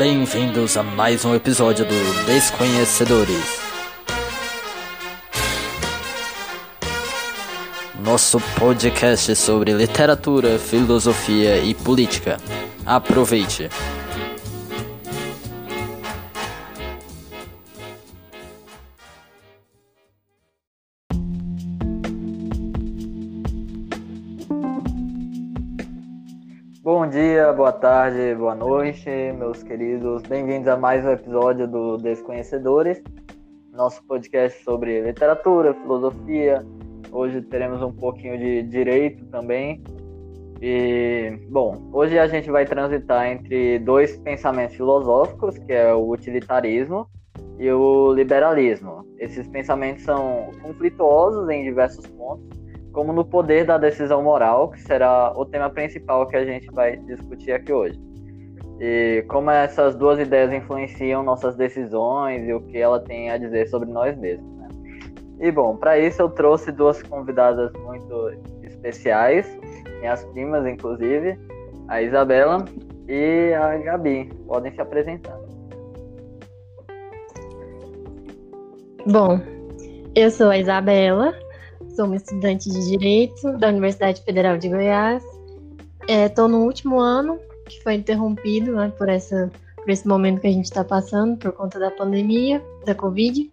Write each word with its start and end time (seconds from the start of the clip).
Bem-vindos 0.00 0.78
a 0.78 0.82
mais 0.82 1.26
um 1.26 1.34
episódio 1.34 1.84
do 1.84 2.24
Desconhecedores. 2.24 3.60
Nosso 8.02 8.40
podcast 8.58 9.36
sobre 9.36 9.74
literatura, 9.74 10.58
filosofia 10.58 11.58
e 11.58 11.74
política. 11.74 12.38
Aproveite! 12.86 13.68
Tarde, 27.80 28.34
boa 28.34 28.54
noite, 28.54 29.08
meus 29.38 29.62
queridos. 29.62 30.20
Bem-vindos 30.24 30.68
a 30.68 30.76
mais 30.76 31.02
um 31.02 31.12
episódio 31.12 31.66
do 31.66 31.96
Desconhecedores, 31.96 33.02
nosso 33.72 34.04
podcast 34.04 34.62
sobre 34.62 35.00
literatura, 35.00 35.72
filosofia. 35.72 36.62
Hoje 37.10 37.40
teremos 37.40 37.80
um 37.80 37.90
pouquinho 37.90 38.36
de 38.36 38.64
direito 38.64 39.24
também. 39.28 39.82
E, 40.60 41.32
bom, 41.48 41.88
hoje 41.90 42.18
a 42.18 42.26
gente 42.26 42.50
vai 42.50 42.66
transitar 42.66 43.26
entre 43.26 43.78
dois 43.78 44.14
pensamentos 44.18 44.76
filosóficos, 44.76 45.56
que 45.56 45.72
é 45.72 45.94
o 45.94 46.06
utilitarismo 46.10 47.08
e 47.58 47.72
o 47.72 48.12
liberalismo. 48.12 49.06
Esses 49.18 49.48
pensamentos 49.48 50.04
são 50.04 50.50
conflituosos 50.60 51.48
em 51.48 51.64
diversos 51.64 52.06
pontos 52.08 52.59
como 52.92 53.12
no 53.12 53.24
poder 53.24 53.64
da 53.64 53.78
decisão 53.78 54.22
moral, 54.22 54.70
que 54.70 54.80
será 54.82 55.32
o 55.36 55.44
tema 55.44 55.70
principal 55.70 56.26
que 56.26 56.36
a 56.36 56.44
gente 56.44 56.70
vai 56.72 56.96
discutir 56.96 57.52
aqui 57.52 57.72
hoje. 57.72 57.98
E 58.80 59.24
como 59.28 59.50
essas 59.50 59.94
duas 59.94 60.18
ideias 60.18 60.52
influenciam 60.52 61.22
nossas 61.22 61.54
decisões 61.54 62.48
e 62.48 62.52
o 62.52 62.60
que 62.62 62.78
ela 62.78 62.98
tem 62.98 63.30
a 63.30 63.36
dizer 63.36 63.68
sobre 63.68 63.90
nós 63.90 64.16
mesmos. 64.16 64.50
Né? 64.56 64.68
E 65.40 65.50
bom, 65.52 65.76
para 65.76 65.98
isso 65.98 66.22
eu 66.22 66.30
trouxe 66.30 66.72
duas 66.72 67.02
convidadas 67.02 67.70
muito 67.84 68.32
especiais, 68.62 69.46
minhas 70.00 70.24
primas 70.26 70.66
inclusive, 70.66 71.38
a 71.88 72.00
Isabela 72.00 72.64
e 73.06 73.52
a 73.52 73.76
Gabi. 73.76 74.30
Podem 74.46 74.72
se 74.72 74.80
apresentar. 74.80 75.38
Bom, 79.06 79.40
eu 80.14 80.30
sou 80.30 80.48
a 80.48 80.58
Isabela, 80.58 81.34
sou 82.00 82.06
uma 82.06 82.16
estudante 82.16 82.70
de 82.70 82.88
Direito 82.88 83.58
da 83.58 83.68
Universidade 83.68 84.22
Federal 84.22 84.56
de 84.56 84.70
Goiás. 84.70 85.22
Estou 86.08 86.46
é, 86.46 86.48
no 86.48 86.64
último 86.64 86.98
ano, 86.98 87.38
que 87.68 87.78
foi 87.82 87.92
interrompido 87.92 88.72
né, 88.72 88.90
por, 88.96 89.06
essa, 89.10 89.52
por 89.76 89.90
esse 89.90 90.08
momento 90.08 90.40
que 90.40 90.46
a 90.46 90.50
gente 90.50 90.64
está 90.64 90.82
passando, 90.82 91.36
por 91.36 91.52
conta 91.52 91.78
da 91.78 91.90
pandemia, 91.90 92.64
da 92.86 92.94
Covid. 92.94 93.50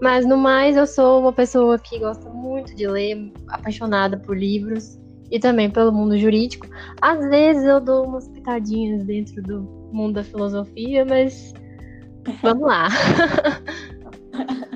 Mas, 0.00 0.24
no 0.24 0.38
mais, 0.38 0.78
eu 0.78 0.86
sou 0.86 1.20
uma 1.20 1.32
pessoa 1.32 1.78
que 1.78 1.98
gosta 1.98 2.26
muito 2.30 2.74
de 2.74 2.86
ler, 2.86 3.30
apaixonada 3.48 4.16
por 4.16 4.34
livros 4.34 4.98
e 5.30 5.38
também 5.38 5.68
pelo 5.68 5.92
mundo 5.92 6.16
jurídico. 6.16 6.66
Às 7.02 7.20
vezes 7.28 7.64
eu 7.64 7.82
dou 7.82 8.06
umas 8.06 8.26
pitadinhas 8.28 9.04
dentro 9.04 9.42
do 9.42 9.60
mundo 9.92 10.14
da 10.14 10.24
filosofia, 10.24 11.04
mas 11.04 11.52
vamos 12.40 12.66
lá. 12.66 12.88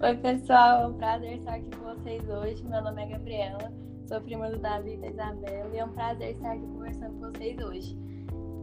Oi, 0.00 0.14
pessoal, 0.18 0.82
é 0.82 0.86
um 0.86 0.94
prazer 0.94 1.38
estar 1.38 1.56
aqui 1.56 1.68
com 1.76 1.92
vocês 1.92 2.22
hoje. 2.28 2.62
Meu 2.62 2.80
nome 2.80 3.02
é 3.02 3.06
Gabriela, 3.06 3.72
sou 4.06 4.20
prima 4.20 4.48
do 4.48 4.56
Davi 4.56 4.94
e 4.94 4.96
da 4.96 5.08
Isabela 5.08 5.74
e 5.74 5.76
é 5.76 5.84
um 5.84 5.88
prazer 5.88 6.36
estar 6.36 6.52
aqui 6.52 6.64
conversando 6.68 7.14
com 7.14 7.32
vocês 7.32 7.58
hoje. 7.58 7.98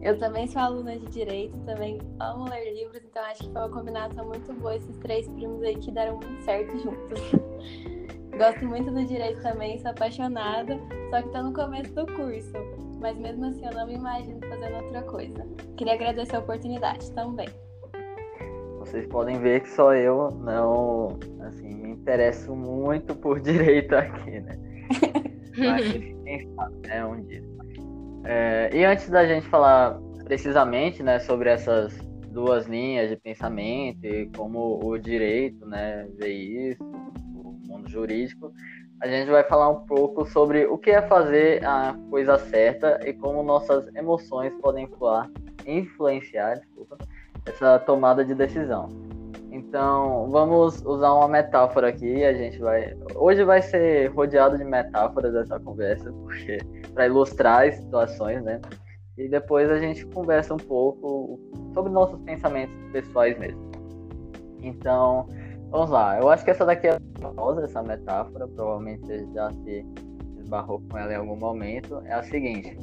Eu 0.01 0.17
também 0.17 0.47
sou 0.47 0.61
aluna 0.61 0.97
de 0.97 1.05
Direito, 1.07 1.57
também 1.65 1.99
amo 2.21 2.49
ler 2.49 2.73
livros, 2.73 3.03
então 3.03 3.21
acho 3.23 3.43
que 3.43 3.51
foi 3.51 3.61
uma 3.63 3.69
combinação 3.69 4.25
muito 4.25 4.53
boa 4.53 4.77
esses 4.77 4.97
três 4.99 5.27
primos 5.27 5.61
aí 5.61 5.75
que 5.75 5.91
deram 5.91 6.15
muito 6.15 6.41
certo 6.43 6.77
juntos. 6.77 7.19
Gosto 8.37 8.65
muito 8.65 8.89
do 8.89 9.03
Direito 9.03 9.41
também, 9.41 9.77
sou 9.79 9.91
apaixonada, 9.91 10.79
só 11.09 11.21
que 11.21 11.27
estou 11.27 11.43
no 11.43 11.53
começo 11.53 11.93
do 11.93 12.05
curso, 12.13 12.53
mas 13.01 13.17
mesmo 13.17 13.43
assim 13.47 13.65
eu 13.65 13.73
não 13.73 13.87
me 13.87 13.95
imagino 13.95 14.39
fazendo 14.39 14.77
outra 14.77 15.01
coisa. 15.01 15.45
Queria 15.75 15.95
agradecer 15.95 16.37
a 16.37 16.39
oportunidade 16.39 17.11
também 17.11 17.49
vocês 18.95 19.07
podem 19.07 19.37
ver 19.39 19.61
que 19.61 19.69
só 19.69 19.93
eu 19.93 20.31
não, 20.31 21.19
assim, 21.41 21.67
me 21.75 21.89
interesso 21.89 22.55
muito 22.55 23.13
por 23.13 23.39
direito 23.41 23.93
aqui, 23.93 24.39
né? 24.39 24.57
Mas 25.57 25.91
quem 26.23 26.49
sabe, 26.55 26.87
né, 26.87 27.05
um 27.05 27.21
dia. 27.23 27.43
É, 28.23 28.69
e 28.73 28.85
antes 28.85 29.09
da 29.09 29.25
gente 29.25 29.47
falar 29.47 29.99
precisamente, 30.23 31.03
né, 31.03 31.19
sobre 31.19 31.49
essas 31.49 31.93
duas 32.29 32.67
linhas 32.67 33.09
de 33.09 33.17
pensamento 33.17 34.05
e 34.05 34.29
como 34.35 34.79
o 34.81 34.97
direito, 34.97 35.65
né, 35.65 36.07
vê 36.17 36.31
isso, 36.31 36.83
o 36.83 37.59
mundo 37.67 37.89
jurídico, 37.89 38.53
a 39.01 39.07
gente 39.07 39.29
vai 39.29 39.43
falar 39.43 39.69
um 39.69 39.85
pouco 39.85 40.25
sobre 40.25 40.65
o 40.65 40.77
que 40.77 40.89
é 40.89 41.01
fazer 41.01 41.63
a 41.65 41.95
coisa 42.09 42.37
certa 42.37 42.99
e 43.05 43.13
como 43.13 43.43
nossas 43.43 43.93
emoções 43.93 44.53
podem 44.61 44.89
influenciar, 45.67 46.55
desculpa, 46.55 46.97
essa 47.45 47.79
tomada 47.79 48.23
de 48.23 48.33
decisão. 48.33 48.89
Então, 49.51 50.29
vamos 50.29 50.83
usar 50.85 51.13
uma 51.13 51.29
metáfora 51.29 51.87
aqui. 51.87 52.23
A 52.25 52.33
gente 52.33 52.59
vai. 52.59 52.93
Hoje 53.15 53.43
vai 53.43 53.61
ser 53.61 54.07
rodeado 54.07 54.57
de 54.57 54.65
metáforas 54.65 55.33
essa 55.33 55.59
conversa, 55.59 56.11
porque 56.11 56.57
para 56.93 57.07
ilustrar 57.07 57.67
as 57.67 57.75
situações, 57.75 58.43
né? 58.43 58.59
E 59.17 59.29
depois 59.29 59.71
a 59.71 59.79
gente 59.79 60.05
conversa 60.07 60.53
um 60.53 60.57
pouco 60.57 61.39
sobre 61.73 61.91
nossos 61.91 62.19
pensamentos 62.21 62.75
pessoais 62.91 63.37
mesmo. 63.39 63.71
Então, 64.61 65.25
vamos 65.69 65.89
lá. 65.89 66.19
Eu 66.19 66.29
acho 66.29 66.43
que 66.43 66.51
essa 66.51 66.65
daqui 66.65 66.87
é 66.87 66.97
famosa, 67.21 67.63
essa 67.63 67.81
metáfora. 67.81 68.47
Provavelmente 68.47 69.05
você 69.05 69.25
já 69.33 69.49
se 69.51 69.85
esbarrou 70.37 70.81
com 70.89 70.97
ela 70.97 71.13
em 71.13 71.15
algum 71.15 71.37
momento. 71.37 72.01
É 72.05 72.13
a 72.13 72.23
seguinte: 72.23 72.77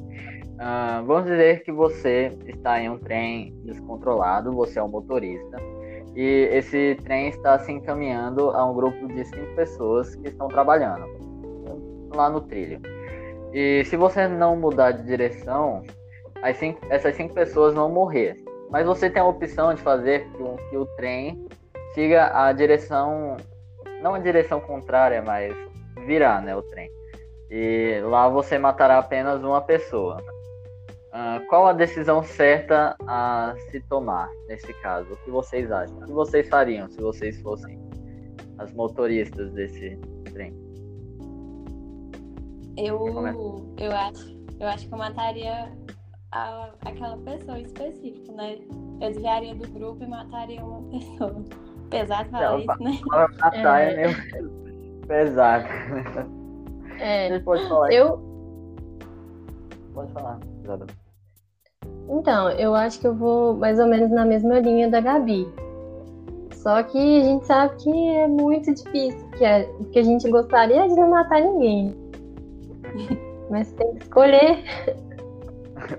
Uh, 0.54 1.04
vamos 1.04 1.24
dizer 1.24 1.62
que 1.64 1.72
você 1.72 2.30
está 2.46 2.80
em 2.80 2.88
um 2.88 2.98
trem 2.98 3.54
descontrolado, 3.64 4.52
você 4.52 4.78
é 4.78 4.82
o 4.82 4.86
um 4.86 4.88
motorista, 4.88 5.56
e 6.14 6.48
esse 6.52 6.96
trem 7.04 7.28
está 7.28 7.58
se 7.58 7.72
encaminhando 7.72 8.50
a 8.50 8.64
um 8.64 8.74
grupo 8.74 9.08
de 9.08 9.24
cinco 9.24 9.54
pessoas 9.56 10.14
que 10.14 10.28
estão 10.28 10.48
trabalhando 10.48 11.06
lá 12.14 12.28
no 12.28 12.40
trilho. 12.42 12.80
E 13.52 13.84
se 13.84 13.96
você 13.96 14.28
não 14.28 14.56
mudar 14.56 14.92
de 14.92 15.04
direção, 15.04 15.82
cinco, 16.54 16.80
essas 16.90 17.14
cinco 17.16 17.34
pessoas 17.34 17.74
vão 17.74 17.90
morrer. 17.90 18.36
Mas 18.70 18.86
você 18.86 19.10
tem 19.10 19.20
a 19.20 19.26
opção 19.26 19.74
de 19.74 19.82
fazer 19.82 20.26
com 20.32 20.56
que 20.70 20.76
o 20.76 20.86
trem 20.96 21.46
siga 21.94 22.30
a 22.34 22.52
direção, 22.52 23.36
não 24.00 24.14
a 24.14 24.18
direção 24.18 24.60
contrária, 24.60 25.22
mas 25.22 25.54
virar 26.06 26.42
né, 26.42 26.56
o 26.56 26.62
trem. 26.62 26.90
E 27.50 28.00
lá 28.04 28.28
você 28.28 28.58
matará 28.58 28.98
apenas 28.98 29.42
uma 29.44 29.60
pessoa. 29.60 30.22
Uh, 31.12 31.46
qual 31.46 31.66
a 31.66 31.74
decisão 31.74 32.22
certa 32.22 32.96
a 33.06 33.54
se 33.70 33.80
tomar 33.80 34.30
nesse 34.48 34.72
caso? 34.80 35.12
O 35.12 35.16
que 35.18 35.30
vocês 35.30 35.70
acham? 35.70 35.98
O 35.98 36.06
que 36.06 36.12
vocês 36.12 36.48
fariam 36.48 36.88
se 36.88 36.98
vocês 37.02 37.38
fossem 37.42 37.78
as 38.56 38.72
motoristas 38.72 39.52
desse 39.52 39.98
trem? 40.32 40.56
Eu, 42.78 43.04
eu, 43.78 43.92
acho, 43.92 44.38
eu 44.58 44.66
acho 44.66 44.88
que 44.88 44.94
eu 44.94 44.98
mataria 44.98 45.70
a, 46.32 46.70
aquela 46.80 47.18
pessoa 47.18 47.60
específica, 47.60 48.32
né? 48.32 48.58
Eu 48.98 49.10
desviaria 49.10 49.54
do 49.54 49.68
grupo 49.68 50.02
e 50.02 50.06
mataria 50.06 50.64
uma 50.64 50.82
pessoa. 50.90 51.44
Pesado 51.90 52.30
falar 52.30 52.58
isso, 52.58 52.82
né? 52.82 52.98
Matar 53.38 53.80
é, 53.82 53.92
é 53.92 53.96
meio 53.96 55.02
pesado. 55.06 55.66
É. 56.98 57.28
Você 57.28 57.40
pode 57.40 57.68
falar. 57.68 57.92
Eu. 57.92 58.32
Pode 59.92 60.10
falar, 60.12 60.40
Isabela. 60.62 61.01
Então, 62.12 62.50
eu 62.50 62.74
acho 62.74 63.00
que 63.00 63.06
eu 63.06 63.14
vou 63.14 63.54
mais 63.54 63.78
ou 63.78 63.86
menos 63.86 64.10
na 64.10 64.26
mesma 64.26 64.58
linha 64.60 64.88
da 64.90 65.00
Gabi. 65.00 65.48
Só 66.52 66.82
que 66.82 66.98
a 66.98 67.24
gente 67.24 67.46
sabe 67.46 67.74
que 67.82 68.08
é 68.08 68.28
muito 68.28 68.72
difícil, 68.74 69.28
que, 69.30 69.44
é, 69.44 69.64
que 69.90 69.98
a 69.98 70.02
gente 70.02 70.28
gostaria 70.30 70.86
de 70.86 70.94
não 70.94 71.08
matar 71.08 71.40
ninguém. 71.40 71.96
Mas 73.50 73.72
tem 73.72 73.94
que 73.94 74.02
escolher. 74.02 74.62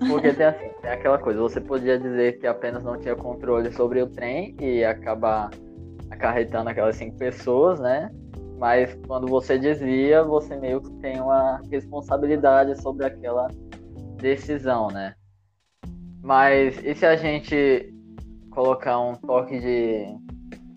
Porque 0.07 0.33
tem, 0.33 0.45
assim, 0.45 0.69
tem 0.81 0.91
aquela 0.91 1.17
coisa, 1.17 1.41
você 1.41 1.59
podia 1.59 1.97
dizer 1.97 2.39
que 2.39 2.45
apenas 2.45 2.83
não 2.83 2.97
tinha 2.97 3.15
controle 3.15 3.73
sobre 3.73 4.01
o 4.01 4.07
trem 4.07 4.55
e 4.61 4.85
acabar 4.85 5.49
acarretando 6.11 6.69
aquelas 6.69 6.95
cinco 6.95 7.17
pessoas, 7.17 7.79
né? 7.79 8.11
Mas 8.59 8.95
quando 9.07 9.27
você 9.27 9.57
desvia, 9.57 10.23
você 10.23 10.55
meio 10.55 10.79
que 10.79 10.91
tem 11.01 11.19
uma 11.19 11.59
responsabilidade 11.69 12.79
sobre 12.81 13.05
aquela 13.05 13.47
decisão, 14.17 14.87
né? 14.87 15.15
Mas 16.23 16.81
e 16.83 16.95
se 16.95 17.05
a 17.05 17.15
gente 17.15 17.93
colocar 18.49 18.99
um 18.99 19.13
toque 19.15 19.59
de 19.59 20.05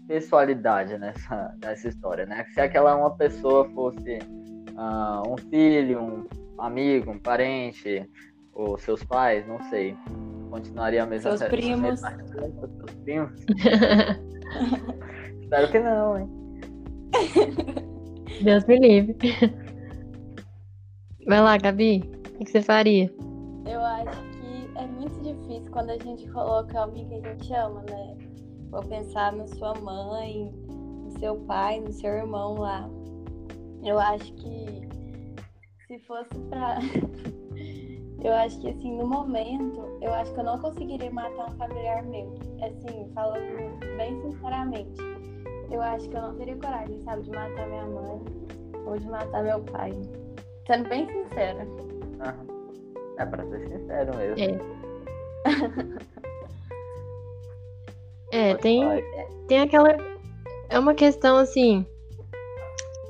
pessoalidade 0.09 0.99
nessa, 0.99 1.55
nessa 1.63 1.89
história, 1.89 2.27
né? 2.27 2.45
Se 2.53 2.61
aquela 2.61 2.97
uma 2.97 3.17
pessoa 3.17 3.69
fosse 3.71 4.19
uh, 4.73 5.33
um 5.33 5.37
filho, 5.49 6.01
um 6.01 6.27
amigo, 6.59 7.13
um 7.13 7.19
parente, 7.19 8.09
ou 8.53 8.77
seus 8.79 9.05
pais, 9.05 9.47
não 9.47 9.63
sei. 9.71 9.97
continuaria 10.51 11.05
a 11.05 11.07
mesma 11.07 11.37
Seus 11.37 11.51
primos. 11.51 12.01
Seus 12.01 12.95
primos. 13.05 13.33
Espero 15.43 15.71
que 15.71 15.79
não, 15.79 16.19
hein? 16.19 16.29
Deus 18.43 18.65
me 18.65 18.79
livre. 18.79 19.17
Vai 21.27 21.41
lá, 21.41 21.57
Gabi. 21.57 22.03
O 22.41 22.45
que 22.45 22.51
você 22.51 22.61
faria? 22.61 23.13
Eu 23.65 23.81
acho 23.81 24.36
difícil 25.57 25.73
quando 25.73 25.91
a 25.91 25.99
gente 25.99 26.29
coloca 26.31 26.81
alguém 26.81 27.09
que 27.09 27.15
a 27.15 27.33
gente 27.33 27.55
ama, 27.55 27.83
né? 27.83 28.17
Vou 28.71 28.83
pensar 28.83 29.33
na 29.33 29.47
sua 29.47 29.75
mãe, 29.75 30.53
no 30.69 31.19
seu 31.19 31.37
pai, 31.43 31.81
no 31.81 31.93
seu 31.93 32.11
irmão 32.11 32.55
lá. 32.55 32.89
Eu 33.83 33.99
acho 33.99 34.33
que 34.35 34.89
se 35.87 35.99
fosse 36.01 36.35
pra. 36.51 36.79
eu 38.23 38.33
acho 38.35 38.61
que 38.61 38.69
assim, 38.69 38.97
no 38.97 39.07
momento, 39.07 39.99
eu 40.01 40.13
acho 40.13 40.33
que 40.35 40.41
eu 40.41 40.45
não 40.45 40.59
conseguiria 40.59 41.11
matar 41.11 41.51
um 41.51 41.57
familiar 41.57 42.03
meu. 42.05 42.35
Assim, 42.63 43.11
falando 43.15 43.79
bem 43.97 44.21
sinceramente. 44.23 45.01
Eu 45.71 45.83
acho 45.83 46.09
que 46.09 46.17
eu 46.17 46.23
não 46.23 46.37
teria 46.37 46.57
coragem, 46.57 47.01
sabe, 47.03 47.23
de 47.23 47.31
matar 47.31 47.67
minha 47.67 47.87
mãe 47.87 48.21
ou 48.87 48.97
de 48.97 49.09
matar 49.09 49.43
meu 49.43 49.61
pai. 49.65 49.93
Sendo 50.67 50.89
bem 50.89 51.07
sincera. 51.07 51.67
Aham. 52.21 52.47
É 53.19 53.25
pra 53.25 53.45
ser 53.47 53.69
sincero 53.69 54.17
mesmo. 54.17 54.45
É. 54.45 54.86
É, 58.33 58.55
tem, 58.57 58.83
tem 59.47 59.61
aquela. 59.61 59.97
É 60.69 60.79
uma 60.79 60.95
questão 60.95 61.37
assim. 61.37 61.87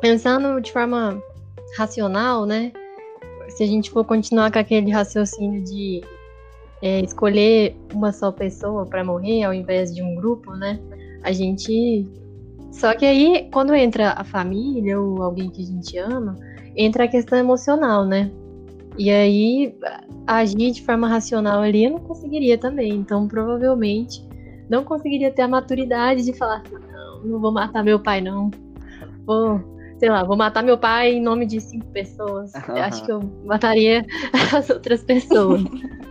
Pensando 0.01 0.61
de 0.61 0.73
forma 0.73 1.21
racional, 1.77 2.45
né? 2.45 2.73
Se 3.49 3.63
a 3.63 3.67
gente 3.67 3.91
for 3.91 4.05
continuar 4.05 4.53
com 4.53 4.59
aquele 4.59 4.91
raciocínio 4.91 5.65
de 5.65 6.03
é, 6.83 7.01
escolher 7.01 7.77
uma 7.95 8.13
só 8.13 8.31
pessoa 8.31 8.85
para 8.87 9.03
morrer 9.03 9.45
ao 9.45 9.55
invés 9.55 9.95
de 9.95 10.03
um 10.03 10.15
grupo, 10.15 10.53
né? 10.53 10.79
A 11.23 11.33
gente. 11.33 12.07
Só 12.71 12.95
que 12.95 13.07
aí, 13.07 13.49
quando 13.53 13.75
entra 13.75 14.13
a 14.13 14.25
família 14.25 15.01
ou 15.01 15.23
alguém 15.23 15.49
que 15.49 15.63
a 15.63 15.67
gente 15.67 15.97
ama, 15.97 16.37
entra 16.77 17.05
a 17.05 17.09
questão 17.09 17.39
emocional, 17.39 18.05
né? 18.05 18.31
E 18.99 19.11
aí, 19.11 19.79
agir 20.27 20.71
de 20.73 20.83
forma 20.83 21.09
racional 21.09 21.61
ali 21.61 21.85
eu 21.85 21.91
não 21.93 21.99
conseguiria 21.99 22.57
também. 22.57 22.93
Então, 22.93 23.29
provavelmente, 23.29 24.27
não 24.69 24.85
conseguiria 24.85 25.31
ter 25.31 25.43
a 25.43 25.49
maturidade 25.49 26.25
de 26.25 26.33
falar: 26.33 26.63
não, 26.71 27.25
não 27.25 27.41
vou 27.41 27.53
matar 27.53 27.85
meu 27.85 28.01
pai, 28.01 28.21
não. 28.21 28.51
Vou, 29.25 29.61
sei 29.99 30.09
lá, 30.09 30.25
vou 30.25 30.37
matar 30.37 30.63
meu 30.63 30.79
pai 30.79 31.15
em 31.15 31.23
nome 31.23 31.47
de 31.47 31.61
cinco 31.61 31.87
pessoas. 31.87 32.53
Eu 32.69 32.77
acho 32.77 33.05
que 33.05 33.13
eu 33.13 33.21
mataria 33.45 34.05
as 34.55 34.71
outras 34.71 35.03
pessoas. 35.03 35.63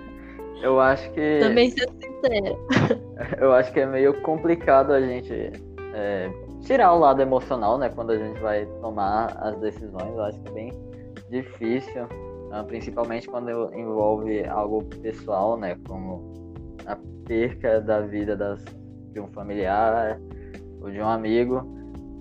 Eu 0.61 0.79
acho 0.79 1.11
que. 1.11 1.39
Também 1.41 1.69
sendo 1.69 1.91
sincera. 1.91 2.55
Eu 3.39 3.53
acho 3.53 3.71
que 3.71 3.79
é 3.81 3.85
meio 3.85 4.19
complicado 4.21 4.91
a 4.93 4.99
gente 4.99 5.51
é, 5.93 6.31
tirar 6.61 6.93
o 6.93 6.99
lado 6.99 7.21
emocional, 7.21 7.77
né? 7.77 7.89
Quando 7.89 8.11
a 8.11 8.17
gente 8.17 8.39
vai 8.39 8.65
tomar 8.81 9.37
as 9.41 9.55
decisões. 9.59 10.09
Eu 10.15 10.23
acho 10.23 10.39
que 10.41 10.49
é 10.49 10.51
bem 10.51 10.73
difícil, 11.29 12.07
principalmente 12.63 13.27
quando 13.27 13.73
envolve 13.73 14.45
algo 14.45 14.83
pessoal, 15.01 15.57
né? 15.57 15.77
Como 15.87 16.33
a 16.85 16.97
perca 17.25 17.81
da 17.81 18.01
vida 18.01 18.35
das, 18.35 18.63
de 19.11 19.19
um 19.19 19.27
familiar 19.27 20.19
ou 20.81 20.91
de 20.91 20.99
um 20.99 21.07
amigo. 21.07 21.75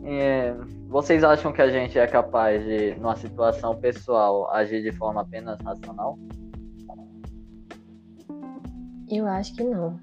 E, 0.04 0.54
vocês 0.88 1.24
acham 1.24 1.52
que 1.52 1.60
a 1.60 1.68
gente 1.68 1.98
é 1.98 2.06
capaz 2.06 2.64
de, 2.64 2.94
numa 2.96 3.16
situação 3.16 3.74
pessoal, 3.74 4.50
agir 4.50 4.82
de 4.82 4.92
forma 4.92 5.22
apenas 5.22 5.58
racional? 5.60 6.18
Eu 9.10 9.26
acho 9.26 9.54
que 9.54 9.64
não. 9.64 9.98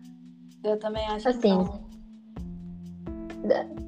Eu 0.63 0.77
também 0.77 1.05
acho 1.07 1.29
Assim, 1.29 1.39
que 1.41 1.49
não. 1.49 1.91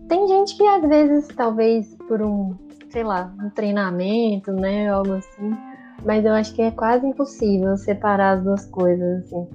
Tem 0.07 0.27
gente 0.27 0.57
que 0.57 0.63
às 0.65 0.87
vezes, 0.87 1.27
talvez 1.35 1.95
por 2.07 2.21
um, 2.21 2.55
sei 2.89 3.03
lá, 3.03 3.33
um 3.39 3.49
treinamento, 3.49 4.51
né, 4.51 4.89
algo 4.89 5.13
assim, 5.13 5.55
mas 6.05 6.25
eu 6.25 6.33
acho 6.33 6.53
que 6.53 6.61
é 6.61 6.71
quase 6.71 7.05
impossível 7.05 7.77
separar 7.77 8.37
as 8.37 8.43
duas 8.43 8.65
coisas, 8.65 9.25
assim. 9.25 9.47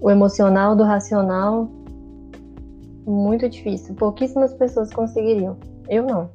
O 0.00 0.10
emocional 0.10 0.74
do 0.74 0.84
racional, 0.84 1.68
muito 3.06 3.48
difícil. 3.48 3.94
Pouquíssimas 3.94 4.52
pessoas 4.54 4.92
conseguiriam. 4.92 5.56
Eu 5.88 6.04
não. 6.04 6.30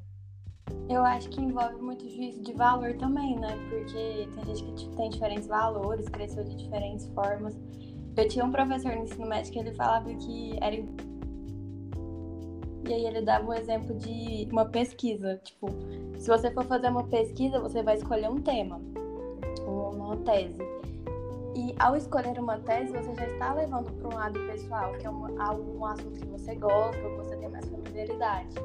Eu 0.89 1.03
acho 1.03 1.29
que 1.29 1.41
envolve 1.41 1.81
muito 1.81 2.07
juízo 2.09 2.41
de 2.41 2.53
valor 2.53 2.93
também, 2.95 3.37
né? 3.37 3.57
Porque 3.69 4.27
tem 4.33 4.55
gente 4.55 4.63
que 4.63 4.89
tem 4.95 5.09
diferentes 5.09 5.47
valores, 5.47 6.07
cresceu 6.09 6.43
de 6.43 6.55
diferentes 6.55 7.07
formas. 7.07 7.57
Eu 8.15 8.27
tinha 8.27 8.45
um 8.45 8.51
professor 8.51 8.95
no 8.95 9.03
ensino 9.03 9.27
médio 9.27 9.51
que 9.51 9.59
ele 9.59 9.73
falava 9.73 10.13
que 10.13 10.57
era. 10.61 10.75
E 10.75 12.93
aí 12.93 13.05
ele 13.05 13.21
dava 13.21 13.47
um 13.47 13.53
exemplo 13.53 13.93
de 13.95 14.47
uma 14.49 14.65
pesquisa. 14.65 15.39
Tipo, 15.43 15.67
se 16.17 16.27
você 16.27 16.49
for 16.51 16.63
fazer 16.63 16.89
uma 16.89 17.03
pesquisa, 17.03 17.59
você 17.59 17.83
vai 17.83 17.95
escolher 17.95 18.29
um 18.29 18.37
tema, 18.37 18.79
ou 19.67 19.91
uma 19.91 20.17
tese. 20.17 20.57
E 21.55 21.75
ao 21.79 21.95
escolher 21.95 22.39
uma 22.39 22.59
tese, 22.59 22.93
você 22.93 23.15
já 23.15 23.25
está 23.25 23.53
levando 23.53 23.91
para 23.91 24.07
um 24.07 24.13
lado 24.13 24.39
pessoal, 24.47 24.93
que 24.93 25.07
é 25.07 25.09
um, 25.09 25.85
assunto 25.85 26.19
que 26.19 26.27
você 26.27 26.55
gosta, 26.55 27.01
que 27.01 27.15
você 27.17 27.35
tem 27.35 27.49
mais 27.49 27.65
familiaridade. 27.67 28.55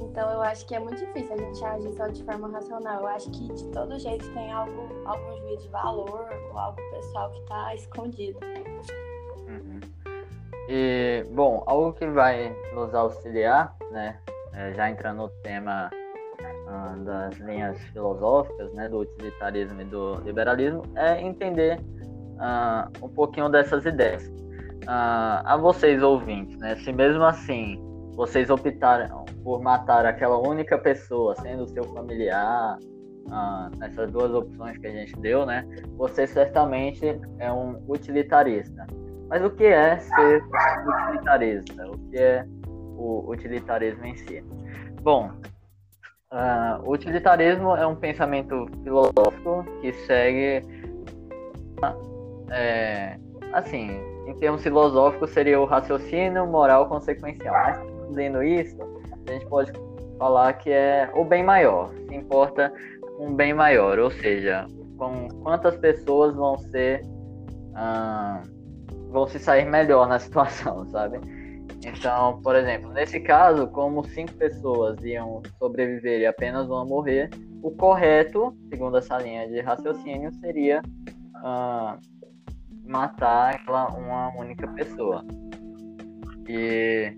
Então 0.00 0.30
eu 0.30 0.42
acho 0.42 0.66
que 0.66 0.74
é 0.74 0.78
muito 0.78 0.98
difícil 0.98 1.34
a 1.34 1.38
gente 1.38 1.64
agir 1.64 1.92
só 1.94 2.06
de 2.06 2.22
forma 2.24 2.48
racional. 2.50 3.00
Eu 3.00 3.08
acho 3.08 3.30
que 3.30 3.48
de 3.48 3.64
todo 3.68 3.98
jeito 3.98 4.30
tem 4.34 4.52
algo, 4.52 4.88
algum 5.06 5.38
juízo 5.38 5.62
de 5.62 5.68
valor 5.68 6.28
ou 6.50 6.58
algo 6.58 6.76
pessoal 6.90 7.30
que 7.30 7.40
está 7.40 7.74
escondido. 7.74 8.38
Uhum. 9.46 9.80
E, 10.68 11.24
bom, 11.32 11.62
algo 11.66 11.94
que 11.94 12.06
vai 12.06 12.54
nos 12.74 12.94
auxiliar, 12.94 13.74
né, 13.90 14.20
é, 14.52 14.74
já 14.74 14.90
entrando 14.90 15.22
no 15.22 15.28
tema 15.42 15.88
ah, 16.70 16.94
das 16.98 17.38
linhas 17.38 17.78
filosóficas, 17.92 18.72
né, 18.74 18.88
do 18.90 18.98
utilitarismo 18.98 19.80
e 19.80 19.84
do 19.84 20.16
liberalismo, 20.20 20.82
é 20.96 21.18
entender 21.20 21.80
ah, 22.38 22.88
um 23.02 23.08
pouquinho 23.08 23.48
dessas 23.48 23.86
ideias. 23.86 24.30
Ah, 24.86 25.42
a 25.46 25.56
vocês 25.56 26.02
ouvintes, 26.02 26.58
né, 26.58 26.76
se 26.76 26.92
mesmo 26.92 27.24
assim 27.24 27.82
vocês 28.14 28.50
optaram 28.50 29.24
por 29.42 29.62
matar 29.62 30.04
aquela 30.04 30.36
única 30.36 30.76
pessoa, 30.76 31.34
sendo 31.36 31.66
seu 31.68 31.84
familiar, 31.84 32.76
nessas 33.78 34.10
duas 34.10 34.32
opções 34.32 34.76
que 34.78 34.86
a 34.86 34.90
gente 34.90 35.14
deu, 35.20 35.46
né, 35.46 35.64
você 35.96 36.26
certamente 36.26 37.20
é 37.38 37.52
um 37.52 37.80
utilitarista. 37.88 38.86
Mas 39.28 39.44
o 39.44 39.50
que 39.50 39.64
é 39.64 39.98
ser 39.98 40.42
utilitarista? 40.86 41.86
O 41.86 41.98
que 42.10 42.16
é 42.16 42.46
o 42.96 43.30
utilitarismo 43.30 44.04
em 44.04 44.16
si? 44.16 44.42
Bom, 45.02 45.30
ah, 46.30 46.80
o 46.84 46.92
utilitarismo 46.92 47.74
é 47.76 47.86
um 47.86 47.94
pensamento 47.94 48.66
filosófico 48.82 49.64
que 49.80 49.92
segue, 50.06 50.62
é, 52.50 53.18
assim, 53.52 54.00
em 54.26 54.34
termos 54.34 54.62
filosóficos 54.62 55.30
seria 55.30 55.58
o 55.58 55.64
raciocínio 55.64 56.46
moral 56.46 56.88
consequencial. 56.88 57.54
Mas 57.54 58.08
dizendo 58.08 58.42
isso, 58.42 58.76
a 59.26 59.32
gente 59.32 59.46
pode 59.46 59.72
falar 60.18 60.52
que 60.54 60.70
é 60.70 61.10
o 61.14 61.24
bem 61.24 61.42
maior. 61.42 61.88
Se 62.08 62.14
importa 62.14 62.72
um 63.18 63.34
bem 63.34 63.54
maior, 63.54 63.98
ou 63.98 64.10
seja, 64.10 64.66
com 64.98 65.28
quantas 65.42 65.76
pessoas 65.78 66.34
vão 66.34 66.58
ser 66.58 67.02
ah, 67.74 68.42
vão 69.10 69.26
se 69.26 69.38
sair 69.38 69.64
melhor 69.64 70.08
na 70.08 70.18
situação, 70.18 70.84
sabe? 70.90 71.20
Então, 71.84 72.40
por 72.42 72.56
exemplo, 72.56 72.92
nesse 72.92 73.20
caso, 73.20 73.68
como 73.68 74.04
cinco 74.04 74.34
pessoas 74.34 75.02
iam 75.04 75.42
sobreviver 75.58 76.20
e 76.20 76.26
apenas 76.26 76.66
vão 76.66 76.84
morrer, 76.86 77.30
o 77.62 77.70
correto, 77.70 78.56
segundo 78.68 78.98
essa 78.98 79.18
linha 79.18 79.48
de 79.48 79.60
raciocínio, 79.60 80.32
seria 80.40 80.82
ah, 81.36 81.98
matar 82.84 83.54
aquela 83.54 83.88
uma 83.88 84.36
única 84.36 84.66
pessoa. 84.68 85.24
E, 86.48 87.12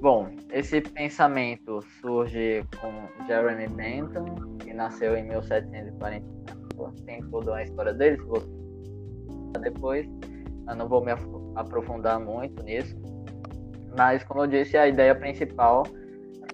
bom, 0.00 0.28
esse 0.52 0.80
pensamento 0.80 1.80
surge 2.00 2.64
com 2.80 3.26
Jeremy 3.26 3.66
Bentham, 3.68 4.24
que 4.58 4.72
nasceu 4.72 5.16
em 5.16 5.24
1740. 5.24 6.24
Tem 7.06 7.22
toda 7.30 7.56
a 7.56 7.62
história 7.62 7.94
dele, 7.94 8.18
se 8.18 8.24
você 8.24 8.46
depois. 9.60 10.06
Eu 10.68 10.76
não 10.76 10.88
vou 10.88 11.04
me 11.04 11.12
aprofundar 11.54 12.20
muito 12.20 12.62
nisso. 12.62 12.94
Mas, 13.96 14.22
como 14.24 14.42
eu 14.42 14.46
disse, 14.46 14.76
a 14.76 14.86
ideia 14.86 15.14
principal 15.14 15.84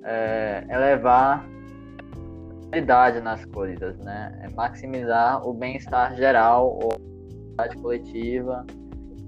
é, 0.04 0.64
é 0.68 0.78
levar 0.78 1.44
qualidade 2.68 3.20
nas 3.20 3.44
coisas, 3.46 3.98
né? 3.98 4.38
É 4.42 4.54
maximizar 4.54 5.46
o 5.46 5.52
bem-estar 5.52 6.14
geral 6.16 6.78
ou 6.82 6.92
a 7.58 7.68
coletiva. 7.76 8.64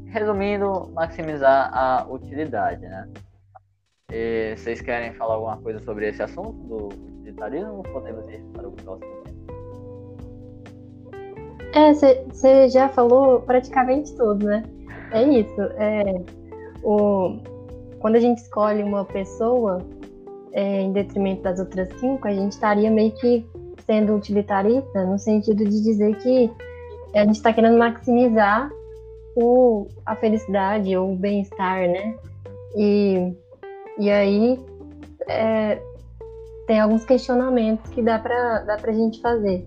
Resumindo, 0.06 0.90
maximizar 0.94 1.70
a 1.76 2.06
utilidade, 2.08 2.82
né? 2.82 3.08
E 4.12 4.54
vocês 4.56 4.80
querem 4.80 5.12
falar 5.14 5.34
alguma 5.34 5.56
coisa 5.56 5.80
sobre 5.80 6.08
esse 6.08 6.22
assunto 6.22 6.52
do 6.52 6.88
utilitarismo 7.18 7.82
podemos 7.82 8.28
ir 8.28 8.40
para 8.52 8.68
o 8.68 8.72
próximo? 8.72 9.24
É, 11.74 11.92
você 11.92 12.68
já 12.68 12.88
falou 12.88 13.40
praticamente 13.40 14.14
tudo, 14.16 14.46
né? 14.46 14.62
É 15.10 15.22
isso. 15.24 15.60
É, 15.76 16.02
o, 16.84 17.40
quando 18.04 18.16
a 18.16 18.20
gente 18.20 18.36
escolhe 18.36 18.82
uma 18.82 19.02
pessoa 19.02 19.78
é, 20.52 20.82
em 20.82 20.92
detrimento 20.92 21.42
das 21.42 21.58
outras 21.58 21.88
cinco, 21.98 22.28
a 22.28 22.34
gente 22.34 22.52
estaria 22.52 22.90
meio 22.90 23.12
que 23.12 23.48
sendo 23.86 24.14
utilitarista 24.14 25.06
no 25.06 25.18
sentido 25.18 25.64
de 25.64 25.82
dizer 25.82 26.14
que 26.18 26.52
a 27.14 27.24
gente 27.24 27.36
está 27.36 27.50
querendo 27.50 27.78
maximizar 27.78 28.70
o, 29.34 29.88
a 30.04 30.14
felicidade 30.16 30.94
ou 30.94 31.14
o 31.14 31.16
bem-estar, 31.16 31.88
né? 31.88 32.14
E, 32.76 33.32
e 33.98 34.10
aí 34.10 34.60
é, 35.26 35.80
tem 36.66 36.80
alguns 36.80 37.06
questionamentos 37.06 37.90
que 37.90 38.02
dá 38.02 38.18
para 38.18 38.64
dá 38.64 38.74
a 38.84 38.92
gente 38.92 39.18
fazer. 39.22 39.66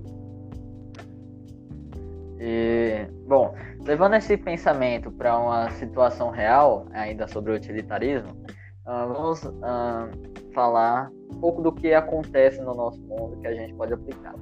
E, 2.39 3.07
bom, 3.27 3.55
levando 3.87 4.15
esse 4.15 4.35
pensamento 4.35 5.09
para 5.09 5.39
uma 5.39 5.71
situação 5.71 6.29
real, 6.29 6.85
ainda 6.91 7.25
sobre 7.25 7.53
o 7.53 7.55
utilitarismo, 7.55 8.31
uh, 8.85 9.13
vamos 9.13 9.43
uh, 9.45 10.53
falar 10.53 11.09
um 11.33 11.39
pouco 11.39 11.61
do 11.61 11.71
que 11.71 11.93
acontece 11.93 12.61
no 12.61 12.75
nosso 12.75 13.01
mundo 13.03 13.39
que 13.39 13.47
a 13.47 13.53
gente 13.53 13.73
pode 13.75 13.93
aplicar. 13.93 14.35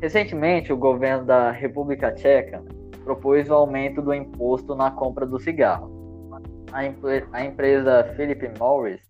Recentemente, 0.00 0.72
o 0.72 0.76
governo 0.76 1.24
da 1.24 1.50
República 1.50 2.12
Tcheca 2.12 2.62
propôs 3.02 3.50
o 3.50 3.54
aumento 3.54 4.00
do 4.00 4.14
imposto 4.14 4.76
na 4.76 4.92
compra 4.92 5.26
do 5.26 5.40
cigarro. 5.40 5.92
A, 6.72 6.80
a 7.36 7.44
empresa 7.44 8.04
Philip 8.16 8.58
Morris, 8.58 9.00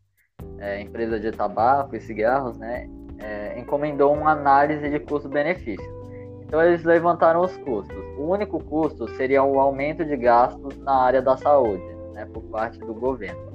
é, 0.58 0.80
empresa 0.80 1.20
de 1.20 1.30
tabaco 1.30 1.94
e 1.94 2.00
cigarros, 2.00 2.56
né, 2.56 2.88
é, 3.18 3.58
encomendou 3.58 4.14
uma 4.14 4.32
análise 4.32 4.88
de 4.88 4.98
custo-benefício. 5.00 6.03
Então 6.46 6.62
eles 6.62 6.84
levantaram 6.84 7.40
os 7.40 7.56
custos. 7.58 7.96
O 8.18 8.30
único 8.30 8.62
custo 8.62 9.08
seria 9.16 9.42
o 9.42 9.58
aumento 9.58 10.04
de 10.04 10.16
gastos 10.16 10.76
na 10.78 10.94
área 10.94 11.20
da 11.20 11.36
saúde, 11.36 11.84
né, 12.12 12.26
por 12.26 12.42
parte 12.44 12.78
do 12.78 12.94
governo. 12.94 13.52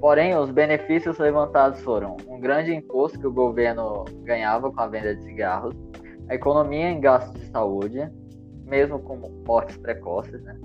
Porém, 0.00 0.34
os 0.34 0.50
benefícios 0.50 1.18
levantados 1.18 1.80
foram 1.82 2.16
um 2.26 2.40
grande 2.40 2.74
imposto 2.74 3.18
que 3.18 3.26
o 3.26 3.32
governo 3.32 4.06
ganhava 4.22 4.72
com 4.72 4.80
a 4.80 4.86
venda 4.86 5.14
de 5.14 5.22
cigarros, 5.22 5.74
a 6.28 6.34
economia 6.34 6.88
em 6.88 7.00
gastos 7.00 7.38
de 7.38 7.46
saúde, 7.50 8.10
mesmo 8.64 8.98
com 9.00 9.16
mortes 9.46 9.76
precoces, 9.76 10.42
né? 10.42 10.56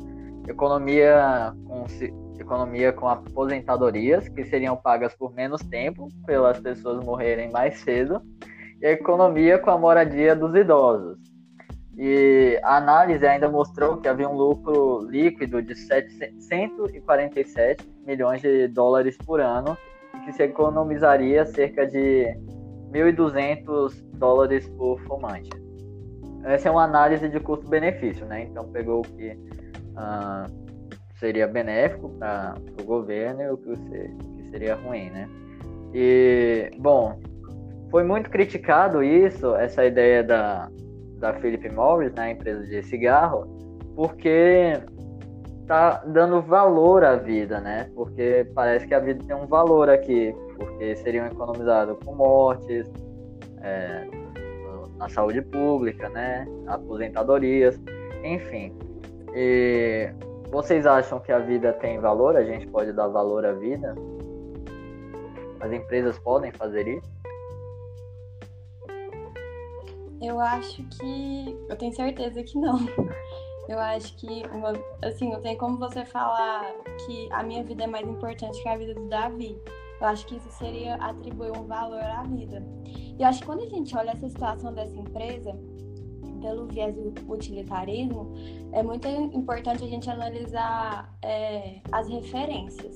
economia 0.47 1.53
com 1.65 1.85
economia 2.39 2.93
com 2.93 3.07
aposentadorias 3.07 4.29
que 4.29 4.45
seriam 4.45 4.77
pagas 4.77 5.15
por 5.15 5.33
menos 5.33 5.61
tempo 5.61 6.07
pelas 6.25 6.59
pessoas 6.59 7.03
morrerem 7.03 7.49
mais 7.49 7.79
cedo 7.79 8.21
e 8.81 8.85
a 8.85 8.91
economia 8.91 9.57
com 9.57 9.71
a 9.71 9.77
moradia 9.77 10.35
dos 10.35 10.53
idosos 10.53 11.17
e 11.97 12.59
a 12.61 12.77
análise 12.77 13.25
ainda 13.25 13.49
mostrou 13.49 13.97
que 13.97 14.07
havia 14.07 14.27
um 14.27 14.35
lucro 14.35 15.07
líquido 15.09 15.61
de 15.61 15.75
747 15.75 17.87
milhões 18.05 18.41
de 18.41 18.67
dólares 18.67 19.17
por 19.17 19.39
ano 19.39 19.77
e 20.13 20.25
que 20.25 20.33
se 20.33 20.43
economizaria 20.43 21.45
cerca 21.45 21.87
de 21.87 22.35
1.200 22.91 23.93
dólares 24.13 24.67
por 24.69 24.99
fumante. 25.01 25.49
Essa 26.43 26.67
é 26.67 26.71
uma 26.71 26.83
análise 26.83 27.29
de 27.29 27.39
custo-benefício, 27.39 28.25
né? 28.25 28.43
Então 28.43 28.69
pegou 28.71 28.99
o 28.99 29.03
que 29.03 29.31
uh, 29.31 30.51
seria 31.17 31.47
benéfico 31.47 32.09
para 32.19 32.55
o 32.79 32.83
governo 32.83 33.41
e 33.41 33.49
o 33.49 33.57
que, 33.57 33.73
que 33.73 34.49
seria 34.51 34.75
ruim, 34.75 35.09
né? 35.09 35.29
E, 35.93 36.71
bom, 36.77 37.17
foi 37.89 38.03
muito 38.03 38.29
criticado 38.29 39.01
isso, 39.01 39.55
essa 39.55 39.85
ideia 39.85 40.21
da, 40.21 40.69
da 41.25 41.33
Philip 41.39 41.67
Morris, 41.71 42.13
né, 42.13 42.31
empresa 42.31 42.63
de 42.67 42.83
cigarro, 42.83 43.47
porque 43.95 44.73
tá 45.65 46.03
dando 46.05 46.39
valor 46.41 47.03
à 47.03 47.15
vida, 47.15 47.59
né? 47.59 47.89
Porque 47.95 48.47
parece 48.53 48.85
que 48.87 48.93
a 48.93 48.99
vida 48.99 49.23
tem 49.25 49.35
um 49.35 49.47
valor 49.47 49.89
aqui, 49.89 50.35
porque 50.55 50.95
seriam 50.97 51.25
economizados 51.25 51.97
com 52.05 52.13
mortes, 52.13 52.87
é, 53.61 54.07
na 54.97 55.09
saúde 55.09 55.41
pública, 55.41 56.07
né? 56.09 56.45
Aposentadorias, 56.67 57.81
enfim. 58.23 58.77
E 59.33 60.11
vocês 60.51 60.85
acham 60.85 61.19
que 61.19 61.31
a 61.31 61.39
vida 61.39 61.73
tem 61.73 61.99
valor? 61.99 62.35
A 62.35 62.43
gente 62.43 62.67
pode 62.67 62.93
dar 62.93 63.07
valor 63.07 63.43
à 63.43 63.53
vida? 63.53 63.95
As 65.59 65.71
empresas 65.71 66.19
podem 66.19 66.51
fazer 66.51 66.87
isso? 66.87 67.14
Eu 70.25 70.39
acho 70.39 70.83
que. 70.83 71.57
Eu 71.69 71.77
tenho 71.77 71.93
certeza 71.93 72.43
que 72.43 72.57
não. 72.57 72.79
Eu 73.69 73.79
acho 73.79 74.15
que, 74.17 74.43
uma, 74.53 74.73
assim, 75.03 75.31
não 75.31 75.41
tem 75.41 75.57
como 75.57 75.79
você 75.79 76.05
falar 76.05 76.71
que 77.03 77.27
a 77.31 77.41
minha 77.41 77.63
vida 77.63 77.85
é 77.85 77.87
mais 77.87 78.07
importante 78.07 78.61
que 78.61 78.69
a 78.69 78.77
vida 78.77 78.93
do 78.93 79.07
Davi. 79.07 79.59
Eu 79.99 80.07
acho 80.07 80.25
que 80.27 80.35
isso 80.35 80.51
seria 80.51 80.95
atribuir 80.95 81.51
um 81.51 81.65
valor 81.65 82.03
à 82.03 82.21
vida. 82.23 82.63
E 82.85 83.23
eu 83.23 83.27
acho 83.27 83.39
que 83.39 83.45
quando 83.47 83.63
a 83.63 83.67
gente 83.67 83.97
olha 83.97 84.11
essa 84.11 84.29
situação 84.29 84.71
dessa 84.71 84.95
empresa, 84.95 85.57
pelo 86.41 86.67
viés 86.67 86.93
do 86.93 87.33
utilitarismo, 87.33 88.33
é 88.71 88.83
muito 88.83 89.07
importante 89.07 89.83
a 89.83 89.87
gente 89.87 90.09
analisar 90.11 91.11
é, 91.23 91.81
as 91.91 92.07
referências. 92.07 92.95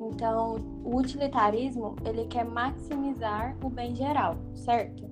Então, 0.00 0.56
o 0.82 0.96
utilitarismo, 0.96 1.94
ele 2.04 2.26
quer 2.26 2.44
maximizar 2.44 3.56
o 3.62 3.70
bem 3.70 3.94
geral, 3.94 4.36
certo? 4.52 5.11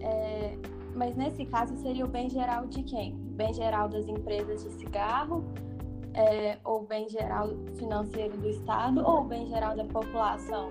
É, 0.00 0.56
mas 0.94 1.16
nesse 1.16 1.44
caso 1.46 1.76
seria 1.76 2.04
o 2.04 2.08
bem 2.08 2.28
geral 2.28 2.66
de 2.66 2.82
quem? 2.82 3.14
Bem 3.14 3.52
geral 3.54 3.88
das 3.88 4.06
empresas 4.06 4.62
de 4.64 4.70
cigarro, 4.72 5.44
é, 6.14 6.58
ou 6.64 6.82
bem 6.82 7.08
geral 7.08 7.50
financeiro 7.76 8.36
do 8.36 8.48
Estado, 8.48 9.06
ou 9.06 9.24
bem 9.24 9.46
geral 9.46 9.76
da 9.76 9.84
população. 9.84 10.68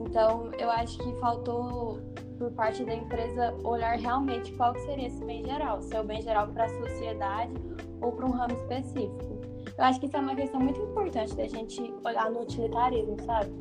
Então, 0.00 0.50
eu 0.58 0.70
acho 0.70 0.98
que 0.98 1.12
faltou 1.20 1.98
por 2.38 2.50
parte 2.52 2.84
da 2.84 2.94
empresa 2.94 3.54
olhar 3.62 3.98
realmente 3.98 4.52
qual 4.52 4.74
seria 4.80 5.06
esse 5.06 5.22
bem 5.24 5.44
geral, 5.44 5.82
se 5.82 5.94
é 5.94 6.00
o 6.00 6.04
bem 6.04 6.22
geral 6.22 6.48
para 6.48 6.64
a 6.64 6.68
sociedade 6.68 7.52
ou 8.00 8.12
para 8.12 8.26
um 8.26 8.30
ramo 8.30 8.54
específico. 8.54 9.38
Eu 9.76 9.84
acho 9.84 10.00
que 10.00 10.06
isso 10.06 10.16
é 10.16 10.20
uma 10.20 10.34
questão 10.34 10.58
muito 10.58 10.80
importante 10.80 11.34
da 11.36 11.46
gente 11.46 11.94
olhar 12.04 12.30
no 12.30 12.40
utilitarismo, 12.40 13.16
sabe? 13.24 13.52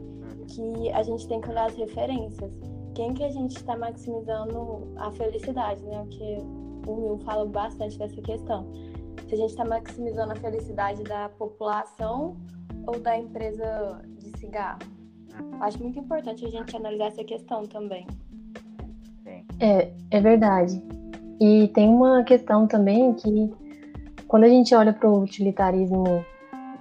Que 0.47 0.89
a 0.91 1.03
gente 1.03 1.27
tem 1.27 1.41
que 1.41 1.49
olhar 1.49 1.65
as 1.65 1.75
referências 1.75 2.51
quem 2.93 3.13
que 3.13 3.23
a 3.23 3.29
gente 3.29 3.57
está 3.57 3.77
maximizando 3.77 4.87
a 4.97 5.11
felicidade, 5.11 5.81
né? 5.83 5.97
Porque 5.99 6.37
o 6.87 6.95
Mil 6.95 7.17
fala 7.19 7.45
bastante 7.45 7.97
dessa 7.97 8.21
questão. 8.21 8.65
Se 9.27 9.35
a 9.35 9.37
gente 9.37 9.51
está 9.51 9.65
maximizando 9.65 10.31
a 10.31 10.35
felicidade 10.35 11.03
da 11.03 11.29
população 11.29 12.35
ou 12.87 12.99
da 12.99 13.17
empresa 13.17 14.01
de 14.17 14.37
cigarro. 14.39 14.79
Acho 15.61 15.81
muito 15.81 15.99
importante 15.99 16.45
a 16.45 16.49
gente 16.49 16.75
analisar 16.75 17.07
essa 17.07 17.23
questão 17.23 17.65
também. 17.65 18.05
É, 19.59 19.91
é 20.11 20.21
verdade. 20.21 20.81
E 21.39 21.67
tem 21.69 21.89
uma 21.89 22.23
questão 22.23 22.67
também 22.67 23.13
que 23.13 23.51
quando 24.27 24.43
a 24.43 24.49
gente 24.49 24.73
olha 24.73 24.93
para 24.93 25.09
o 25.09 25.21
utilitarismo 25.21 26.03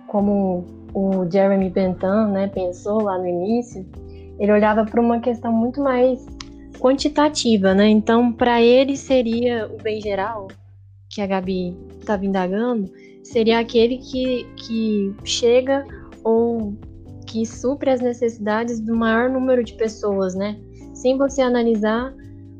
como 0.06 0.64
o 0.94 1.30
Jeremy 1.30 1.70
Bentham 1.70 2.28
né, 2.28 2.48
pensou 2.48 3.02
lá 3.02 3.18
no 3.18 3.26
início, 3.26 3.86
ele 4.38 4.52
olhava 4.52 4.84
para 4.84 5.00
uma 5.00 5.20
questão 5.20 5.52
muito 5.52 5.82
mais 5.82 6.24
quantitativa, 6.78 7.74
né? 7.74 7.88
Então, 7.88 8.32
para 8.32 8.62
ele 8.62 8.96
seria 8.96 9.66
o 9.66 9.82
bem 9.82 10.00
geral, 10.00 10.48
que 11.10 11.20
a 11.20 11.26
Gabi 11.26 11.76
estava 11.98 12.24
indagando, 12.24 12.90
seria 13.24 13.58
aquele 13.58 13.98
que, 13.98 14.46
que 14.56 15.14
chega 15.24 15.84
ou 16.22 16.74
que 17.26 17.44
supre 17.44 17.90
as 17.90 18.00
necessidades 18.00 18.80
do 18.80 18.96
maior 18.96 19.28
número 19.28 19.62
de 19.64 19.74
pessoas, 19.74 20.34
né? 20.34 20.58
Sem 20.94 21.18
você 21.18 21.42
analisar 21.42 22.14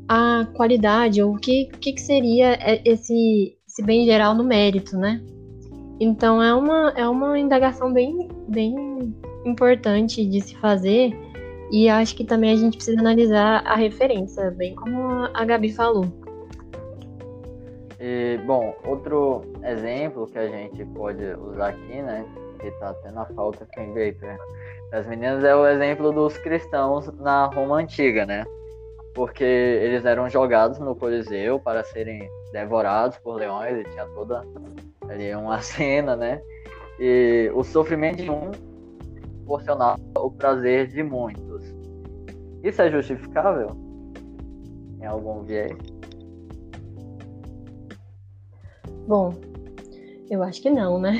a 0.07 0.47
qualidade 0.55 1.21
ou 1.21 1.35
o 1.35 1.37
que, 1.37 1.65
que, 1.79 1.93
que 1.93 2.01
seria 2.01 2.57
esse, 2.85 3.55
esse 3.67 3.83
bem 3.83 4.05
geral 4.05 4.33
no 4.35 4.43
mérito, 4.43 4.97
né? 4.97 5.21
Então 5.99 6.41
é 6.41 6.53
uma, 6.53 6.93
é 6.95 7.07
uma 7.07 7.37
indagação 7.37 7.91
bem, 7.91 8.27
bem 8.47 8.75
importante 9.45 10.25
de 10.25 10.41
se 10.41 10.55
fazer 10.55 11.15
e 11.71 11.87
acho 11.87 12.15
que 12.15 12.23
também 12.23 12.51
a 12.51 12.55
gente 12.55 12.77
precisa 12.77 12.99
analisar 12.99 13.61
a 13.65 13.75
referência, 13.75 14.51
bem 14.51 14.75
como 14.75 15.29
a 15.33 15.45
Gabi 15.45 15.71
falou. 15.71 16.05
E, 17.99 18.39
bom, 18.45 18.73
outro 18.85 19.41
exemplo 19.63 20.25
que 20.27 20.39
a 20.39 20.47
gente 20.47 20.85
pode 20.85 21.23
usar 21.35 21.69
aqui, 21.69 22.01
né, 22.01 22.25
que 22.59 22.71
tá 22.79 22.89
até 22.89 23.11
na 23.11 23.25
falta 23.25 23.65
que 23.65 23.79
eu 23.79 23.83
enviei 23.83 24.15
as 24.93 25.05
meninas, 25.05 25.43
é 25.43 25.55
o 25.55 25.67
exemplo 25.67 26.11
dos 26.11 26.37
cristãos 26.37 27.11
na 27.19 27.45
Roma 27.45 27.77
Antiga, 27.77 28.25
né? 28.25 28.45
Porque 29.13 29.43
eles 29.43 30.05
eram 30.05 30.29
jogados 30.29 30.79
no 30.79 30.95
Coliseu 30.95 31.59
para 31.59 31.83
serem 31.83 32.27
devorados 32.51 33.17
por 33.19 33.35
leões 33.35 33.79
e 33.79 33.83
tinha 33.83 34.05
toda 34.07 34.43
ali 35.07 35.35
uma 35.35 35.59
cena, 35.61 36.15
né? 36.15 36.41
E 36.99 37.51
o 37.53 37.63
sofrimento 37.63 38.23
de 38.23 38.31
um 38.31 38.51
proporcionava 39.49 39.99
o 40.15 40.29
prazer 40.29 40.87
de 40.87 41.01
muitos. 41.01 41.48
Isso 42.63 42.81
é 42.81 42.91
justificável? 42.91 43.75
Em 45.01 45.05
algum 45.05 45.43
viés? 45.43 45.77
Bom, 49.07 49.33
eu 50.29 50.43
acho 50.43 50.61
que 50.61 50.69
não, 50.69 50.99
né? 50.99 51.19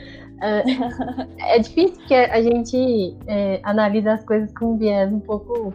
é, 0.40 1.56
é 1.56 1.58
difícil 1.58 1.96
porque 1.96 2.14
a 2.14 2.40
gente 2.40 3.16
é, 3.26 3.60
analisa 3.62 4.14
as 4.14 4.24
coisas 4.24 4.52
com 4.54 4.72
um 4.72 4.76
viés 4.76 5.12
um 5.12 5.20
pouco 5.20 5.74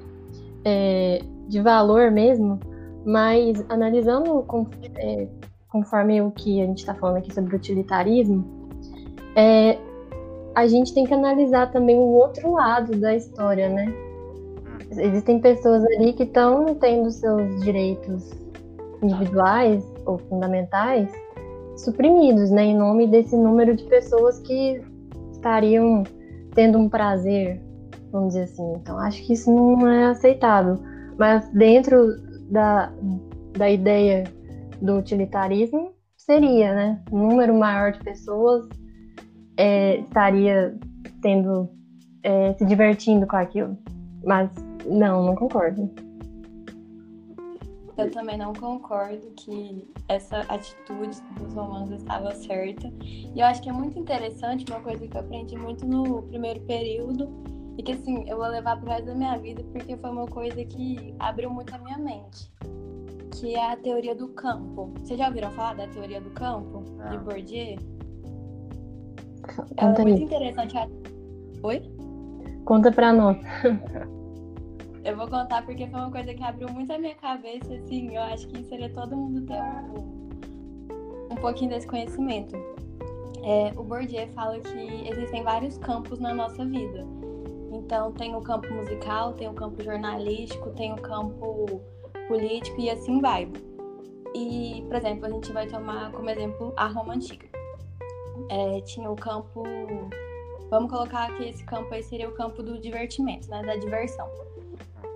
é, 0.65 1.20
de 1.48 1.62
valor 1.62 2.10
mesmo, 2.10 2.60
mas 3.06 3.63
analisando 3.70 4.41
com, 4.44 4.65
é, 4.96 5.27
conforme 5.70 6.22
o 6.22 6.32
que 6.32 6.62
a 6.62 6.65
gente 6.65 6.80
está 6.80 6.96
falando 6.96 7.18
aqui 7.18 7.34
sobre 7.34 7.56
utilitarismo, 7.56 8.70
é, 9.36 9.77
a 10.56 10.68
gente 10.68 10.94
tem 10.94 11.06
que 11.06 11.13
analisar 11.13 11.72
também 11.72 11.98
o 11.98 12.12
outro 12.13 12.53
lado 12.53 12.98
da 12.98 13.15
história, 13.15 13.70
né? 13.70 13.94
Existem 14.98 15.39
pessoas 15.39 15.83
ali 15.86 16.13
que 16.13 16.24
estão 16.24 16.75
tendo 16.75 17.10
seus 17.12 17.62
direitos 17.62 18.31
individuais 19.01 19.83
ou 20.05 20.17
fundamentais 20.17 21.10
suprimidos, 21.77 22.51
né, 22.51 22.65
em 22.65 22.77
nome 22.77 23.07
desse 23.07 23.36
número 23.36 23.75
de 23.75 23.83
pessoas 23.86 24.39
que 24.39 24.81
estariam 25.31 26.03
tendo 26.53 26.77
um 26.77 26.89
prazer, 26.89 27.62
vamos 28.12 28.29
dizer 28.29 28.43
assim. 28.43 28.74
Então, 28.75 29.00
acho 29.00 29.25
que 29.25 29.33
isso 29.33 29.51
não 29.51 29.88
é 29.88 30.05
aceitável. 30.07 30.77
Mas 31.17 31.48
dentro 31.50 32.15
da, 32.50 32.91
da 33.57 33.69
ideia 33.69 34.24
do 34.81 34.98
utilitarismo, 34.98 35.93
seria, 36.17 36.74
né? 36.74 37.01
Um 37.12 37.29
número 37.29 37.53
maior 37.53 37.91
de 37.91 38.00
pessoas 38.00 38.67
é, 39.57 40.00
estaria 40.00 40.77
tendo, 41.21 41.69
é, 42.24 42.53
se 42.53 42.65
divertindo 42.65 43.25
com 43.25 43.36
aquilo. 43.36 43.77
Mas 44.24 44.50
não, 44.85 45.23
não 45.23 45.35
concordo. 45.35 45.89
Eu 47.97 48.09
também 48.09 48.38
não 48.38 48.53
concordo 48.53 49.27
que 49.35 49.88
essa 50.07 50.39
atitude 50.41 51.21
dos 51.39 51.53
romanos 51.53 51.91
estava 51.91 52.33
certa. 52.33 52.91
E 53.03 53.39
eu 53.39 53.45
acho 53.45 53.61
que 53.61 53.69
é 53.69 53.73
muito 53.73 54.00
interessante, 54.00 54.65
uma 54.71 54.79
coisa 54.79 55.07
que 55.07 55.15
eu 55.15 55.21
aprendi 55.21 55.55
muito 55.55 55.85
no 55.85 56.23
primeiro 56.23 56.61
período, 56.61 57.29
e 57.77 57.83
que 57.83 57.91
assim, 57.91 58.27
eu 58.27 58.38
vou 58.38 58.47
levar 58.47 58.79
pro 58.79 58.89
resto 58.89 59.05
da 59.05 59.15
minha 59.15 59.38
vida, 59.38 59.63
porque 59.71 59.95
foi 59.97 60.09
uma 60.09 60.25
coisa 60.25 60.63
que 60.65 61.13
abriu 61.19 61.50
muito 61.50 61.73
a 61.75 61.77
minha 61.77 61.97
mente. 61.97 62.51
Que 63.39 63.55
é 63.55 63.71
a 63.71 63.77
teoria 63.77 64.15
do 64.15 64.29
campo. 64.29 64.91
Vocês 65.00 65.17
já 65.17 65.27
ouviram 65.27 65.51
falar 65.51 65.75
da 65.75 65.88
teoria 65.88 66.21
do 66.21 66.29
campo? 66.31 66.83
Ah. 67.00 67.09
De 67.09 67.17
Bourdieu? 67.19 67.75
Ela 69.77 69.95
é 69.95 70.01
muito 70.01 70.23
interessante. 70.23 70.75
Oi? 71.63 71.81
Conta 72.65 72.91
pra 72.91 73.13
nós. 73.13 73.38
Eu 75.03 75.17
vou 75.17 75.27
contar 75.27 75.65
porque 75.65 75.88
foi 75.88 76.00
uma 76.00 76.12
coisa 76.12 76.34
que 76.34 76.43
abriu 76.43 76.70
muito 76.70 76.93
a 76.93 76.98
minha 76.98 77.15
cabeça, 77.15 77.74
assim, 77.74 78.15
eu 78.15 78.22
acho 78.22 78.48
que 78.48 78.63
seria 78.65 78.89
todo 78.89 79.15
mundo 79.15 79.41
ter 79.48 79.60
um, 79.60 80.29
um 81.31 81.36
pouquinho 81.36 81.72
desse 81.72 81.88
conhecimento. 81.88 82.55
É, 83.43 83.74
o 83.75 83.84
Bourdieu 83.84 84.27
fala 84.29 84.60
que 84.60 85.10
existem 85.10 85.43
vários 85.43 85.77
campos 85.79 86.20
na 86.20 86.34
nossa 86.34 86.63
vida. 86.63 87.03
Então, 87.72 88.12
tem 88.12 88.36
o 88.36 88.41
campo 88.41 88.72
musical, 88.72 89.34
tem 89.34 89.50
o 89.50 89.53
campo 89.53 89.84
jornalístico, 89.84 90.70
tem 90.72 90.93
o 90.93 90.98
campo 90.98 91.81
político 92.27 92.79
e 92.79 92.89
assim 92.89 93.20
vai. 93.20 93.51
E, 94.36 94.84
por 94.88 94.98
exemplo, 94.98 95.25
a 95.25 95.29
gente 95.29 95.51
vai 95.51 95.67
tomar 95.67 96.12
como 96.12 96.29
exemplo 96.29 96.74
a 96.77 96.88
Roma 96.88 97.15
Antiga. 97.15 97.48
É, 98.50 98.81
tinha 98.81 99.10
o 99.10 99.15
campo. 99.15 99.63
Vamos 100.70 100.91
colocar 100.91 101.36
que 101.36 101.50
esse 101.50 101.65
campo 101.65 101.93
aí 101.93 102.03
seria 102.03 102.29
o 102.29 102.34
campo 102.34 102.62
do 102.62 102.79
divertimento, 102.79 103.50
né? 103.50 103.63
Da 103.63 103.75
diversão. 103.75 104.29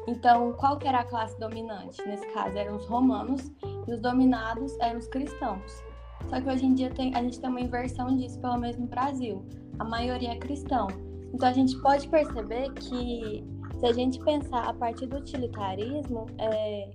Então, 0.07 0.53
qual 0.53 0.77
que 0.77 0.87
era 0.87 0.99
a 0.99 1.03
classe 1.03 1.37
dominante? 1.39 2.05
Nesse 2.05 2.27
caso, 2.27 2.57
eram 2.57 2.75
os 2.75 2.85
romanos 2.85 3.51
e 3.87 3.93
os 3.93 3.99
dominados 3.99 4.77
eram 4.79 4.99
os 4.99 5.07
cristãos. 5.07 5.83
Só 6.29 6.39
que 6.39 6.49
hoje 6.49 6.65
em 6.65 6.73
dia 6.73 6.89
tem, 6.91 7.13
a 7.15 7.21
gente 7.21 7.39
tem 7.39 7.49
uma 7.49 7.61
inversão 7.61 8.15
disso, 8.15 8.39
pelo 8.39 8.57
menos 8.57 8.77
no 8.77 8.87
Brasil. 8.87 9.45
A 9.79 9.83
maioria 9.83 10.33
é 10.33 10.37
cristão. 10.37 10.87
Então, 11.33 11.49
a 11.49 11.53
gente 11.53 11.75
pode 11.81 12.07
perceber 12.07 12.71
que, 12.73 13.43
se 13.79 13.85
a 13.85 13.93
gente 13.93 14.19
pensar 14.19 14.69
a 14.69 14.73
partir 14.73 15.07
do 15.07 15.17
utilitarismo, 15.17 16.27
é, 16.37 16.91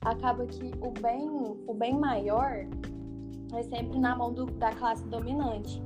acaba 0.00 0.46
que 0.46 0.70
o 0.80 0.90
bem, 0.90 1.28
o 1.66 1.74
bem 1.74 1.98
maior 1.98 2.66
é 3.54 3.62
sempre 3.64 3.98
na 3.98 4.16
mão 4.16 4.32
do, 4.32 4.46
da 4.46 4.72
classe 4.72 5.04
dominante. 5.08 5.82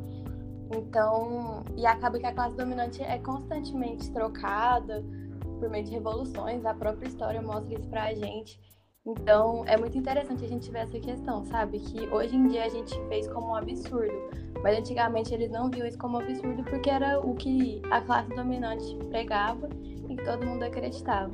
Então, 0.74 1.62
e 1.76 1.86
acaba 1.86 2.18
que 2.18 2.26
a 2.26 2.34
classe 2.34 2.56
dominante 2.56 3.02
é 3.02 3.18
constantemente 3.18 4.10
trocada, 4.10 5.04
por 5.56 5.68
meio 5.68 5.84
de 5.84 5.90
revoluções, 5.90 6.64
a 6.64 6.74
própria 6.74 7.08
história 7.08 7.42
mostra 7.42 7.74
isso 7.74 7.88
pra 7.88 8.14
gente. 8.14 8.58
Então, 9.06 9.64
é 9.66 9.76
muito 9.76 9.96
interessante 9.96 10.44
a 10.44 10.48
gente 10.48 10.70
ver 10.70 10.80
essa 10.80 10.98
questão, 10.98 11.44
sabe? 11.44 11.78
Que 11.78 12.08
hoje 12.08 12.34
em 12.34 12.48
dia 12.48 12.64
a 12.64 12.68
gente 12.68 12.92
fez 13.08 13.28
como 13.28 13.48
um 13.50 13.54
absurdo, 13.54 14.12
mas 14.62 14.78
antigamente 14.78 15.32
eles 15.32 15.50
não 15.50 15.70
viam 15.70 15.86
isso 15.86 15.96
como 15.96 16.18
um 16.18 16.20
absurdo 16.20 16.64
porque 16.64 16.90
era 16.90 17.20
o 17.20 17.34
que 17.34 17.80
a 17.90 18.00
classe 18.00 18.34
dominante 18.34 18.96
pregava 19.08 19.68
e 20.08 20.16
todo 20.16 20.44
mundo 20.44 20.64
acreditava. 20.64 21.32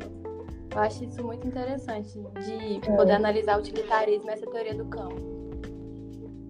Eu 0.74 0.80
acho 0.80 1.04
isso 1.04 1.24
muito 1.24 1.46
interessante 1.46 2.12
de 2.44 2.90
é. 2.90 2.96
poder 2.96 3.12
analisar 3.12 3.56
o 3.56 3.60
utilitarismo 3.60 4.28
e 4.28 4.32
essa 4.32 4.46
teoria 4.46 4.74
do 4.74 4.84
campo. 4.86 5.16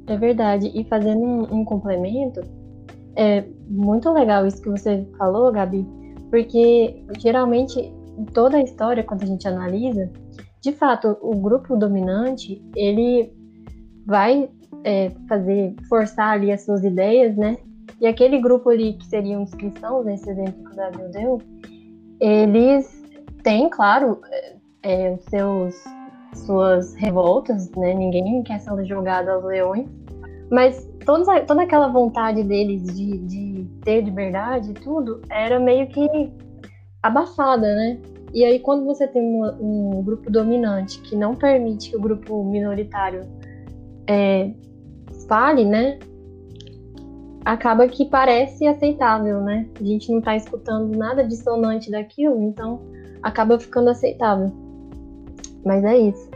É 0.08 0.16
verdade. 0.16 0.72
E 0.74 0.84
fazendo 0.84 1.20
um, 1.20 1.60
um 1.60 1.64
complemento, 1.64 2.40
é 3.16 3.44
muito 3.68 4.10
legal 4.10 4.46
isso 4.46 4.60
que 4.60 4.68
você 4.68 5.06
falou, 5.16 5.52
Gabi, 5.52 5.86
porque 6.32 7.04
geralmente 7.18 7.78
em 7.78 8.24
toda 8.24 8.56
a 8.56 8.62
história, 8.62 9.04
quando 9.04 9.22
a 9.22 9.26
gente 9.26 9.46
analisa, 9.46 10.10
de 10.62 10.72
fato, 10.72 11.18
o 11.20 11.36
grupo 11.36 11.76
dominante 11.76 12.64
ele 12.74 13.30
vai 14.06 14.48
é, 14.82 15.10
fazer 15.28 15.76
forçar 15.90 16.30
ali 16.30 16.50
as 16.50 16.64
suas 16.64 16.82
ideias, 16.82 17.36
né? 17.36 17.58
E 18.00 18.06
aquele 18.06 18.40
grupo 18.40 18.70
ali 18.70 18.94
que 18.94 19.04
seriam 19.06 19.42
os 19.42 19.50
cristãos, 19.50 20.06
nesse 20.06 20.30
exemplo 20.30 20.64
que 20.64 20.72
o 20.72 20.76
Davi 20.76 21.12
deu, 21.12 21.38
eles 22.18 23.02
têm, 23.42 23.68
claro, 23.68 24.18
é, 24.82 25.12
os 25.12 25.24
seus 25.24 25.74
suas 26.46 26.94
revoltas, 26.94 27.70
né? 27.72 27.92
Ninguém 27.92 28.42
quer 28.42 28.58
ser 28.58 28.86
jogado 28.86 29.28
aos 29.28 29.44
leões, 29.44 29.86
mas 30.52 30.86
toda, 31.06 31.32
aquela 31.62 31.88
vontade 31.88 32.44
deles 32.44 32.84
de, 32.94 33.16
de 33.16 33.66
ter 33.82 34.02
liberdade 34.02 34.72
e 34.72 34.74
tudo 34.74 35.22
era 35.30 35.58
meio 35.58 35.88
que 35.88 36.06
abafada, 37.02 37.74
né? 37.74 37.98
E 38.34 38.44
aí, 38.44 38.58
quando 38.60 38.84
você 38.84 39.08
tem 39.08 39.22
um, 39.22 39.96
um 39.98 40.02
grupo 40.02 40.30
dominante 40.30 41.00
que 41.00 41.16
não 41.16 41.34
permite 41.34 41.90
que 41.90 41.96
o 41.96 42.00
grupo 42.00 42.44
minoritário 42.44 43.22
é, 44.06 44.52
fale, 45.26 45.64
né? 45.64 45.98
Acaba 47.46 47.88
que 47.88 48.04
parece 48.04 48.66
aceitável, 48.66 49.40
né? 49.40 49.66
A 49.80 49.82
gente 49.84 50.12
não 50.12 50.20
tá 50.20 50.36
escutando 50.36 50.94
nada 50.96 51.24
dissonante 51.24 51.90
daquilo, 51.90 52.42
então 52.42 52.82
acaba 53.22 53.58
ficando 53.58 53.88
aceitável. 53.88 54.52
Mas 55.64 55.82
é 55.82 55.96
isso. 55.96 56.31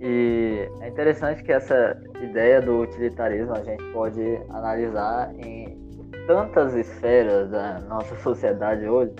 E 0.00 0.68
é 0.80 0.88
interessante 0.88 1.42
que 1.42 1.52
essa 1.52 1.96
ideia 2.20 2.60
do 2.60 2.80
utilitarismo 2.80 3.54
a 3.54 3.62
gente 3.62 3.82
pode 3.92 4.40
analisar 4.50 5.32
em 5.38 5.78
tantas 6.26 6.74
esferas 6.74 7.50
da 7.50 7.80
nossa 7.80 8.14
sociedade 8.16 8.86
hoje. 8.86 9.14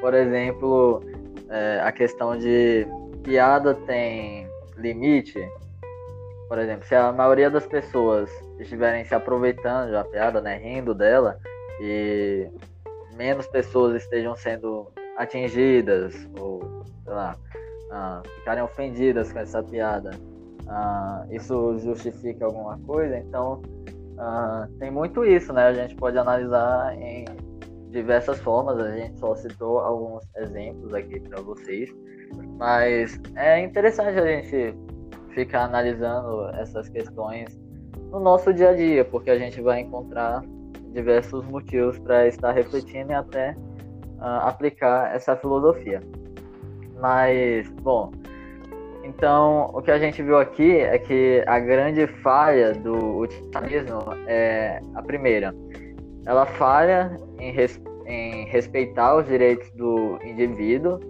Por 0.00 0.14
exemplo, 0.14 1.02
é, 1.48 1.80
a 1.82 1.90
questão 1.92 2.36
de 2.36 2.86
piada 3.22 3.74
tem 3.74 4.48
limite. 4.76 5.40
Por 6.48 6.58
exemplo, 6.58 6.86
se 6.86 6.94
a 6.94 7.12
maioria 7.12 7.50
das 7.50 7.66
pessoas 7.66 8.30
estiverem 8.58 9.04
se 9.04 9.14
aproveitando 9.14 9.92
da 9.92 10.04
piada, 10.04 10.40
né, 10.40 10.56
rindo 10.56 10.94
dela, 10.94 11.38
e 11.80 12.48
menos 13.16 13.46
pessoas 13.46 14.02
estejam 14.02 14.34
sendo 14.34 14.90
atingidas 15.16 16.14
ou, 16.38 16.60
sei 17.04 17.12
lá, 17.12 17.36
ah, 17.90 18.22
ficarem 18.36 18.62
ofendidas 18.62 19.32
com 19.32 19.38
essa 19.38 19.62
piada, 19.62 20.10
ah, 20.68 21.26
isso 21.30 21.78
justifica 21.78 22.44
alguma 22.44 22.78
coisa? 22.80 23.18
Então, 23.18 23.62
ah, 24.18 24.68
tem 24.78 24.90
muito 24.90 25.24
isso, 25.24 25.52
né? 25.52 25.68
A 25.68 25.72
gente 25.72 25.94
pode 25.96 26.18
analisar 26.18 26.94
em 26.98 27.24
diversas 27.90 28.38
formas, 28.40 28.78
a 28.78 28.96
gente 28.96 29.18
só 29.18 29.34
citou 29.34 29.78
alguns 29.78 30.22
exemplos 30.36 30.92
aqui 30.92 31.20
para 31.20 31.40
vocês, 31.40 31.90
mas 32.58 33.18
é 33.36 33.60
interessante 33.60 34.18
a 34.18 34.26
gente 34.26 34.74
ficar 35.30 35.64
analisando 35.64 36.48
essas 36.54 36.88
questões 36.88 37.58
no 38.10 38.20
nosso 38.20 38.52
dia 38.52 38.70
a 38.70 38.74
dia, 38.74 39.04
porque 39.04 39.30
a 39.30 39.38
gente 39.38 39.60
vai 39.60 39.80
encontrar 39.80 40.42
diversos 40.92 41.44
motivos 41.46 41.98
para 41.98 42.26
estar 42.26 42.52
refletindo 42.52 43.12
e 43.12 43.14
até 43.14 43.52
uh, 44.18 44.46
aplicar 44.46 45.14
essa 45.14 45.36
filosofia. 45.36 46.02
Mas, 47.00 47.70
bom, 47.82 48.10
então 49.04 49.70
o 49.72 49.80
que 49.80 49.90
a 49.90 49.98
gente 49.98 50.22
viu 50.22 50.38
aqui 50.38 50.78
é 50.80 50.98
que 50.98 51.42
a 51.46 51.58
grande 51.58 52.06
falha 52.06 52.72
do 52.72 53.18
utilitarismo 53.18 54.00
é 54.26 54.80
a 54.94 55.02
primeira. 55.02 55.54
Ela 56.26 56.44
falha 56.44 57.16
em, 57.38 57.52
res, 57.52 57.80
em 58.06 58.44
respeitar 58.46 59.16
os 59.16 59.26
direitos 59.26 59.70
do 59.70 60.18
indivíduo 60.24 61.00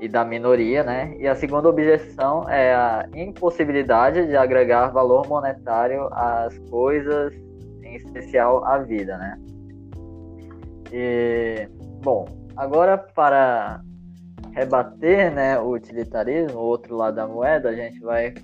e 0.00 0.08
da 0.08 0.24
minoria, 0.24 0.82
né? 0.82 1.14
E 1.18 1.26
a 1.26 1.34
segunda 1.34 1.68
objeção 1.68 2.48
é 2.50 2.74
a 2.74 3.08
impossibilidade 3.14 4.26
de 4.26 4.36
agregar 4.36 4.88
valor 4.88 5.26
monetário 5.28 6.08
às 6.12 6.58
coisas 6.68 7.32
em 7.82 7.96
especial 7.96 8.64
a 8.64 8.78
vida, 8.78 9.16
né? 9.16 9.38
E, 10.92 11.68
bom, 12.02 12.26
agora 12.56 12.98
para 12.98 13.80
rebater 14.52 15.32
né, 15.32 15.58
o 15.58 15.70
utilitarismo, 15.70 16.58
o 16.58 16.62
outro 16.62 16.96
lado 16.96 17.16
da 17.16 17.26
moeda, 17.26 17.70
a 17.70 17.74
gente 17.74 17.98
vai 18.00 18.34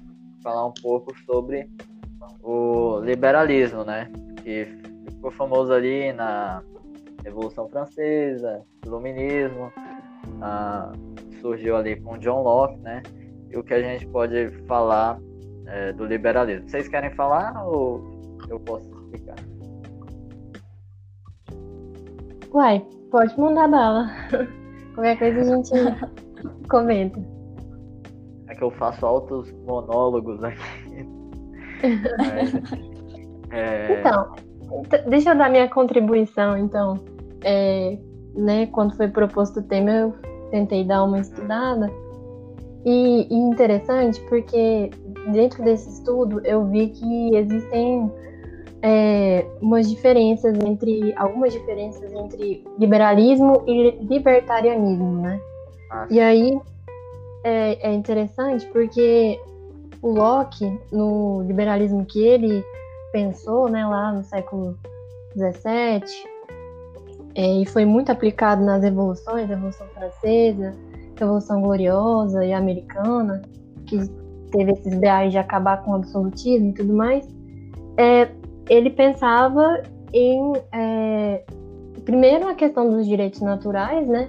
falar 0.43 0.67
um 0.67 0.73
pouco 0.73 1.15
sobre 1.25 1.69
o 2.43 3.01
liberalismo, 3.01 3.85
né? 3.85 4.11
Que 4.43 4.67
ficou 5.11 5.31
famoso 5.31 5.73
ali 5.73 6.13
na 6.13 6.63
Revolução 7.25 7.69
Francesa, 7.69 8.63
Iluminismo, 8.85 9.73
surgiu 11.41 11.77
ali 11.77 12.01
com 12.01 12.19
John 12.19 12.43
Locke, 12.43 12.79
né? 12.79 13.03
E 13.51 13.57
o 13.57 13.63
que 13.63 13.75
a 13.75 13.83
gente 13.83 14.07
pode 14.07 14.51
falar 14.67 15.19
é, 15.67 15.93
do 15.93 16.05
liberalismo. 16.05 16.69
Vocês 16.69 16.89
querem 16.89 17.11
falar 17.11 17.67
ou 17.67 18.03
eu 18.49 18.59
posso 18.61 18.89
explicar? 18.91 19.37
Uai, 22.53 22.85
pode 23.11 23.39
mandar 23.39 23.69
bala. 23.69 24.11
Qualquer 24.99 25.17
coisa 25.17 25.41
a 25.41 25.45
gente 25.45 25.71
comenta. 26.69 27.21
É 28.49 28.55
que 28.57 28.65
eu 28.65 28.71
faço 28.73 29.07
altos 29.07 29.49
monólogos 29.65 30.43
aqui. 30.43 31.07
Mas, 32.19 32.53
é... 33.53 34.01
Então, 34.01 34.35
deixa 35.07 35.31
eu 35.31 35.39
dar 35.39 35.51
minha 35.51 35.69
contribuição, 35.69 36.59
então. 36.59 36.97
É, 37.45 37.97
né, 38.35 38.67
quando 38.67 38.97
foi 38.97 39.07
proposto 39.07 39.61
o 39.61 39.63
tema, 39.63 39.89
eu 39.89 40.15
tentei 40.51 40.85
dar 40.85 41.05
uma 41.05 41.21
estudada. 41.21 41.89
E, 42.85 43.33
e 43.33 43.35
interessante 43.37 44.21
porque 44.23 44.91
dentro 45.31 45.63
desse 45.63 45.89
estudo 45.91 46.41
eu 46.45 46.67
vi 46.67 46.89
que 46.89 47.37
existem 47.37 48.11
é, 48.83 49.45
umas 49.61 49.89
diferenças 49.89 50.57
entre 50.65 51.13
algumas 51.17 51.53
diferenças 51.53 52.13
entre 52.13 52.65
liberalismo 52.79 53.65
e 53.67 53.91
libertarianismo, 54.03 55.21
né? 55.21 55.41
Ah, 55.91 56.07
e 56.11 56.21
aí 56.21 56.61
é, 57.45 57.91
é, 57.91 57.93
interessante 57.93 58.67
porque 58.67 59.41
o 60.03 60.11
Locke 60.11 60.79
no 60.93 61.43
liberalismo 61.43 62.05
que 62.05 62.23
ele 62.23 62.65
pensou, 63.13 63.69
né, 63.69 63.87
lá 63.87 64.13
no 64.13 64.23
século 64.23 64.77
17 65.35 66.29
é, 67.35 67.63
e 67.63 67.67
foi 67.67 67.85
muito 67.85 68.11
aplicado 68.11 68.65
nas 68.65 68.83
revoluções, 68.83 69.49
Revolução 69.49 69.87
Francesa, 69.89 70.75
Revolução 71.17 71.63
Gloriosa 71.63 72.45
e 72.45 72.53
Americana, 72.53 73.43
que 73.87 73.99
teve 74.51 74.73
esses 74.73 74.93
ideais 74.93 75.33
de 75.33 75.39
acabar 75.39 75.83
com 75.83 75.93
o 75.93 75.95
absolutismo 75.95 76.71
e 76.71 76.73
tudo 76.73 76.93
mais, 76.93 77.29
é, 77.97 78.29
ele 78.69 78.91
pensava 78.91 79.83
em 80.13 80.53
é, 80.73 81.45
primeiro 82.05 82.49
a 82.49 82.55
questão 82.55 82.89
dos 82.89 83.07
direitos 83.07 83.41
naturais, 83.41 84.09
né? 84.09 84.29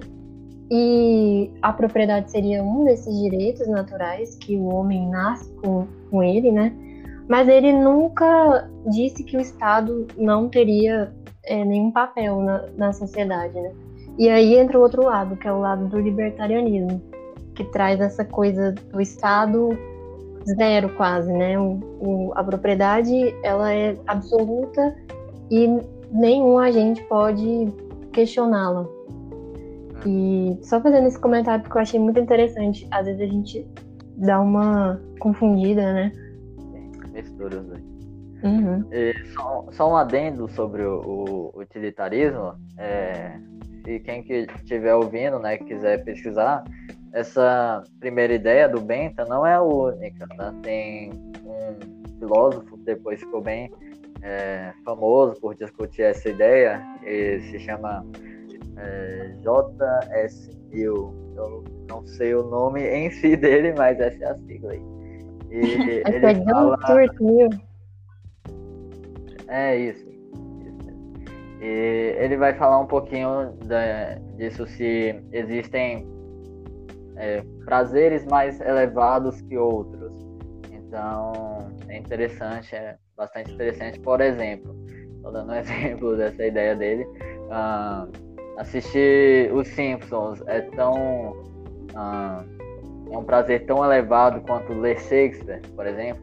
E 0.70 1.50
a 1.62 1.72
propriedade 1.72 2.30
seria 2.30 2.62
um 2.62 2.84
desses 2.84 3.14
direitos 3.18 3.66
naturais 3.66 4.36
que 4.36 4.56
o 4.56 4.66
homem 4.66 5.08
nasce 5.08 5.52
com, 5.54 5.86
com 6.10 6.22
ele, 6.22 6.52
né? 6.52 6.72
Mas 7.28 7.48
ele 7.48 7.72
nunca 7.72 8.68
disse 8.86 9.24
que 9.24 9.36
o 9.36 9.40
Estado 9.40 10.06
não 10.16 10.48
teria 10.48 11.12
é, 11.44 11.64
nenhum 11.64 11.90
papel 11.90 12.40
na, 12.40 12.64
na 12.76 12.92
sociedade, 12.92 13.54
né? 13.54 13.72
E 14.18 14.28
aí 14.28 14.56
entra 14.56 14.78
o 14.78 14.82
outro 14.82 15.04
lado, 15.04 15.36
que 15.36 15.48
é 15.48 15.52
o 15.52 15.60
lado 15.60 15.88
do 15.88 15.98
libertarianismo, 15.98 17.00
que 17.54 17.64
traz 17.64 18.00
essa 18.00 18.24
coisa 18.24 18.72
do 18.72 19.00
Estado 19.00 19.70
zero 20.46 20.88
quase, 20.96 21.32
né? 21.32 21.58
O, 21.58 21.80
o, 22.00 22.32
a 22.34 22.44
propriedade 22.44 23.34
ela 23.42 23.72
é 23.72 23.96
absoluta 24.06 24.96
e 25.50 25.66
nenhum 26.10 26.58
agente 26.58 27.02
pode 27.04 27.68
questioná-la. 28.12 28.86
E 30.06 30.58
só 30.62 30.80
fazendo 30.80 31.08
esse 31.08 31.18
comentário 31.18 31.62
porque 31.62 31.76
eu 31.76 31.82
achei 31.82 32.00
muito 32.00 32.18
interessante. 32.18 32.86
Às 32.90 33.06
vezes 33.06 33.20
a 33.20 33.26
gente 33.26 33.66
dá 34.16 34.40
uma 34.40 35.00
confundida, 35.18 35.92
né? 35.92 36.12
Misturas 37.12 37.70
aí. 37.72 37.90
Uhum. 38.42 38.84
Só, 39.34 39.66
só, 39.72 39.90
um 39.90 39.96
adendo 39.96 40.48
sobre 40.48 40.82
o, 40.82 41.52
o 41.54 41.60
utilitarismo. 41.60 42.54
É, 42.78 43.38
e 43.86 44.00
quem 44.00 44.22
que 44.22 44.46
estiver 44.56 44.94
ouvindo, 44.94 45.38
né, 45.38 45.58
quiser 45.58 46.02
pesquisar, 46.04 46.64
essa 47.12 47.82
primeira 47.98 48.34
ideia 48.34 48.68
do 48.68 48.80
Benta 48.80 49.24
não 49.24 49.46
é 49.46 49.54
a 49.54 49.62
única, 49.62 50.26
né? 50.36 50.54
Tem 50.62 51.12
um 51.44 52.18
filósofo 52.18 52.76
que 52.78 52.84
depois 52.84 53.20
ficou 53.20 53.40
bem 53.40 53.70
é, 54.22 54.72
famoso 54.84 55.40
por 55.40 55.54
discutir 55.54 56.02
essa 56.02 56.28
ideia, 56.28 56.80
e 57.04 57.40
se 57.40 57.58
chama 57.60 58.04
é, 58.76 59.34
J.S. 59.42 60.50
Mill. 60.70 61.14
Eu 61.36 61.64
não 61.88 62.06
sei 62.06 62.34
o 62.34 62.42
nome 62.42 62.82
em 62.82 63.10
si 63.10 63.34
dele, 63.36 63.72
mas 63.76 63.98
essa 63.98 64.24
é 64.24 64.30
a 64.30 64.38
sigla 64.38 64.72
aí. 64.72 64.82
E 65.50 66.02
ele 66.06 66.26
é 66.26 66.44
fala... 66.44 66.78
É 69.48 69.76
isso. 69.76 70.08
E 71.60 72.16
ele 72.18 72.36
vai 72.36 72.54
falar 72.54 72.78
um 72.78 72.86
pouquinho 72.86 73.52
da, 73.66 74.14
disso 74.36 74.66
se 74.66 75.20
existem 75.32 76.09
é, 77.20 77.42
prazeres 77.66 78.24
mais 78.26 78.58
elevados 78.60 79.40
que 79.42 79.56
outros. 79.56 80.16
Então, 80.70 81.70
é 81.88 81.98
interessante, 81.98 82.74
é 82.74 82.96
bastante 83.16 83.52
interessante. 83.52 84.00
Por 84.00 84.20
exemplo, 84.20 84.74
estou 85.16 85.30
dando 85.30 85.52
um 85.52 85.54
exemplo 85.60 86.16
dessa 86.16 86.44
ideia 86.46 86.74
dele. 86.74 87.04
Uh, 87.04 88.10
assistir 88.58 89.52
Os 89.52 89.68
Simpsons 89.68 90.42
é 90.46 90.62
tão. 90.62 91.32
Uh, 91.92 92.60
é 93.12 93.18
um 93.18 93.24
prazer 93.24 93.66
tão 93.66 93.84
elevado 93.84 94.40
quanto 94.42 94.72
ler 94.72 94.98
Shakespeare, 95.00 95.60
por 95.74 95.86
exemplo. 95.86 96.22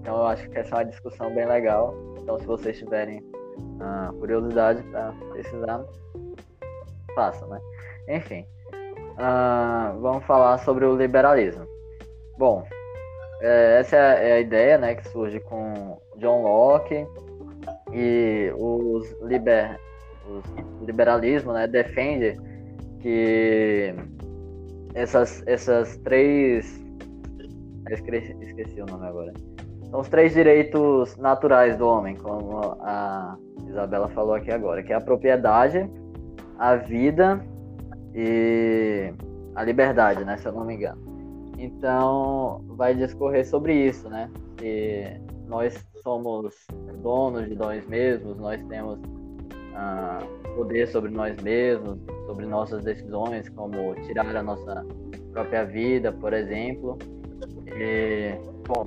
Então, 0.00 0.16
eu 0.16 0.26
acho 0.26 0.50
que 0.50 0.58
essa 0.58 0.74
é 0.74 0.78
uma 0.78 0.84
discussão 0.84 1.32
bem 1.32 1.46
legal. 1.46 1.94
Então, 2.20 2.38
se 2.38 2.46
vocês 2.46 2.76
tiverem 2.78 3.20
uh, 3.20 4.12
curiosidade 4.18 4.82
para 4.90 5.12
precisar, 5.30 5.84
façam, 7.14 7.48
né? 7.48 7.60
Enfim. 8.08 8.44
Uh, 9.14 10.00
vamos 10.00 10.24
falar 10.24 10.58
sobre 10.58 10.84
o 10.84 10.96
liberalismo. 10.96 11.64
Bom, 12.36 12.66
é, 13.40 13.78
essa 13.80 13.96
é 13.96 14.32
a 14.32 14.40
ideia 14.40 14.78
né, 14.78 14.94
que 14.94 15.08
surge 15.08 15.38
com 15.40 16.00
John 16.16 16.42
Locke 16.42 17.06
e 17.92 18.52
os, 18.56 19.14
liber, 19.22 19.78
os 20.26 20.44
liberalismo 20.84 21.52
né, 21.52 21.66
defende 21.66 22.34
que 23.00 23.94
essas, 24.94 25.42
essas 25.46 25.96
três. 25.98 26.82
Esqueci, 27.90 28.36
esqueci 28.40 28.80
o 28.80 28.86
nome 28.86 29.06
agora. 29.06 29.32
São 29.90 30.00
os 30.00 30.08
três 30.08 30.32
direitos 30.32 31.16
naturais 31.18 31.76
do 31.76 31.86
homem, 31.86 32.16
como 32.16 32.78
a 32.80 33.36
Isabela 33.68 34.08
falou 34.08 34.34
aqui 34.34 34.50
agora, 34.50 34.82
que 34.82 34.92
é 34.92 34.96
a 34.96 35.00
propriedade, 35.00 35.88
a 36.58 36.76
vida 36.76 37.44
e 38.14 39.12
a 39.54 39.62
liberdade, 39.64 40.24
né, 40.24 40.36
se 40.36 40.46
eu 40.46 40.52
não 40.52 40.64
me 40.64 40.74
engano. 40.74 41.14
Então, 41.58 42.62
vai 42.68 42.94
discorrer 42.94 43.46
sobre 43.46 43.74
isso, 43.74 44.08
né? 44.08 44.30
Que 44.56 45.20
nós 45.46 45.74
somos 46.02 46.54
donos 47.00 47.48
de 47.48 47.54
nós 47.54 47.86
mesmos, 47.86 48.36
nós 48.38 48.62
temos 48.64 48.98
uh, 48.98 50.54
poder 50.56 50.88
sobre 50.88 51.10
nós 51.10 51.36
mesmos, 51.42 51.98
sobre 52.26 52.46
nossas 52.46 52.82
decisões, 52.82 53.48
como 53.50 53.94
tirar 54.06 54.34
a 54.34 54.42
nossa 54.42 54.84
própria 55.32 55.64
vida, 55.64 56.12
por 56.12 56.32
exemplo. 56.32 56.98
E, 57.66 58.34
bom, 58.66 58.84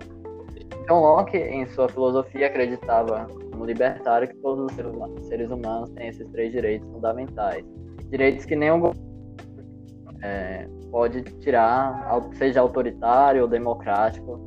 John 0.87 1.01
Locke, 1.01 1.37
em 1.37 1.65
sua 1.67 1.89
filosofia, 1.89 2.47
acreditava, 2.47 3.27
como 3.51 3.65
libertário, 3.65 4.27
que 4.27 4.35
todos 4.37 4.67
os 4.71 5.27
seres 5.27 5.49
humanos 5.49 5.89
têm 5.91 6.09
esses 6.09 6.27
três 6.29 6.51
direitos 6.51 6.87
fundamentais. 6.89 7.65
Direitos 8.09 8.45
que 8.45 8.55
nenhum 8.55 8.91
é, 10.21 10.67
pode 10.91 11.21
tirar, 11.39 12.07
seja 12.33 12.61
autoritário 12.61 13.43
ou 13.43 13.47
democrático, 13.47 14.37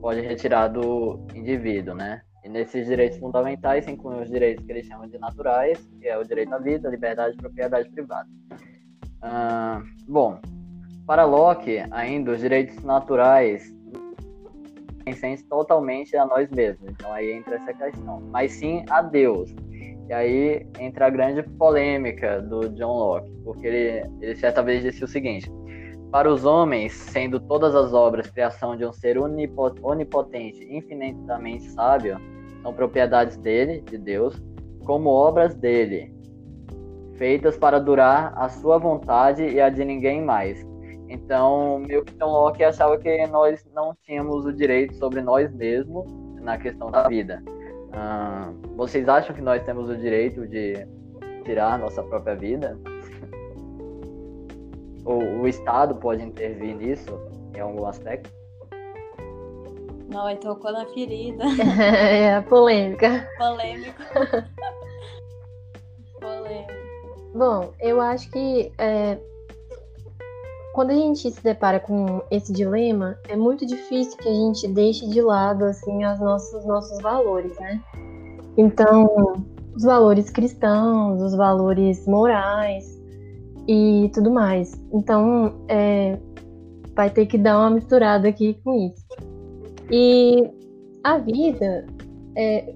pode 0.00 0.20
retirar 0.20 0.68
do 0.68 1.26
indivíduo, 1.34 1.94
né? 1.94 2.22
E 2.44 2.48
nesses 2.48 2.86
direitos 2.86 3.18
fundamentais 3.18 3.84
se 3.84 3.90
incluem 3.90 4.22
os 4.22 4.30
direitos 4.30 4.64
que 4.64 4.72
eles 4.72 4.86
chamam 4.86 5.08
de 5.08 5.18
naturais, 5.18 5.78
que 6.00 6.08
é 6.08 6.16
o 6.16 6.24
direito 6.24 6.54
à 6.54 6.58
vida, 6.58 6.88
liberdade 6.88 7.34
e 7.34 7.36
propriedade 7.36 7.90
privada. 7.90 8.28
Ah, 9.20 9.82
bom, 10.08 10.40
para 11.06 11.24
Locke, 11.24 11.82
ainda 11.90 12.32
os 12.32 12.40
direitos 12.40 12.82
naturais 12.84 13.76
pertencem 15.08 15.46
totalmente 15.48 16.16
a 16.16 16.26
nós 16.26 16.50
mesmos. 16.50 16.90
Então 16.90 17.12
aí 17.12 17.32
entra 17.32 17.56
essa 17.56 17.72
questão. 17.72 18.20
Mas 18.30 18.52
sim 18.52 18.84
a 18.90 19.02
Deus. 19.02 19.54
E 20.08 20.12
aí 20.12 20.66
entra 20.78 21.06
a 21.06 21.10
grande 21.10 21.42
polêmica 21.42 22.40
do 22.40 22.68
John 22.70 22.96
Locke, 22.96 23.30
porque 23.44 23.66
ele, 23.66 24.10
ele 24.22 24.36
certa 24.36 24.62
vez 24.62 24.82
disse 24.82 25.04
o 25.04 25.08
seguinte: 25.08 25.50
Para 26.10 26.30
os 26.32 26.46
homens, 26.46 26.92
sendo 26.92 27.38
todas 27.38 27.74
as 27.74 27.92
obras 27.92 28.30
criação 28.30 28.74
de 28.74 28.86
um 28.86 28.92
ser 28.92 29.18
onipotente, 29.18 30.64
infinitamente 30.70 31.64
sábio, 31.72 32.18
são 32.62 32.72
propriedades 32.72 33.36
dele, 33.36 33.82
de 33.82 33.98
Deus, 33.98 34.42
como 34.86 35.10
obras 35.10 35.54
dele, 35.54 36.10
feitas 37.16 37.58
para 37.58 37.78
durar 37.78 38.32
a 38.34 38.48
sua 38.48 38.78
vontade 38.78 39.42
e 39.42 39.60
a 39.60 39.68
de 39.68 39.84
ninguém 39.84 40.22
mais. 40.24 40.66
Então, 41.08 41.80
Milton 41.80 42.26
Locke 42.26 42.64
achava 42.64 42.96
que 42.96 43.26
nós 43.26 43.62
não 43.74 43.94
tínhamos 44.04 44.46
o 44.46 44.52
direito 44.52 44.94
sobre 44.94 45.20
nós 45.20 45.52
mesmos 45.52 46.10
na 46.40 46.56
questão 46.56 46.90
da 46.90 47.08
vida. 47.08 47.42
Uh, 47.98 48.54
vocês 48.76 49.08
acham 49.08 49.34
que 49.34 49.42
nós 49.42 49.60
temos 49.64 49.90
o 49.90 49.96
direito 49.96 50.46
de 50.46 50.86
tirar 51.44 51.76
nossa 51.78 52.00
própria 52.04 52.36
vida? 52.36 52.78
Ou 55.04 55.20
o 55.40 55.48
Estado 55.48 55.96
pode 55.96 56.22
intervir 56.22 56.76
nisso 56.76 57.10
em 57.56 57.60
algum 57.60 57.86
aspecto? 57.86 58.30
Não, 60.08 60.30
ele 60.30 60.38
tocou 60.38 60.72
na 60.72 60.86
ferida. 60.86 61.44
é, 62.00 62.40
polêmica. 62.42 63.28
Polêmico. 63.36 64.00
Polêmico. 66.20 66.72
Bom, 67.34 67.72
eu 67.80 68.00
acho 68.00 68.30
que 68.30 68.72
é, 68.78 69.18
quando 70.78 70.90
a 70.90 70.94
gente 70.94 71.28
se 71.28 71.42
depara 71.42 71.80
com 71.80 72.22
esse 72.30 72.52
dilema, 72.52 73.18
é 73.28 73.34
muito 73.34 73.66
difícil 73.66 74.16
que 74.16 74.28
a 74.28 74.32
gente 74.32 74.68
deixe 74.68 75.08
de 75.08 75.20
lado 75.20 75.64
assim 75.64 76.06
os 76.06 76.20
nossos 76.20 76.64
nossos 76.64 77.02
valores, 77.02 77.58
né? 77.58 77.82
Então, 78.56 79.44
os 79.74 79.82
valores 79.82 80.30
cristãos, 80.30 81.20
os 81.20 81.34
valores 81.34 82.06
morais 82.06 82.96
e 83.66 84.08
tudo 84.14 84.30
mais. 84.30 84.80
Então, 84.92 85.52
é, 85.66 86.16
vai 86.94 87.10
ter 87.10 87.26
que 87.26 87.36
dar 87.36 87.58
uma 87.58 87.70
misturada 87.70 88.28
aqui 88.28 88.56
com 88.62 88.72
isso. 88.74 89.04
E 89.90 90.48
a 91.02 91.18
vida, 91.18 91.86
é, 92.36 92.72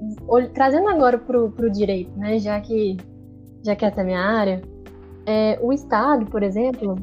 trazendo 0.55 0.88
agora 0.88 1.19
para 1.19 1.38
o 1.41 1.71
direito, 1.71 2.11
né? 2.19 2.41
Já 2.41 2.61
que 2.61 2.97
já 3.62 3.77
que 3.77 3.85
essa 3.85 4.01
é 4.01 4.03
a 4.03 4.05
minha 4.05 4.21
área, 4.21 4.61
é, 5.25 5.57
o 5.62 5.73
Estado, 5.73 6.27
por 6.27 6.43
exemplo, 6.43 6.97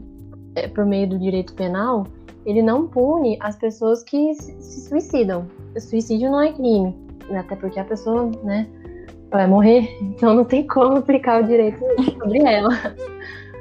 é, 0.55 0.67
por 0.67 0.85
meio 0.85 1.09
do 1.09 1.19
direito 1.19 1.53
penal, 1.53 2.05
ele 2.45 2.61
não 2.61 2.87
pune 2.87 3.37
as 3.39 3.55
pessoas 3.57 4.03
que 4.03 4.33
se 4.33 4.87
suicidam. 4.87 5.45
O 5.75 5.79
suicídio 5.79 6.31
não 6.31 6.41
é 6.41 6.51
crime, 6.51 6.95
até 7.31 7.55
porque 7.55 7.79
a 7.79 7.85
pessoa, 7.85 8.31
né, 8.43 8.67
vai 9.29 9.47
morrer, 9.47 9.87
então 10.01 10.33
não 10.33 10.43
tem 10.43 10.65
como 10.65 10.97
aplicar 10.97 11.43
o 11.43 11.47
direito 11.47 11.79
sobre 12.17 12.39
ela. 12.39 12.69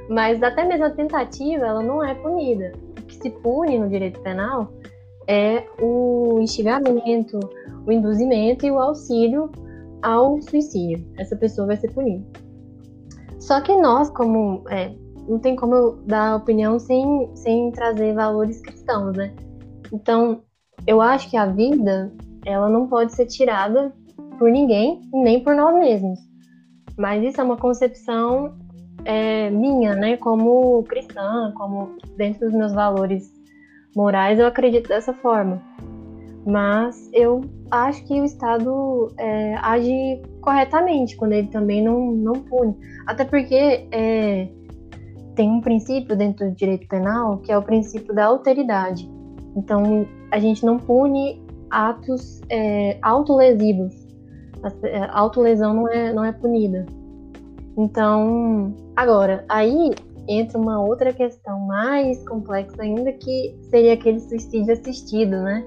Mas 0.08 0.42
até 0.42 0.64
mesmo 0.64 0.86
a 0.86 0.90
tentativa, 0.90 1.66
ela 1.66 1.82
não 1.82 2.02
é 2.02 2.14
punida. 2.14 2.72
O 2.98 3.02
que 3.02 3.16
se 3.16 3.30
pune 3.30 3.78
no 3.78 3.88
direito 3.88 4.20
penal 4.20 4.72
é 5.26 5.64
o 5.80 6.38
instigamento, 6.40 7.38
o 7.86 7.92
induzimento 7.92 8.64
e 8.64 8.70
o 8.70 8.78
auxílio 8.78 9.50
ao 10.02 10.40
suicídio. 10.40 11.06
Essa 11.18 11.36
pessoa 11.36 11.66
vai 11.66 11.76
ser 11.76 11.92
punida. 11.92 12.24
Só 13.38 13.60
que 13.60 13.76
nós, 13.76 14.08
como 14.10 14.64
é, 14.70 14.92
não 15.28 15.38
tem 15.38 15.54
como 15.54 15.74
eu 15.74 15.98
dar 16.06 16.36
opinião 16.36 16.78
sem, 16.78 17.30
sem 17.36 17.70
trazer 17.70 18.14
valores 18.14 18.60
cristãos, 18.60 19.16
né? 19.16 19.32
Então, 19.92 20.42
eu 20.86 21.00
acho 21.00 21.28
que 21.28 21.36
a 21.36 21.46
vida, 21.46 22.12
ela 22.44 22.68
não 22.68 22.86
pode 22.86 23.14
ser 23.14 23.26
tirada 23.26 23.92
por 24.38 24.50
ninguém, 24.50 25.00
nem 25.12 25.42
por 25.42 25.54
nós 25.54 25.74
mesmos. 25.74 26.18
Mas 26.96 27.22
isso 27.22 27.40
é 27.40 27.44
uma 27.44 27.56
concepção 27.56 28.56
é, 29.04 29.50
minha, 29.50 29.94
né? 29.94 30.16
Como 30.16 30.82
cristã, 30.84 31.52
como 31.56 31.96
dentro 32.16 32.46
dos 32.46 32.54
meus 32.54 32.72
valores 32.72 33.32
morais, 33.94 34.38
eu 34.38 34.46
acredito 34.46 34.88
dessa 34.88 35.12
forma. 35.12 35.60
Mas 36.46 37.10
eu 37.12 37.42
acho 37.70 38.04
que 38.04 38.20
o 38.20 38.24
Estado 38.24 39.12
é, 39.18 39.54
age 39.56 40.22
corretamente 40.40 41.16
quando 41.16 41.32
ele 41.32 41.48
também 41.48 41.82
não, 41.82 42.12
não 42.12 42.32
pune. 42.32 42.74
Até 43.06 43.24
porque 43.24 43.86
é, 43.90 44.48
tem 45.38 45.48
um 45.48 45.60
princípio 45.60 46.16
dentro 46.16 46.50
do 46.50 46.56
direito 46.56 46.88
penal 46.88 47.38
que 47.38 47.52
é 47.52 47.56
o 47.56 47.62
princípio 47.62 48.12
da 48.12 48.24
alteridade. 48.24 49.08
Então, 49.54 50.04
a 50.32 50.40
gente 50.40 50.66
não 50.66 50.78
pune 50.78 51.40
atos 51.70 52.40
é, 52.50 52.98
autolesivos. 53.00 53.94
A 54.64 54.86
é, 54.88 55.08
autolesão 55.12 55.72
não 55.72 55.88
é, 55.88 56.12
não 56.12 56.24
é 56.24 56.32
punida. 56.32 56.84
Então, 57.76 58.74
agora, 58.96 59.44
aí 59.48 59.92
entra 60.26 60.58
uma 60.58 60.82
outra 60.82 61.12
questão 61.12 61.60
mais 61.60 62.28
complexa 62.28 62.82
ainda, 62.82 63.12
que 63.12 63.56
seria 63.70 63.94
aquele 63.94 64.18
suicídio 64.18 64.72
assistido, 64.72 65.40
né? 65.40 65.64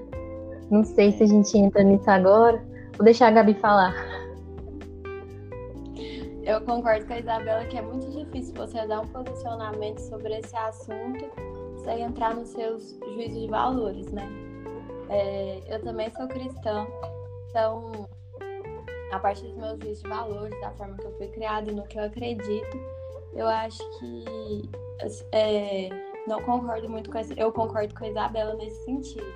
Não 0.70 0.84
sei 0.84 1.12
se 1.12 1.22
a 1.22 1.26
gente 1.26 1.56
entra 1.56 1.82
nisso 1.82 2.10
agora. 2.10 2.62
Vou 2.98 3.06
deixar 3.06 3.28
a 3.28 3.30
Gabi 3.30 3.54
falar. 3.54 3.94
Eu 6.44 6.60
concordo 6.62 7.06
com 7.06 7.12
a 7.12 7.18
Isabela 7.20 7.64
que 7.66 7.78
é 7.78 7.82
muito 7.82 8.10
difícil 8.10 8.52
você 8.54 8.84
dar 8.86 9.00
um 9.00 9.08
posicionamento 9.08 9.98
sobre 10.00 10.38
esse 10.40 10.56
assunto 10.56 11.24
sem 11.84 12.02
entrar 12.02 12.34
nos 12.34 12.48
seus 12.48 12.98
juízos 13.14 13.40
de 13.40 13.46
valores, 13.46 14.10
né? 14.12 14.28
É, 15.08 15.60
eu 15.66 15.80
também 15.82 16.10
sou 16.10 16.26
cristã, 16.26 16.86
então, 17.48 18.08
a 19.12 19.18
partir 19.20 19.44
dos 19.44 19.56
meus 19.56 19.78
juízos 19.80 20.02
de 20.02 20.08
valores, 20.08 20.60
da 20.60 20.70
forma 20.72 20.96
que 20.96 21.06
eu 21.06 21.16
fui 21.16 21.28
criada 21.28 21.70
e 21.70 21.74
no 21.74 21.84
que 21.84 21.98
eu 21.98 22.04
acredito, 22.04 22.78
eu 23.34 23.46
acho 23.46 23.78
que 23.98 24.70
é, 25.30 25.90
não 26.26 26.42
concordo 26.42 26.88
muito 26.88 27.10
com 27.10 27.18
essa, 27.18 27.34
eu 27.34 27.52
concordo 27.52 27.94
com 27.94 28.04
a 28.04 28.08
Isabela 28.08 28.54
nesse 28.54 28.84
sentido, 28.84 29.32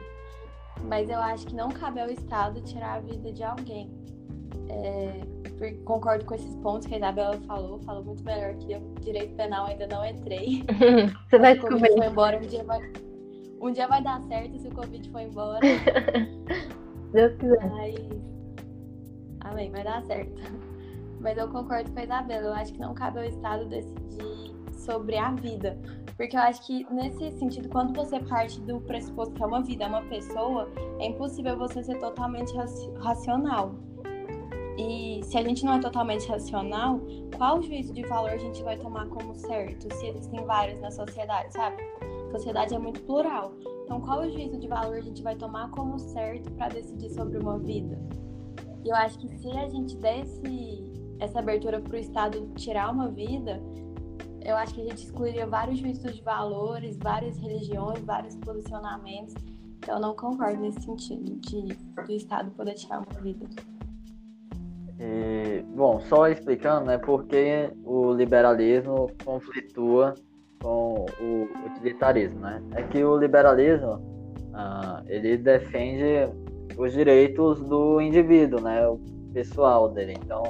mas 0.89 1.09
eu 1.09 1.19
acho 1.19 1.47
que 1.47 1.55
não 1.55 1.69
cabe 1.69 2.01
ao 2.01 2.11
Estado 2.11 2.61
tirar 2.63 2.95
a 2.95 3.01
vida 3.01 3.33
de 3.33 3.45
alguém. 3.45 3.91
É, 4.69 5.36
concordo 5.85 6.25
com 6.25 6.35
esses 6.35 6.55
pontos 6.57 6.87
que 6.87 6.95
a 6.95 6.99
Isabela 6.99 7.39
falou, 7.47 7.79
falou 7.81 8.05
muito 8.05 8.23
melhor 8.25 8.55
que 8.57 8.73
eu. 8.73 8.81
Direito 9.01 9.35
penal 9.37 9.67
ainda 9.67 9.87
não 9.87 10.05
entrei. 10.05 10.65
Você 11.29 11.39
vai 11.39 11.55
descobrir. 11.55 11.93
Foi 11.97 12.07
embora, 12.07 12.37
um 12.39 12.41
dia 12.41 12.65
vai, 12.65 12.81
um 13.61 13.73
dia 13.73 13.87
vai 13.87 14.03
dar 14.03 14.21
certo 14.23 14.59
se 14.59 14.69
o 14.69 14.75
Covid 14.75 15.11
for 15.11 15.21
embora. 15.21 15.61
Deus 17.13 17.35
quiser. 17.37 17.71
Mas... 17.71 17.95
Amém, 19.41 19.71
vai 19.71 19.85
dar 19.85 20.03
certo. 20.05 20.43
Mas 21.21 21.39
eu 21.39 21.49
concordo 21.49 21.91
com 21.91 21.99
a 21.99 22.05
Isabela. 22.05 22.47
Eu 22.47 22.55
acho 22.55 22.73
que 22.73 22.81
não 22.81 22.95
cabe 22.95 23.19
ao 23.19 23.25
Estado 23.25 23.67
decidir 23.67 24.55
sobre 24.73 25.17
a 25.17 25.31
vida. 25.33 25.79
Porque 26.17 26.37
eu 26.37 26.41
acho 26.41 26.67
que, 26.67 26.87
nesse 26.91 27.31
sentido, 27.39 27.69
quando 27.69 27.95
você 27.95 28.19
parte 28.21 28.61
do 28.63 28.81
pressuposto 28.81 29.35
que 29.35 29.43
é 29.43 29.47
uma 29.47 29.63
vida, 29.63 29.85
é 29.85 29.87
uma 29.87 30.03
pessoa, 30.03 30.69
é 30.99 31.07
impossível 31.07 31.59
você 31.59 31.83
ser 31.83 31.99
totalmente 31.99 32.53
racional. 33.01 33.75
E 34.79 35.21
se 35.25 35.39
a 35.39 35.43
gente 35.43 35.65
não 35.65 35.75
é 35.75 35.81
totalmente 35.81 36.29
racional, 36.29 37.01
qual 37.37 37.63
juízo 37.63 37.95
de 37.95 38.03
valor 38.03 38.31
a 38.31 38.37
gente 38.37 38.63
vai 38.63 38.77
tomar 38.77 39.07
como 39.09 39.35
certo? 39.35 39.93
Se 39.95 40.07
existem 40.09 40.45
vários 40.45 40.79
na 40.81 40.91
sociedade, 40.91 41.53
sabe? 41.53 41.83
A 42.29 42.33
sociedade 42.33 42.75
é 42.75 42.79
muito 42.79 43.03
plural. 43.03 43.53
Então, 43.85 44.01
qual 44.01 44.29
juízo 44.29 44.59
de 44.59 44.69
valor 44.69 44.97
a 44.97 45.01
gente 45.01 45.23
vai 45.23 45.35
tomar 45.37 45.71
como 45.71 45.99
certo 45.99 46.51
para 46.53 46.69
decidir 46.69 47.09
sobre 47.11 47.39
uma 47.39 47.59
vida? 47.59 47.99
E 48.85 48.89
eu 48.89 48.95
acho 48.97 49.19
que 49.19 49.29
se 49.29 49.51
a 49.51 49.69
gente 49.69 49.97
desse 49.97 50.93
essa 51.19 51.39
abertura 51.39 51.81
para 51.81 51.97
o 51.97 51.99
Estado 51.99 52.47
tirar 52.57 52.93
uma 52.93 53.09
vida, 53.09 53.63
eu 54.43 54.55
acho 54.57 54.75
que 54.75 54.83
a 54.83 54.85
gente 54.85 55.05
excluiria 55.05 55.47
vários 55.47 55.79
juízos 55.79 56.15
de 56.15 56.23
valores, 56.23 56.99
várias 56.99 57.39
religiões, 57.39 58.01
vários 58.05 58.37
posicionamentos. 58.37 59.35
Então, 59.79 59.95
eu 59.95 60.01
não 60.01 60.15
concordo 60.15 60.61
nesse 60.61 60.83
sentido 60.83 61.37
de 61.37 61.75
do 62.07 62.13
Estado 62.13 62.51
poder 62.51 62.75
tirar 62.75 62.99
uma 62.99 63.21
vida. 63.21 63.47
E, 64.99 65.63
bom, 65.75 66.01
só 66.01 66.29
explicando, 66.29 66.87
né, 66.87 66.99
porque 66.99 67.71
o 67.85 68.13
liberalismo 68.13 69.11
conflitua 69.25 70.15
com 70.63 71.05
o 71.21 71.49
utilitarismo, 71.67 72.41
né? 72.41 72.63
É 72.75 72.83
que 72.83 73.05
o 73.05 73.17
liberalismo, 73.17 74.01
ah, 74.55 75.03
ele 75.07 75.37
defende 75.37 76.31
os 76.79 76.93
direitos 76.93 77.61
do 77.61 78.01
indivíduo, 78.01 78.61
né, 78.61 78.87
o 78.89 78.99
pessoal 79.35 79.89
dele. 79.91 80.15
Então, 80.25 80.43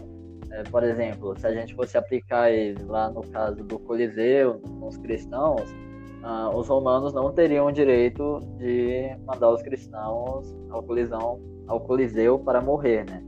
é, 0.50 0.62
por 0.62 0.85
exemplo, 0.85 1.38
se 1.38 1.46
a 1.46 1.52
gente 1.52 1.74
fosse 1.74 1.98
aplicar 1.98 2.50
ele 2.50 2.82
lá 2.85 3.11
no 3.11 3.22
caso 3.22 3.64
do 3.64 3.78
Coliseu, 3.80 4.61
com 4.61 4.87
os 4.87 4.96
cristãos, 4.96 5.74
ah, 6.22 6.50
os 6.54 6.68
romanos 6.68 7.12
não 7.12 7.32
teriam 7.32 7.70
direito 7.72 8.40
de 8.59 9.16
mandar 9.26 9.50
os 9.50 9.62
cristãos 9.62 10.54
ao, 10.70 10.82
colisão, 10.82 11.40
ao 11.66 11.80
Coliseu 11.80 12.38
para 12.38 12.61
morrer, 12.61 13.04
né? 13.04 13.22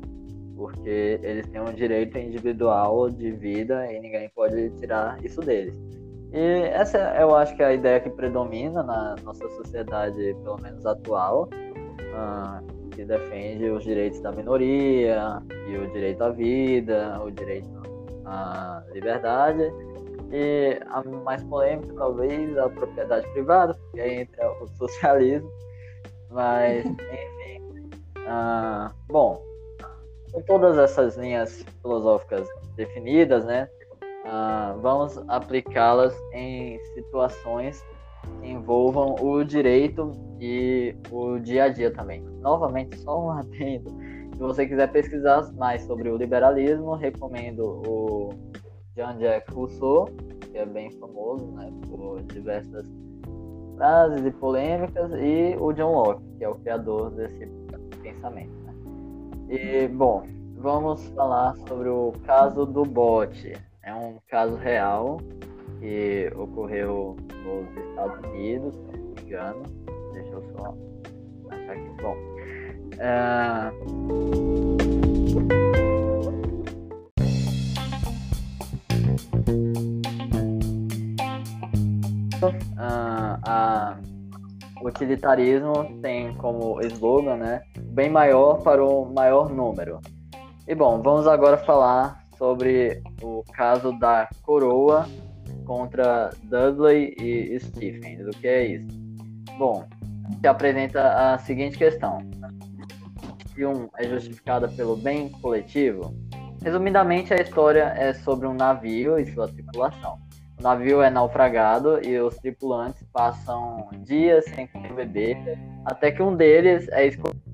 Porque 0.58 1.20
eles 1.22 1.46
têm 1.46 1.60
um 1.60 1.72
direito 1.72 2.18
individual 2.18 3.08
de 3.08 3.30
vida 3.30 3.90
e 3.90 4.00
ninguém 4.00 4.28
pode 4.34 4.70
tirar 4.70 5.24
isso 5.24 5.40
deles. 5.40 5.78
E 6.32 6.62
essa 6.72 6.98
eu 7.18 7.34
acho 7.36 7.56
que 7.56 7.62
é 7.62 7.66
a 7.66 7.72
ideia 7.72 8.00
que 8.00 8.10
predomina 8.10 8.82
na 8.82 9.14
nossa 9.22 9.48
sociedade, 9.50 10.36
pelo 10.42 10.60
menos 10.60 10.84
atual, 10.84 11.48
uh, 11.48 12.88
que 12.90 13.04
defende 13.04 13.70
os 13.70 13.84
direitos 13.84 14.20
da 14.20 14.32
minoria, 14.32 15.40
e 15.68 15.76
o 15.76 15.90
direito 15.92 16.22
à 16.22 16.30
vida, 16.30 17.18
o 17.24 17.30
direito 17.30 17.70
à 18.26 18.82
liberdade, 18.92 19.72
e 20.32 20.78
a 20.90 21.02
mais 21.24 21.42
polêmica 21.44 21.94
talvez 21.94 22.58
a 22.58 22.68
propriedade 22.68 23.26
privada, 23.32 23.74
porque 23.74 24.00
aí 24.00 24.22
entra 24.22 24.50
o 24.60 24.66
socialismo, 24.76 25.50
mas 26.30 26.84
enfim. 26.84 27.62
Uh, 28.18 28.92
bom, 29.08 29.47
com 30.32 30.42
todas 30.42 30.78
essas 30.78 31.16
linhas 31.16 31.64
filosóficas 31.82 32.46
definidas, 32.76 33.44
né, 33.44 33.68
uh, 34.24 34.78
vamos 34.80 35.18
aplicá-las 35.28 36.14
em 36.32 36.78
situações 36.94 37.84
que 38.40 38.48
envolvam 38.48 39.14
o 39.20 39.42
direito 39.44 40.12
e 40.40 40.94
o 41.10 41.38
dia 41.38 41.64
a 41.64 41.68
dia 41.68 41.90
também. 41.90 42.22
Novamente, 42.40 42.98
só 42.98 43.26
um 43.26 43.30
adendo. 43.38 43.90
Se 44.32 44.38
você 44.38 44.66
quiser 44.66 44.90
pesquisar 44.92 45.52
mais 45.54 45.82
sobre 45.82 46.08
o 46.08 46.16
liberalismo, 46.16 46.94
recomendo 46.94 47.82
o 47.86 48.30
Jean-Jacques 48.94 49.52
Rousseau, 49.54 50.08
que 50.52 50.58
é 50.58 50.66
bem 50.66 50.90
famoso 50.92 51.46
né, 51.52 51.72
por 51.88 52.22
diversas 52.22 52.86
frases 53.76 54.24
e 54.24 54.30
polêmicas, 54.30 55.10
e 55.14 55.56
o 55.58 55.72
John 55.72 55.92
Locke, 55.92 56.22
que 56.38 56.44
é 56.44 56.48
o 56.48 56.54
criador 56.54 57.10
desse 57.10 57.46
pensamento. 58.02 58.57
E, 59.50 59.88
bom, 59.88 60.26
vamos 60.56 61.08
falar 61.14 61.56
sobre 61.66 61.88
o 61.88 62.12
caso 62.26 62.66
do 62.66 62.84
bote. 62.84 63.54
É 63.82 63.94
um 63.94 64.18
caso 64.28 64.56
real 64.56 65.22
que 65.80 66.30
ocorreu 66.36 67.16
nos 67.44 67.66
Estados 67.88 68.18
Unidos, 68.28 68.74
se 68.74 68.98
não 68.98 69.14
me 69.14 69.22
engano. 69.22 69.62
Deixa 70.12 70.32
eu 70.32 70.42
só 70.52 70.76
achar 71.48 71.72
aqui. 71.72 71.88
Bom. 72.02 72.14
Uh, 72.94 72.98
a, 83.46 83.98
o 84.82 84.88
utilitarismo 84.88 85.98
tem 86.02 86.34
como 86.34 86.82
slogan, 86.82 87.38
né? 87.38 87.62
Bem 87.98 88.10
maior 88.10 88.62
para 88.62 88.84
o 88.84 89.12
maior 89.12 89.50
número. 89.50 90.00
E 90.68 90.72
bom, 90.72 91.02
vamos 91.02 91.26
agora 91.26 91.58
falar 91.58 92.22
sobre 92.36 93.02
o 93.20 93.42
caso 93.52 93.90
da 93.98 94.28
coroa 94.44 95.04
contra 95.66 96.30
Dudley 96.44 97.16
e 97.18 97.58
Stephen. 97.58 98.24
O 98.24 98.30
que 98.30 98.46
é 98.46 98.66
isso? 98.68 98.86
Bom, 99.58 99.84
se 100.40 100.46
apresenta 100.46 101.08
a 101.08 101.38
seguinte 101.38 101.76
questão: 101.76 102.20
se 103.52 103.66
um 103.66 103.88
é 103.98 104.04
justificada 104.04 104.68
pelo 104.68 104.94
bem 104.96 105.30
coletivo, 105.30 106.14
resumidamente 106.62 107.34
a 107.34 107.42
história 107.42 107.92
é 107.96 108.14
sobre 108.14 108.46
um 108.46 108.54
navio 108.54 109.18
e 109.18 109.26
sua 109.34 109.48
tripulação. 109.48 110.20
O 110.60 110.62
navio 110.62 111.02
é 111.02 111.10
naufragado 111.10 112.00
e 112.06 112.16
os 112.20 112.36
tripulantes 112.36 113.02
passam 113.12 113.90
dias 114.04 114.44
sem 114.44 114.68
beber, 114.94 115.36
até 115.84 116.12
que 116.12 116.22
um 116.22 116.36
deles 116.36 116.86
é 116.90 117.04
escolhido 117.08 117.47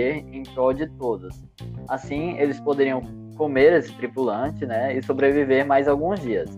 em 0.00 0.42
prol 0.54 0.72
de 0.72 0.86
todos. 0.98 1.44
Assim, 1.88 2.38
eles 2.38 2.60
poderiam 2.60 3.00
comer 3.36 3.72
esse 3.72 3.92
tripulante, 3.92 4.64
né, 4.64 4.96
e 4.96 5.02
sobreviver 5.02 5.66
mais 5.66 5.88
alguns 5.88 6.20
dias. 6.20 6.48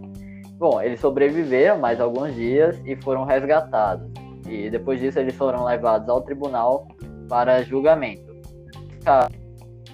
Bom, 0.58 0.80
eles 0.80 1.00
sobreviveram 1.00 1.78
mais 1.78 2.00
alguns 2.00 2.34
dias 2.34 2.80
e 2.84 2.96
foram 2.96 3.24
resgatados. 3.24 4.10
E 4.48 4.70
depois 4.70 5.00
disso 5.00 5.18
eles 5.18 5.34
foram 5.34 5.64
levados 5.64 6.08
ao 6.08 6.22
tribunal 6.22 6.86
para 7.28 7.62
julgamento. 7.62 8.24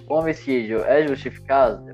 O 0.08 0.14
homicídio 0.14 0.84
é 0.84 1.06
justificado? 1.06 1.84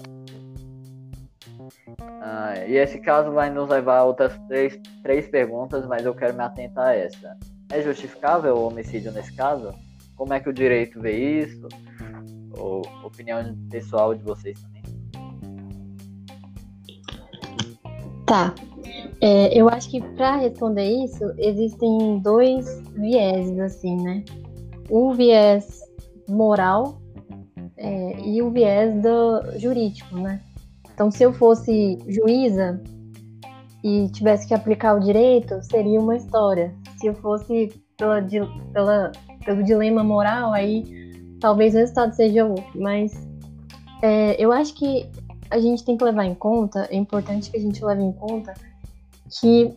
Ah, 2.20 2.54
e 2.66 2.76
esse 2.76 3.00
caso 3.00 3.32
vai 3.32 3.48
nos 3.50 3.68
levar 3.68 3.98
a 3.98 4.04
outras 4.04 4.36
três, 4.48 4.78
três 5.02 5.28
perguntas, 5.28 5.86
mas 5.86 6.04
eu 6.04 6.14
quero 6.14 6.34
me 6.34 6.42
atentar 6.42 6.88
a 6.88 6.94
essa. 6.94 7.36
É 7.70 7.80
justificável 7.80 8.56
o 8.56 8.66
homicídio 8.66 9.12
nesse 9.12 9.34
caso? 9.34 9.72
Como 10.18 10.34
é 10.34 10.40
que 10.40 10.48
o 10.48 10.52
direito 10.52 11.00
vê 11.00 11.44
isso? 11.44 11.68
Ou 12.58 12.82
opinião 13.04 13.56
pessoal 13.70 14.12
de 14.16 14.24
vocês 14.24 14.60
também? 14.60 14.82
Tá. 18.26 18.52
É, 19.20 19.58
eu 19.58 19.68
acho 19.68 19.88
que 19.88 20.00
para 20.00 20.36
responder 20.36 21.04
isso, 21.04 21.24
existem 21.38 22.18
dois 22.18 22.80
vieses, 22.96 23.58
assim, 23.60 23.96
né? 24.02 24.24
O 24.90 25.14
viés 25.14 25.80
moral 26.28 27.00
é, 27.76 28.20
e 28.20 28.42
o 28.42 28.50
viés 28.50 29.00
do 29.00 29.58
jurídico, 29.58 30.16
né? 30.16 30.40
Então, 30.92 31.12
se 31.12 31.22
eu 31.22 31.32
fosse 31.32 31.96
juíza 32.08 32.82
e 33.84 34.08
tivesse 34.08 34.48
que 34.48 34.54
aplicar 34.54 34.96
o 34.96 35.00
direito, 35.00 35.62
seria 35.62 36.00
uma 36.00 36.16
história. 36.16 36.74
Se 36.98 37.06
eu 37.06 37.14
fosse 37.14 37.70
pela, 37.96 38.20
pela 38.72 39.12
pelo 39.44 39.62
dilema 39.62 40.02
moral, 40.04 40.52
aí 40.52 40.84
talvez 41.40 41.74
o 41.74 41.78
resultado 41.78 42.14
seja 42.14 42.44
outro. 42.44 42.80
Mas 42.80 43.12
é, 44.02 44.42
eu 44.42 44.52
acho 44.52 44.74
que 44.74 45.08
a 45.50 45.58
gente 45.58 45.84
tem 45.84 45.96
que 45.96 46.04
levar 46.04 46.24
em 46.24 46.34
conta, 46.34 46.86
é 46.90 46.96
importante 46.96 47.50
que 47.50 47.56
a 47.56 47.60
gente 47.60 47.84
leve 47.84 48.02
em 48.02 48.12
conta 48.12 48.54
que 49.40 49.74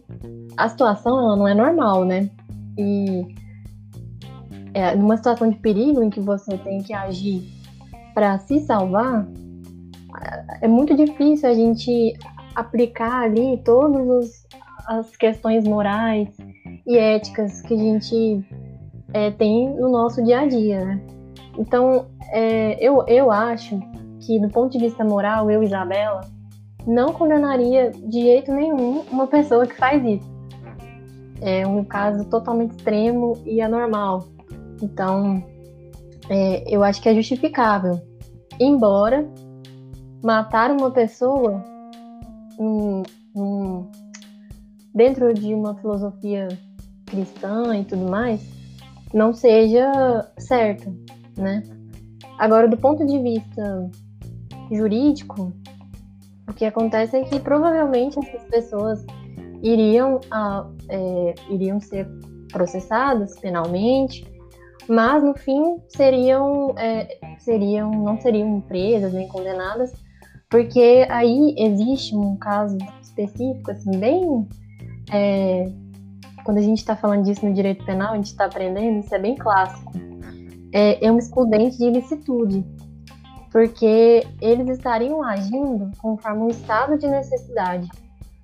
a 0.56 0.70
situação 0.70 1.18
ela 1.18 1.36
não 1.36 1.48
é 1.48 1.54
normal, 1.54 2.06
né? 2.06 2.30
E 2.78 3.36
é, 4.74 4.96
numa 4.96 5.18
situação 5.18 5.50
de 5.50 5.58
perigo 5.58 6.02
em 6.02 6.10
que 6.10 6.20
você 6.20 6.58
tem 6.58 6.82
que 6.82 6.94
agir 6.94 7.44
para 8.14 8.38
se 8.40 8.60
salvar, 8.62 9.28
é 10.62 10.68
muito 10.68 10.96
difícil 10.96 11.50
a 11.50 11.54
gente 11.54 12.18
aplicar 12.56 13.24
ali 13.24 13.58
todas 13.64 14.46
as 14.88 15.16
questões 15.16 15.64
morais 15.66 16.30
e 16.86 16.98
éticas 16.98 17.62
que 17.62 17.74
a 17.74 17.78
gente 17.78 18.46
é, 19.14 19.32
tem 19.32 19.70
no 19.76 19.90
nosso 19.90 20.24
dia 20.24 20.42
a 20.42 20.48
dia, 20.48 20.86
né? 20.86 21.02
Então, 21.58 22.08
é, 22.32 22.78
eu, 22.80 23.04
eu 23.08 23.32
acho 23.32 23.80
que, 24.20 24.40
do 24.40 24.48
ponto 24.50 24.72
de 24.72 24.80
vista 24.80 25.04
moral, 25.04 25.50
eu, 25.52 25.62
Isabela, 25.64 26.22
não 26.86 27.14
condenaria 27.14 27.92
de 27.92 28.22
jeito 28.22 28.52
nenhum 28.52 29.02
uma 29.12 29.28
pessoa 29.28 29.68
que 29.68 29.76
faz 29.76 30.04
isso. 30.04 30.32
É 31.42 31.66
um 31.66 31.84
caso 31.84 32.26
totalmente 32.26 32.72
extremo 32.72 33.38
e 33.46 33.62
anormal. 33.62 34.28
Então, 34.82 35.44
é, 36.30 36.64
eu 36.68 36.84
acho 36.84 37.02
que 37.02 37.10
é 37.10 37.16
justificável. 37.16 38.00
Embora 38.60 39.28
matar 40.24 40.72
uma 40.72 40.92
pessoa 40.92 41.64
um, 42.60 43.02
um, 43.36 43.88
dentro 44.94 45.34
de 45.34 45.54
uma 45.54 45.76
filosofia 45.76 46.48
cristã 47.06 47.76
e 47.76 47.84
tudo 47.84 48.08
mais, 48.10 48.61
não 49.14 49.34
seja 49.34 49.92
certo, 50.38 50.94
né? 51.38 51.64
Agora, 52.38 52.68
do 52.68 52.78
ponto 52.78 53.06
de 53.06 53.20
vista 53.20 53.90
jurídico, 54.72 55.54
o 56.50 56.54
que 56.54 56.66
acontece 56.66 57.18
é 57.18 57.24
que 57.24 57.40
provavelmente 57.40 58.18
essas 58.20 58.44
pessoas 58.50 59.06
iriam, 59.62 60.20
a, 60.32 60.68
é, 60.90 61.36
iriam 61.50 61.80
ser 61.80 62.08
processadas 62.52 63.40
penalmente, 63.40 64.26
mas 64.88 65.24
no 65.24 65.34
fim 65.34 65.78
seriam, 65.90 66.74
é, 66.78 67.18
seriam 67.40 67.92
não 67.92 68.20
seriam 68.20 68.60
presas 68.62 69.14
nem 69.14 69.28
condenadas, 69.28 69.94
porque 70.50 71.06
aí 71.10 71.56
existe 71.58 72.16
um 72.16 72.36
caso 72.38 72.78
específico, 73.02 73.72
assim, 73.72 73.92
bem 73.92 74.48
é, 75.12 75.72
quando 76.44 76.58
a 76.58 76.62
gente 76.62 76.80
está 76.80 76.96
falando 76.96 77.24
disso 77.24 77.46
no 77.46 77.54
direito 77.54 77.86
penal, 77.86 78.14
a 78.14 78.16
gente 78.16 78.28
está 78.28 78.46
aprendendo, 78.46 79.00
isso 79.00 79.14
é 79.14 79.20
bem 79.20 79.36
clássico. 79.36 79.92
É, 80.74 81.06
é 81.06 81.12
um 81.12 81.18
excludente 81.18 81.78
de 81.78 81.86
ilicitude, 81.86 82.66
porque 83.52 84.26
eles 84.40 84.70
estariam 84.70 85.22
agindo 85.24 85.92
conforme 85.98 86.44
um 86.44 86.50
estado 86.50 86.98
de 86.98 87.08
necessidade. 87.08 87.90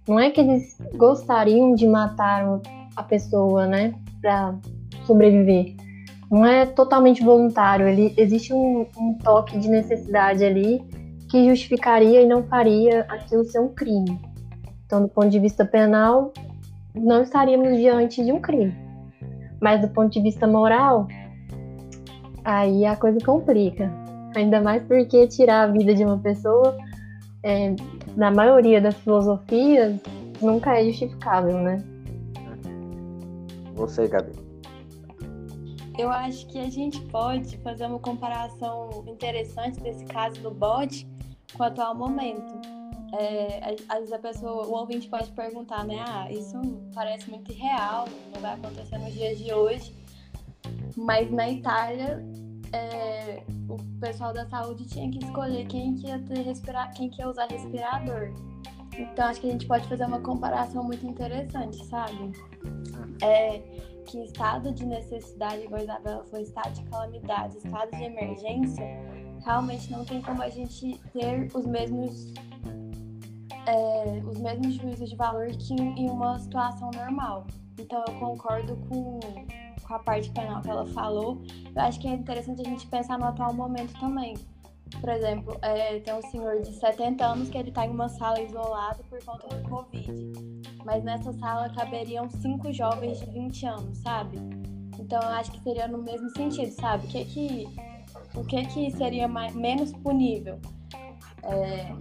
Não 0.08 0.20
é 0.20 0.30
que 0.30 0.42
eles 0.42 0.78
gostariam 0.96 1.74
de 1.74 1.88
matar 1.88 2.46
a 2.96 3.04
pessoa, 3.04 3.66
né, 3.66 3.94
para 4.22 4.56
sobreviver. 5.06 5.76
Não 6.30 6.46
é 6.46 6.66
totalmente 6.66 7.24
voluntário. 7.24 7.88
Ele 7.88 8.14
existe 8.18 8.54
um, 8.54 8.86
um 8.98 9.14
toque 9.16 9.58
de 9.58 9.70
necessidade 9.70 10.44
ali 10.44 10.84
que 11.30 11.48
justificaria 11.48 12.22
e 12.22 12.28
não 12.28 12.44
faria 12.44 13.02
aquilo 13.10 13.44
ser 13.46 13.60
um 13.60 13.70
crime. 13.70 14.20
Então, 14.86 15.02
do 15.02 15.10
ponto 15.10 15.30
de 15.30 15.40
vista 15.40 15.66
penal, 15.66 16.34
não 16.98 17.22
estaríamos 17.22 17.78
diante 17.78 18.24
de 18.24 18.32
um 18.32 18.40
crime. 18.40 18.76
Mas 19.62 19.82
do 19.82 19.88
ponto 19.90 20.12
de 20.12 20.22
vista 20.22 20.46
moral, 20.48 21.08
aí 22.44 22.86
a 22.86 22.96
coisa 22.96 23.20
complica. 23.26 23.92
Ainda 24.36 24.62
mais 24.62 24.84
porque 24.84 25.28
tirar 25.28 25.64
a 25.64 25.68
vida 25.68 25.94
de 25.94 26.04
uma 26.04 26.20
pessoa, 26.20 26.78
é, 27.44 27.76
na 28.16 28.30
maioria 28.30 28.80
das 28.80 28.96
filosofias, 28.96 30.00
nunca 30.42 30.80
é 30.80 30.86
justificável, 30.86 31.58
né? 31.58 31.84
Você, 33.76 34.08
Gabi. 34.08 34.32
Eu 35.98 36.12
acho 36.12 36.46
que 36.48 36.60
a 36.60 36.70
gente 36.70 37.02
pode 37.06 37.58
fazer 37.58 37.86
uma 37.88 38.00
comparação 38.00 39.04
interessante 39.08 39.80
desse 39.80 40.06
caso 40.06 40.40
do 40.42 40.52
bode 40.52 41.08
com 41.56 41.64
o 41.64 41.66
atual 41.66 41.96
momento 41.96 42.77
é, 43.14 43.76
às 43.88 44.00
vezes 44.00 44.14
a 44.14 44.20
pessoa, 44.20 44.68
o 44.68 44.74
ouvinte 44.74 45.08
pode 45.08 45.32
perguntar, 45.32 45.86
né? 45.86 46.04
Ah, 46.08 46.32
isso 46.32 46.60
parece 46.94 47.30
muito 47.30 47.52
irreal, 47.52 48.06
não 48.34 48.42
vai 48.42 48.54
acontecer 48.54 48.98
nos 48.98 49.14
dias 49.14 49.38
de 49.38 49.54
hoje. 49.54 49.96
Mas 50.96 51.32
na 51.32 51.50
Itália 51.50 52.24
é, 52.74 53.44
o 53.70 53.78
pessoal 54.00 54.34
da 54.34 54.46
saúde 54.48 54.86
tinha 54.86 55.10
que 55.10 55.20
escolher 55.20 55.66
quem 55.68 55.96
que 55.96 56.08
ia 56.08 56.20
ter 56.20 56.42
respirar, 56.42 56.94
quem 56.94 57.10
que 57.10 57.22
ia 57.22 57.30
usar 57.30 57.48
respirador. 57.48 58.32
Então 58.98 59.26
acho 59.26 59.42
que 59.42 59.48
a 59.48 59.52
gente 59.52 59.68
pode 59.68 59.88
fazer 59.88 60.06
uma 60.06 60.20
comparação 60.20 60.84
muito 60.84 61.06
interessante, 61.06 61.84
sabe? 61.86 62.32
É, 63.22 63.62
que 64.06 64.24
estado 64.24 64.72
de 64.72 64.86
necessidade, 64.86 65.64
igual 65.64 65.82
a 65.82 65.84
Isabela 65.84 66.24
foi, 66.26 66.42
estado 66.42 66.74
de 66.74 66.84
calamidade, 66.86 67.58
estado 67.58 67.92
de 67.92 68.04
emergência, 68.04 68.86
realmente 69.44 69.92
não 69.92 70.04
tem 70.04 70.22
como 70.22 70.42
a 70.42 70.50
gente 70.50 71.00
ter 71.14 71.50
os 71.54 71.66
mesmos 71.66 72.34
é, 73.68 74.22
os 74.26 74.40
mesmos 74.40 74.76
juízos 74.76 75.10
de 75.10 75.16
valor 75.16 75.48
que 75.48 75.74
em 75.74 76.10
uma 76.10 76.40
situação 76.40 76.90
normal. 76.92 77.46
Então 77.78 78.04
eu 78.08 78.14
concordo 78.16 78.76
com, 78.90 79.20
com 79.86 79.94
a 79.94 80.00
parte 80.00 80.32
penal 80.32 80.62
que 80.62 80.70
ela 80.70 80.86
falou. 80.88 81.42
Eu 81.76 81.82
acho 81.82 82.00
que 82.00 82.08
é 82.08 82.14
interessante 82.14 82.62
a 82.62 82.64
gente 82.64 82.88
pensar 82.88 83.20
no 83.20 83.26
atual 83.26 83.54
momento 83.54 83.98
também. 84.00 84.36
Por 85.02 85.10
exemplo, 85.10 85.58
é, 85.62 86.00
tem 86.00 86.14
um 86.14 86.22
senhor 86.22 86.62
de 86.62 86.74
70 86.74 87.26
anos 87.26 87.50
que 87.50 87.58
ele 87.58 87.70
está 87.70 87.86
em 87.86 87.90
uma 87.90 88.08
sala 88.08 88.42
isolado 88.42 89.04
por 89.10 89.24
conta 89.24 89.48
do 89.48 89.70
Covid. 89.70 90.12
Mas 90.86 91.04
nessa 91.04 91.34
sala 91.34 91.70
caberiam 91.70 92.30
cinco 92.30 92.72
jovens 92.72 93.20
de 93.20 93.26
20 93.26 93.66
anos, 93.66 93.98
sabe? 93.98 94.38
Então 94.98 95.22
eu 95.22 95.30
acho 95.30 95.52
que 95.52 95.62
seria 95.62 95.88
no 95.88 95.98
mesmo 95.98 96.30
sentido, 96.30 96.72
sabe? 96.72 97.06
O 97.06 97.10
que 97.10 97.26
que, 97.26 97.68
o 98.34 98.44
que, 98.46 98.66
que 98.66 98.92
seria 98.92 99.28
mais, 99.28 99.54
menos 99.54 99.92
punível? 99.92 100.58
É, 101.44 101.94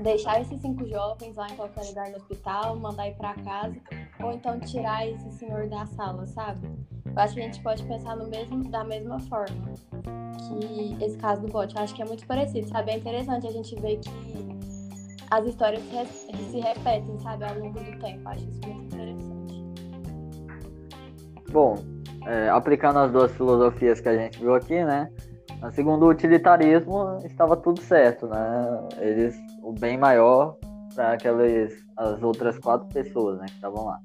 deixar 0.00 0.40
esses 0.40 0.60
cinco 0.60 0.86
jovens 0.86 1.36
lá 1.36 1.48
em 1.48 1.56
qualquer 1.56 1.84
lugar 1.86 2.10
do 2.10 2.16
hospital, 2.16 2.76
mandar 2.76 3.08
ir 3.08 3.14
para 3.14 3.34
casa, 3.34 3.76
ou 4.22 4.32
então 4.32 4.58
tirar 4.60 5.06
esse 5.06 5.30
senhor 5.32 5.68
da 5.68 5.86
sala, 5.86 6.26
sabe? 6.26 6.68
Eu 7.06 7.22
acho 7.22 7.34
que 7.34 7.40
a 7.40 7.44
gente 7.44 7.62
pode 7.62 7.82
pensar 7.84 8.16
no 8.16 8.28
mesmo, 8.28 8.64
da 8.70 8.84
mesma 8.84 9.18
forma 9.20 9.74
que 10.58 11.04
esse 11.04 11.16
caso 11.18 11.42
do 11.42 11.48
bot. 11.48 11.74
Eu 11.74 11.82
acho 11.82 11.94
que 11.94 12.02
é 12.02 12.04
muito 12.04 12.26
parecido, 12.26 12.68
sabe? 12.68 12.92
É 12.92 12.96
interessante 12.96 13.46
a 13.46 13.50
gente 13.50 13.74
ver 13.80 13.98
que 13.98 14.10
as 15.30 15.46
histórias 15.46 15.82
se, 15.82 16.32
se 16.50 16.60
repetem, 16.60 17.18
sabe, 17.20 17.44
ao 17.44 17.54
longo 17.58 17.78
do 17.78 17.98
tempo. 17.98 18.20
Eu 18.24 18.28
acho 18.28 18.48
isso 18.48 18.60
muito 18.66 18.94
interessante. 18.94 19.64
Bom, 21.50 21.76
é, 22.26 22.48
aplicando 22.48 22.98
as 22.98 23.12
duas 23.12 23.32
filosofias 23.32 24.00
que 24.00 24.08
a 24.08 24.16
gente 24.16 24.38
viu 24.38 24.54
aqui, 24.54 24.84
né? 24.84 25.10
Segundo 25.72 26.06
o 26.06 26.08
utilitarismo, 26.08 27.18
estava 27.24 27.54
tudo 27.54 27.82
certo, 27.82 28.26
né? 28.26 28.88
Eles, 28.98 29.36
o 29.70 29.72
bem 29.72 29.96
maior 29.96 30.56
para 30.94 31.12
aquelas 31.12 31.72
as 31.96 32.22
outras 32.22 32.58
quatro 32.58 32.88
pessoas, 32.88 33.38
né, 33.38 33.46
que 33.46 33.54
estavam 33.54 33.84
lá. 33.84 34.00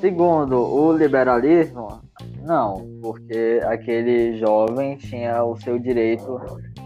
Segundo 0.00 0.56
o 0.56 0.92
liberalismo, 0.92 2.00
não, 2.42 2.86
porque 3.02 3.60
aquele 3.64 4.36
jovem 4.38 4.96
tinha 4.96 5.44
o 5.44 5.56
seu 5.56 5.78
direito 5.78 6.40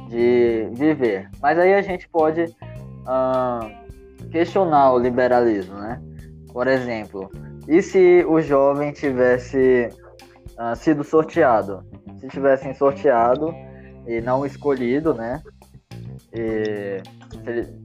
de 0.08 0.68
viver. 0.72 1.28
Mas 1.40 1.58
aí 1.58 1.74
a 1.74 1.82
gente 1.82 2.08
pode 2.08 2.42
uh, 2.42 4.28
questionar 4.30 4.92
o 4.92 4.98
liberalismo, 4.98 5.76
né? 5.76 6.02
Por 6.52 6.66
exemplo, 6.66 7.30
e 7.68 7.80
se 7.82 8.24
o 8.26 8.40
jovem 8.40 8.92
tivesse 8.92 9.88
uh, 10.58 10.74
sido 10.74 11.04
sorteado? 11.04 11.84
Se 12.18 12.28
tivessem 12.28 12.74
sorteado 12.74 13.54
e 14.06 14.20
não 14.20 14.44
escolhido, 14.44 15.14
né? 15.14 15.42
E, 16.34 17.02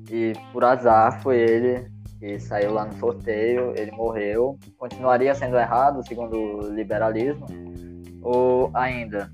e 0.10 0.34
por 0.52 0.64
azar 0.64 1.22
foi 1.22 1.38
ele 1.38 1.92
que 2.20 2.40
saiu 2.40 2.74
lá 2.74 2.86
no 2.86 2.94
sorteio, 2.94 3.74
ele 3.76 3.92
morreu. 3.92 4.58
Continuaria 4.78 5.36
sendo 5.36 5.58
errado, 5.58 6.06
segundo 6.08 6.36
o 6.36 6.74
liberalismo? 6.74 7.46
Ou 8.22 8.72
ainda, 8.74 9.32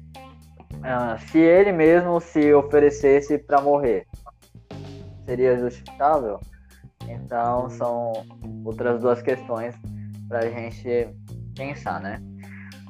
uh, 0.76 1.20
se 1.30 1.40
ele 1.40 1.72
mesmo 1.72 2.20
se 2.20 2.54
oferecesse 2.54 3.38
para 3.38 3.62
morrer, 3.62 4.06
seria 5.26 5.58
justificável? 5.58 6.40
Então, 7.08 7.70
são 7.70 8.14
outras 8.66 9.02
duas 9.02 9.22
questões 9.22 9.76
para 10.28 10.40
a 10.40 10.50
gente 10.50 11.10
pensar, 11.56 12.02
né? 12.02 12.22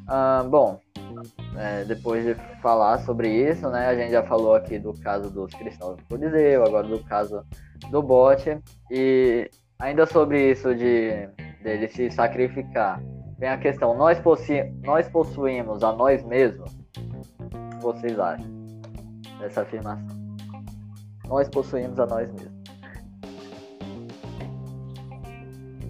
Uh, 0.03 0.47
bom, 0.49 0.79
é, 1.57 1.83
depois 1.83 2.25
de 2.25 2.35
falar 2.61 2.99
sobre 2.99 3.29
isso, 3.29 3.69
né, 3.69 3.87
a 3.87 3.95
gente 3.95 4.11
já 4.11 4.23
falou 4.23 4.55
aqui 4.55 4.79
do 4.79 4.93
caso 4.93 5.29
dos 5.29 5.53
cristãos 5.53 5.97
do 5.97 6.03
Coliseu, 6.05 6.63
agora 6.65 6.87
do 6.87 6.99
caso 7.03 7.43
do 7.89 8.01
bote, 8.01 8.57
e 8.89 9.49
ainda 9.79 10.05
sobre 10.05 10.51
isso 10.51 10.73
de 10.75 11.29
dele 11.63 11.87
se 11.87 12.11
sacrificar, 12.11 13.01
vem 13.37 13.49
a 13.49 13.57
questão, 13.57 13.95
nós, 13.95 14.19
possi 14.19 14.63
nós 14.83 15.07
possuímos 15.07 15.83
a 15.83 15.93
nós 15.93 16.23
mesmos? 16.23 16.73
O 16.73 17.69
que 17.69 17.81
vocês 17.81 18.19
acham 18.19 18.47
dessa 19.39 19.61
afirmação? 19.61 20.17
Nós 21.27 21.47
possuímos 21.49 21.99
a 21.99 22.05
nós 22.05 22.31
mesmos. 22.31 22.53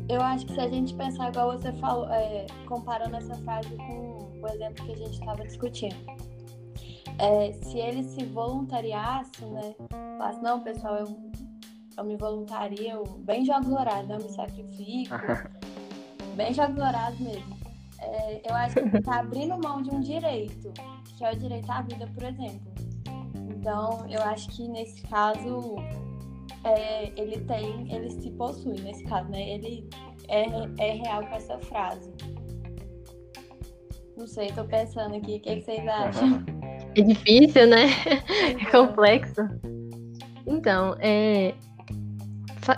Eu 0.07 0.21
acho 0.21 0.45
que 0.45 0.53
se 0.53 0.59
a 0.59 0.67
gente 0.67 0.93
pensar 0.93 1.29
igual 1.29 1.53
você 1.53 1.71
falou, 1.73 2.07
é, 2.11 2.45
comparando 2.67 3.15
essa 3.15 3.35
frase 3.37 3.69
com 3.75 4.22
o 4.45 4.53
exemplo 4.53 4.85
que 4.85 4.91
a 4.91 4.95
gente 4.95 5.19
estava 5.19 5.43
discutindo. 5.43 5.95
É, 7.19 7.53
se 7.53 7.77
ele 7.77 8.03
se 8.03 8.25
voluntariasse, 8.25 9.45
né? 9.45 9.75
Falasse, 10.17 10.41
não, 10.41 10.61
pessoal, 10.61 10.95
eu, 10.95 11.31
eu 11.97 12.03
me 12.03 12.17
voluntario, 12.17 13.03
bem 13.19 13.45
jogos 13.45 13.69
horários? 13.69 14.09
Eu 14.09 14.17
me 14.17 14.29
sacrifico, 14.29 15.15
bem 16.35 16.53
jogos 16.53 16.77
horários 16.77 17.19
mesmo. 17.19 17.57
É, 17.99 18.41
eu 18.49 18.55
acho 18.55 18.75
que 18.75 19.01
tá 19.01 19.19
abrindo 19.19 19.57
mão 19.63 19.81
de 19.81 19.89
um 19.89 19.99
direito, 19.99 20.73
que 21.17 21.23
é 21.23 21.31
o 21.31 21.37
direito 21.37 21.71
à 21.71 21.81
vida, 21.81 22.07
por 22.07 22.23
exemplo. 22.23 22.73
Então, 23.49 24.05
eu 24.09 24.21
acho 24.23 24.49
que 24.49 24.67
nesse 24.67 25.01
caso 25.03 25.75
é, 26.63 27.11
ele 27.19 27.39
tem, 27.41 27.93
ele 27.93 28.09
se 28.09 28.29
possui 28.31 28.79
nesse 28.81 29.03
caso, 29.05 29.29
né? 29.29 29.41
Ele 29.49 29.89
é, 30.27 30.45
é 30.79 30.91
real 30.93 31.25
com 31.25 31.35
essa 31.35 31.57
frase. 31.59 32.12
Não 34.17 34.27
sei, 34.27 34.47
tô 34.47 34.63
pensando 34.63 35.15
aqui, 35.15 35.35
o 35.35 35.39
que, 35.39 35.49
é 35.49 35.55
que 35.55 35.61
vocês 35.61 35.87
acham? 35.87 36.43
É 36.95 37.01
difícil, 37.01 37.67
né? 37.67 37.87
É 38.61 38.71
complexo. 38.71 39.41
Então, 40.45 40.95
é, 40.99 41.53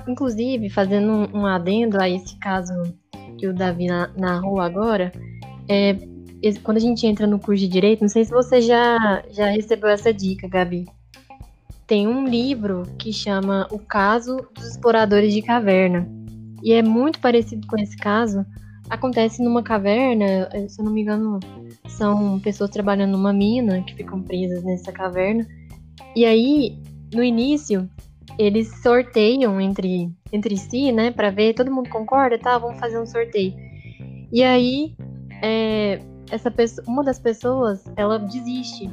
inclusive, 0.08 0.70
fazendo 0.70 1.12
um, 1.12 1.40
um, 1.42 1.46
adendo 1.46 2.02
a 2.02 2.10
esse 2.10 2.38
caso 2.40 2.74
que 3.38 3.48
o 3.48 3.54
Davi 3.54 3.88
na 3.88 4.08
narrou 4.16 4.62
agora, 4.62 5.12
é, 5.68 5.96
quando 6.64 6.78
a 6.78 6.82
gente 6.82 7.06
entra 7.06 7.28
no 7.28 7.40
curso 7.40 7.62
de 7.62 7.68
Direito, 7.68 8.02
não 8.02 8.10
sei 8.10 8.24
se 8.24 8.32
você 8.32 8.62
já, 8.62 9.24
já 9.32 9.48
recebeu 9.48 9.90
essa 9.90 10.14
dica, 10.14 10.48
Gabi 10.48 10.86
tem 11.88 12.08
um 12.08 12.26
livro 12.26 12.84
que 12.98 13.14
chama 13.14 13.68
O 13.72 13.78
Caso 13.78 14.38
dos 14.54 14.70
Exploradores 14.70 15.34
de 15.34 15.42
Caverna. 15.42 16.08
E 16.64 16.74
é 16.74 16.82
muito 16.82 17.20
parecido 17.20 17.68
com 17.68 17.78
esse 17.78 17.96
caso. 17.96 18.46
Acontece 18.90 19.44
numa 19.44 19.64
caverna, 19.64 20.50
se 20.68 20.80
eu 20.80 20.86
não 20.86 20.92
me 20.92 21.02
engano, 21.02 21.40
são 21.88 22.40
pessoas 22.40 22.70
trabalhando 22.70 23.12
numa 23.12 23.34
mina 23.34 23.82
que 23.82 23.96
ficam 23.96 24.22
presas 24.22 24.64
nessa 24.64 24.92
caverna. 24.92 25.46
E 26.16 26.26
aí, 26.26 26.78
no 27.14 27.24
início, 27.24 27.90
eles 28.38 28.82
sorteiam 28.82 29.60
entre, 29.60 30.12
entre 30.32 30.58
si, 30.58 30.92
né, 30.92 31.12
para 31.12 31.32
ver, 31.32 31.54
todo 31.54 31.74
mundo 31.74 31.90
concorda, 31.90 32.38
tá? 32.38 32.58
Vamos 32.58 32.80
fazer 32.80 33.00
um 33.00 33.06
sorteio. 33.06 33.54
E 34.32 34.44
aí, 34.44 34.96
é, 35.42 36.00
essa 36.30 36.52
pessoa, 36.52 36.86
uma 36.88 37.04
das 37.04 37.20
pessoas, 37.20 37.84
ela 37.96 38.20
desiste 38.20 38.90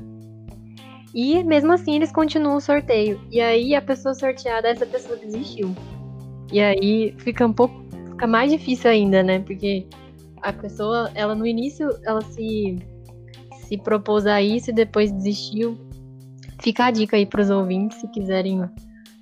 e 1.15 1.43
mesmo 1.45 1.73
assim 1.73 1.95
eles 1.95 2.11
continuam 2.11 2.57
o 2.57 2.61
sorteio. 2.61 3.21
E 3.31 3.41
aí 3.41 3.75
a 3.75 3.83
pessoa 3.83 4.15
sorteada, 4.15 4.69
essa 4.69 4.87
pessoa 4.87 5.17
desistiu. 5.17 5.75
E 6.51 6.61
aí 6.61 7.15
fica 7.19 7.47
um 7.47 7.53
pouco. 7.53 7.83
Fica 8.23 8.31
mais 8.31 8.53
difícil 8.53 8.89
ainda, 8.89 9.21
né? 9.21 9.41
Porque 9.41 9.85
a 10.43 10.53
pessoa, 10.53 11.11
ela 11.13 11.35
no 11.35 11.45
início, 11.45 11.91
ela 12.05 12.21
se, 12.21 12.79
se 13.67 13.77
propôs 13.77 14.27
a 14.27 14.41
isso 14.41 14.71
e 14.71 14.73
depois 14.73 15.11
desistiu. 15.11 15.77
Fica 16.61 16.85
a 16.85 16.93
dica 16.93 17.17
aí 17.17 17.27
para 17.27 17.43
os 17.43 17.51
ouvintes, 17.51 17.99
se 17.99 18.07
quiserem 18.07 18.63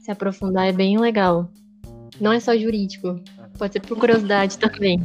se 0.01 0.11
aprofundar, 0.11 0.69
é 0.69 0.73
bem 0.73 0.99
legal. 0.99 1.51
Não 2.21 2.31
é 2.31 2.39
só 2.39 2.55
jurídico, 2.55 3.19
pode 3.57 3.73
ser 3.73 3.81
por 3.81 3.97
curiosidade 3.97 4.59
também. 4.61 5.03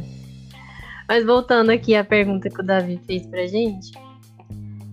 Mas 1.08 1.24
voltando 1.24 1.70
aqui 1.70 1.94
à 1.94 2.04
pergunta 2.04 2.50
que 2.50 2.60
o 2.60 2.62
Davi 2.62 3.00
fez 3.06 3.26
pra 3.26 3.46
gente, 3.46 3.92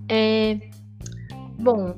é, 0.08 0.60
Bom, 1.60 1.94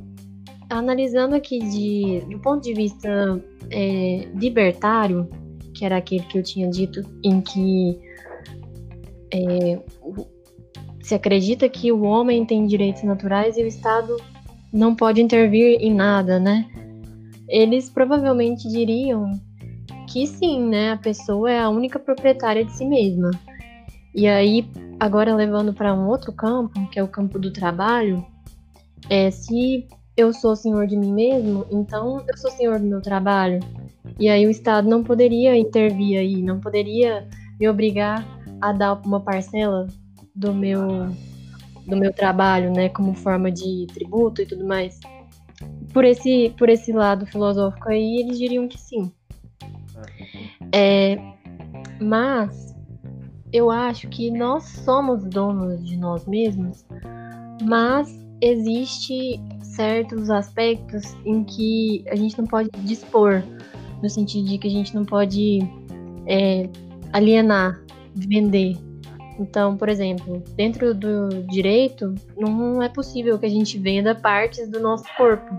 analisando 0.72 1.36
aqui 1.36 1.60
de, 1.60 2.26
do 2.32 2.40
ponto 2.40 2.64
de 2.64 2.74
vista 2.74 3.40
é, 3.70 4.28
libertário, 4.34 5.30
que 5.76 5.86
era 5.86 5.98
aquele 5.98 6.24
que 6.24 6.40
eu 6.40 6.44
tinha 6.44 6.70
dito, 6.70 7.02
em 7.24 7.42
que 7.42 8.00
é, 9.32 9.80
se 11.04 11.14
acredita 11.14 11.68
que 11.70 11.92
o 11.92 12.04
homem 12.04 12.46
tem 12.46 12.66
direitos 12.66 13.04
naturais 13.04 13.58
e 13.58 13.64
o 13.64 13.68
Estado 13.68 14.16
não 14.74 14.96
pode 14.96 15.22
intervir 15.22 15.78
em 15.80 15.94
nada, 15.94 16.40
né? 16.40 16.66
Eles 17.48 17.90
provavelmente 17.90 18.68
diriam 18.68 19.30
que 20.08 20.26
sim, 20.26 20.68
né? 20.68 20.94
A 20.94 20.98
pessoa 20.98 21.52
é 21.52 21.60
a 21.60 21.70
única 21.70 22.00
proprietária 22.00 22.66
de 22.66 22.72
si 22.72 22.86
mesma. 22.86 23.32
E 24.14 24.28
aí, 24.28 24.68
agora 25.00 25.36
levando 25.36 25.74
para 25.74 25.94
um 25.94 26.08
outro 26.08 26.32
campo, 26.32 26.90
que 26.90 26.98
é 26.98 27.04
o 27.04 27.08
campo 27.08 27.38
do 27.38 27.52
trabalho, 27.52 28.26
é, 29.10 29.30
se 29.30 29.88
eu 30.18 30.34
sou 30.34 30.56
senhor 30.56 30.88
de 30.88 30.98
mim 30.98 31.14
mesmo, 31.14 31.66
então 31.70 32.24
eu 32.28 32.38
sou 32.38 32.50
senhor 32.52 32.80
do 32.80 32.86
meu 32.86 33.02
trabalho. 33.02 33.60
E 34.20 34.30
aí 34.30 34.46
o 34.46 34.50
Estado 34.50 34.90
não 34.90 35.04
poderia 35.04 35.58
intervir 35.58 36.20
aí, 36.20 36.42
não 36.42 36.60
poderia 36.60 37.28
me 37.60 37.68
obrigar 37.68 38.26
a 38.62 38.72
dar 38.72 39.02
uma 39.06 39.20
parcela 39.20 39.88
do 40.34 40.54
meu 40.54 41.10
do 41.86 41.96
meu 41.96 42.12
trabalho, 42.12 42.74
né, 42.74 42.90
como 42.90 43.14
forma 43.14 43.52
de 43.52 43.86
tributo 43.94 44.42
e 44.42 44.46
tudo 44.46 44.66
mais. 44.66 45.00
Por 45.94 46.04
esse 46.04 46.54
por 46.58 46.70
esse 46.70 46.92
lado 46.92 47.26
filosófico 47.26 47.90
aí, 47.90 48.22
eles 48.22 48.38
diriam 48.38 48.68
que 48.68 48.80
sim. 48.80 49.12
É, 50.74 51.18
mas 52.02 52.76
eu 53.54 53.70
acho 53.70 54.08
que 54.10 54.32
nós 54.32 54.64
somos 54.64 55.24
donos 55.24 55.86
de 55.86 55.96
nós 55.96 56.26
mesmos, 56.26 56.86
mas 57.64 58.10
existe 58.42 59.40
certos 59.62 60.30
aspectos 60.30 61.16
em 61.26 61.44
que 61.44 62.04
a 62.10 62.16
gente 62.16 62.38
não 62.38 62.46
pode 62.46 62.70
dispor, 62.84 63.42
no 64.06 64.10
sentido 64.10 64.48
de 64.48 64.60
que 64.60 64.68
a 64.68 64.72
gente 64.72 64.94
não 64.94 65.04
pode 65.04 65.60
é, 66.28 66.70
alienar, 67.12 67.84
vender. 68.14 68.78
Então, 69.40 69.76
por 69.76 69.90
exemplo, 69.90 70.44
dentro 70.56 70.94
do 70.94 71.44
direito, 71.50 72.14
não 72.38 72.84
é 72.84 72.88
possível 72.88 73.40
que 73.40 73.48
a 73.48 73.50
gente 73.50 73.80
venda 73.80 74.14
partes 74.14 74.70
do 74.70 74.80
nosso 74.80 75.06
corpo. 75.18 75.52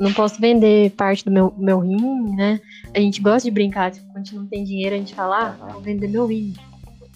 Não 0.00 0.12
posso 0.12 0.40
vender 0.40 0.90
parte 0.90 1.24
do 1.24 1.30
meu, 1.30 1.54
meu 1.56 1.78
rim, 1.78 2.34
né? 2.34 2.60
A 2.92 2.98
gente 2.98 3.22
gosta 3.22 3.48
de 3.48 3.54
brincar, 3.54 3.92
tipo, 3.92 4.04
quando 4.08 4.16
a 4.16 4.24
gente 4.24 4.34
não 4.34 4.46
tem 4.46 4.64
dinheiro, 4.64 4.96
a 4.96 4.98
gente 4.98 5.14
fala, 5.14 5.56
ah, 5.60 5.66
vou 5.72 5.80
vender 5.80 6.08
meu 6.08 6.26
rim. 6.26 6.52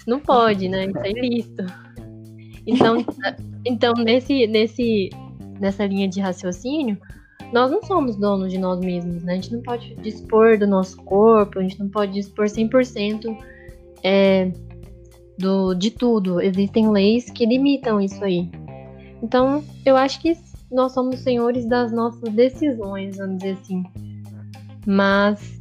Não 0.06 0.20
pode, 0.20 0.68
né? 0.68 0.86
Isso 0.86 0.98
é 0.98 1.10
ilícito. 1.10 1.66
Então, 2.64 3.04
então 3.66 3.92
nesse, 3.94 4.46
nesse, 4.46 5.10
nessa 5.58 5.84
linha 5.84 6.08
de 6.08 6.20
raciocínio, 6.20 6.96
nós 7.52 7.70
não 7.70 7.82
somos 7.82 8.16
donos 8.16 8.52
de 8.52 8.58
nós 8.58 8.80
mesmos, 8.80 9.22
né? 9.22 9.32
A 9.32 9.36
gente 9.36 9.52
não 9.52 9.62
pode 9.62 9.94
dispor 9.96 10.58
do 10.58 10.66
nosso 10.66 10.96
corpo, 10.98 11.58
a 11.58 11.62
gente 11.62 11.78
não 11.80 11.88
pode 11.88 12.12
dispor 12.12 12.46
100% 12.46 13.36
é, 14.04 14.52
do, 15.38 15.74
de 15.74 15.90
tudo. 15.90 16.40
Existem 16.40 16.90
leis 16.90 17.30
que 17.30 17.44
limitam 17.44 18.00
isso 18.00 18.22
aí. 18.22 18.50
Então, 19.22 19.64
eu 19.84 19.96
acho 19.96 20.20
que 20.20 20.36
nós 20.70 20.92
somos 20.92 21.20
senhores 21.20 21.66
das 21.66 21.92
nossas 21.92 22.32
decisões, 22.32 23.16
vamos 23.16 23.38
dizer 23.38 23.58
assim. 23.60 23.82
Mas, 24.86 25.60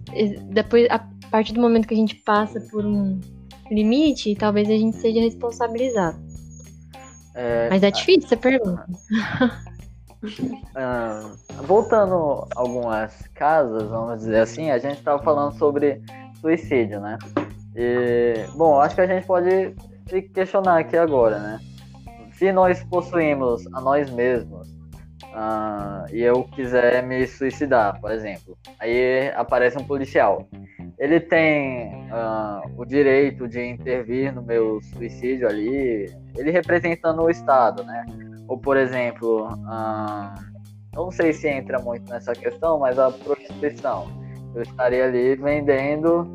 depois, 0.52 0.88
a 0.90 1.00
partir 1.32 1.54
do 1.54 1.62
momento 1.62 1.88
que 1.88 1.94
a 1.94 1.98
gente 1.98 2.16
passa 2.16 2.62
por 2.62 2.86
um 2.86 3.20
limite, 3.72 4.36
talvez 4.36 4.70
a 4.70 4.78
gente 4.78 4.98
seja 4.98 5.20
responsabilizado. 5.20 6.20
É, 7.36 7.70
Mas 7.70 7.84
é 7.84 7.92
difícil 7.92 8.26
essa 8.26 8.38
pergunta. 8.38 8.86
Uh, 10.22 11.64
voltando 11.64 12.48
algumas 12.56 13.28
casas, 13.34 13.84
vamos 13.90 14.20
dizer 14.20 14.42
assim, 14.42 14.70
a 14.70 14.78
gente 14.78 14.98
estava 14.98 15.22
falando 15.24 15.58
sobre 15.58 16.02
suicídio, 16.42 17.00
né? 17.00 17.18
E, 17.76 18.34
bom, 18.56 18.80
acho 18.82 18.96
que 18.96 19.02
a 19.02 19.08
gente 19.08 19.26
pode 19.26 19.74
se 20.10 20.22
questionar 20.22 20.80
aqui 20.80 20.98
agora, 20.98 21.40
né? 21.40 21.60
Se 22.34 22.52
nós 22.52 22.84
possuímos 22.84 23.66
a 23.74 23.82
nós 23.82 24.10
mesmos 24.12 24.70
uh, 24.70 26.14
e 26.14 26.22
eu 26.22 26.44
quiser 26.44 27.02
me 27.04 27.26
suicidar, 27.26 28.00
por 28.02 28.12
exemplo, 28.12 28.58
aí 28.80 29.30
aparece 29.36 29.78
um 29.78 29.84
policial 29.84 30.48
ele 31.00 31.22
tem 31.22 31.94
uh, 32.12 32.70
o 32.78 32.86
direito 32.86 33.48
de 33.48 33.64
intervir 33.64 34.36
no 34.36 34.44
meu 34.44 34.82
suicídio 34.82 35.48
ali, 35.48 36.14
ele 36.36 36.52
representando 36.52 37.22
o 37.22 37.30
Estado, 37.30 37.86
né? 37.86 38.06
Ou, 38.50 38.58
por 38.58 38.76
exemplo, 38.76 39.48
não 40.94 41.12
sei 41.12 41.32
se 41.32 41.48
entra 41.48 41.80
muito 41.80 42.10
nessa 42.10 42.34
questão, 42.34 42.80
mas 42.80 42.98
a 42.98 43.12
prostituição. 43.12 44.08
Eu 44.56 44.64
estaria 44.64 45.06
ali 45.06 45.36
vendendo, 45.36 46.28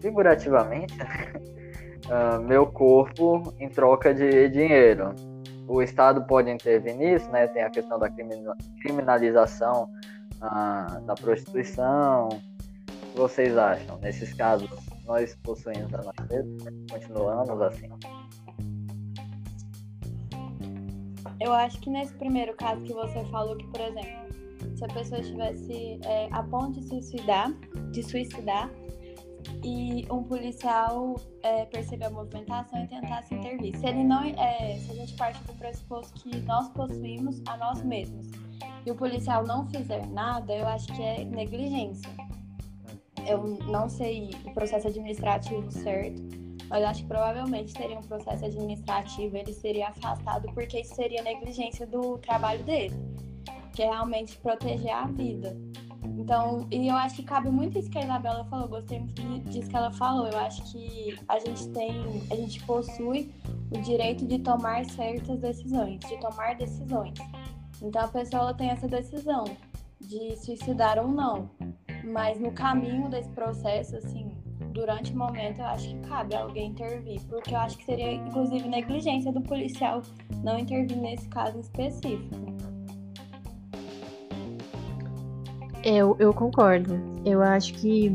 figurativamente, 0.00 0.96
meu 2.48 2.66
corpo 2.66 3.54
em 3.60 3.68
troca 3.68 4.14
de 4.14 4.48
dinheiro. 4.48 5.14
O 5.68 5.82
Estado 5.82 6.24
pode 6.24 6.50
intervir 6.50 6.96
nisso, 6.96 7.30
né? 7.30 7.46
Tem 7.48 7.62
a 7.62 7.70
questão 7.70 7.98
da 7.98 8.08
criminalização 8.80 9.90
da 10.40 11.14
prostituição, 11.14 12.28
vocês 13.14 13.56
acham? 13.58 13.98
Nesses 13.98 14.32
casos, 14.32 14.70
nós 15.04 15.36
possuímos 15.42 15.92
a 15.94 16.24
mesmos? 16.30 16.64
Continuamos 16.90 17.60
assim? 17.60 17.90
Eu 21.40 21.52
acho 21.52 21.80
que 21.80 21.90
nesse 21.90 22.14
primeiro 22.14 22.54
caso 22.54 22.82
que 22.82 22.92
você 22.92 23.24
falou 23.26 23.56
que, 23.56 23.66
por 23.66 23.80
exemplo, 23.80 24.76
se 24.76 24.84
a 24.84 24.88
pessoa 24.88 25.20
estivesse 25.20 26.00
é, 26.04 26.28
a 26.32 26.42
ponto 26.42 26.80
de 26.80 26.88
suicidar, 26.88 27.52
de 27.92 28.02
suicidar, 28.02 28.70
e 29.62 30.04
um 30.10 30.24
policial 30.24 31.14
é, 31.42 31.66
perceber 31.66 32.06
a 32.06 32.10
movimentação 32.10 32.82
e 32.82 32.88
tentasse 32.88 33.32
intervir. 33.32 33.76
Se 33.78 33.86
ele 33.86 34.02
não, 34.02 34.24
é, 34.24 34.76
se 34.78 34.90
a 34.90 34.94
gente 34.94 35.14
parte 35.14 35.40
do 35.44 35.52
pressuposto 35.54 36.14
que 36.20 36.36
nós 36.40 36.68
possuímos 36.70 37.40
a 37.46 37.56
nós 37.56 37.82
mesmos 37.84 38.28
e 38.84 38.90
o 38.90 38.94
policial 38.96 39.46
não 39.46 39.68
fizer 39.68 40.04
nada, 40.08 40.52
eu 40.52 40.66
acho 40.66 40.88
que 40.88 41.00
é 41.00 41.24
negligência 41.24 42.10
eu 43.26 43.58
não 43.66 43.88
sei 43.88 44.30
o 44.44 44.54
processo 44.54 44.86
administrativo 44.88 45.70
certo, 45.70 46.22
mas 46.68 46.84
acho 46.84 47.02
que 47.02 47.08
provavelmente 47.08 47.72
teria 47.72 47.98
um 47.98 48.02
processo 48.02 48.44
administrativo, 48.44 49.36
ele 49.36 49.52
seria 49.52 49.88
afastado 49.88 50.48
porque 50.52 50.80
isso 50.80 50.94
seria 50.94 51.22
negligência 51.22 51.86
do 51.86 52.18
trabalho 52.18 52.62
dele, 52.64 52.94
que 53.74 53.82
é 53.82 53.86
realmente 53.86 54.36
proteger 54.38 54.92
a 54.92 55.06
vida. 55.06 55.56
Então, 56.18 56.66
e 56.70 56.88
eu 56.88 56.96
acho 56.96 57.16
que 57.16 57.22
cabe 57.22 57.50
muito 57.50 57.78
isso 57.78 57.90
que 57.90 57.98
a 57.98 58.04
Isabela 58.04 58.44
falou, 58.44 58.68
gostei 58.68 59.00
muito 59.00 59.48
disso 59.50 59.68
que 59.68 59.76
ela 59.76 59.92
falou. 59.92 60.28
Eu 60.28 60.38
acho 60.38 60.62
que 60.72 61.18
a 61.28 61.38
gente 61.38 61.68
tem, 61.68 61.92
a 62.30 62.36
gente 62.36 62.62
possui 62.64 63.32
o 63.70 63.80
direito 63.80 64.24
de 64.26 64.38
tomar 64.38 64.84
certas 64.86 65.38
decisões, 65.40 66.00
de 66.00 66.16
tomar 66.18 66.56
decisões. 66.56 67.14
Então 67.82 68.02
a 68.02 68.08
pessoa 68.08 68.54
tem 68.54 68.70
essa 68.70 68.88
decisão 68.88 69.44
de 70.00 70.36
suicidar 70.36 70.98
ou 70.98 71.08
não. 71.08 71.50
Mas 72.04 72.40
no 72.40 72.52
caminho 72.52 73.08
desse 73.08 73.28
processo, 73.30 73.96
assim, 73.96 74.30
durante 74.76 75.12
o 75.12 75.16
momento, 75.16 75.58
eu 75.58 75.66
acho 75.66 75.88
que 75.88 76.08
cabe 76.08 76.34
alguém 76.36 76.70
intervir, 76.70 77.20
porque 77.28 77.54
eu 77.54 77.58
acho 77.58 77.78
que 77.78 77.84
seria, 77.84 78.12
inclusive, 78.12 78.68
negligência 78.68 79.32
do 79.32 79.40
policial 79.40 80.02
não 80.44 80.58
intervir 80.58 80.98
nesse 80.98 81.26
caso 81.28 81.58
específico. 81.58 82.36
Eu, 85.82 86.14
eu 86.18 86.32
concordo. 86.34 87.00
Eu 87.24 87.42
acho 87.42 87.72
que 87.74 88.14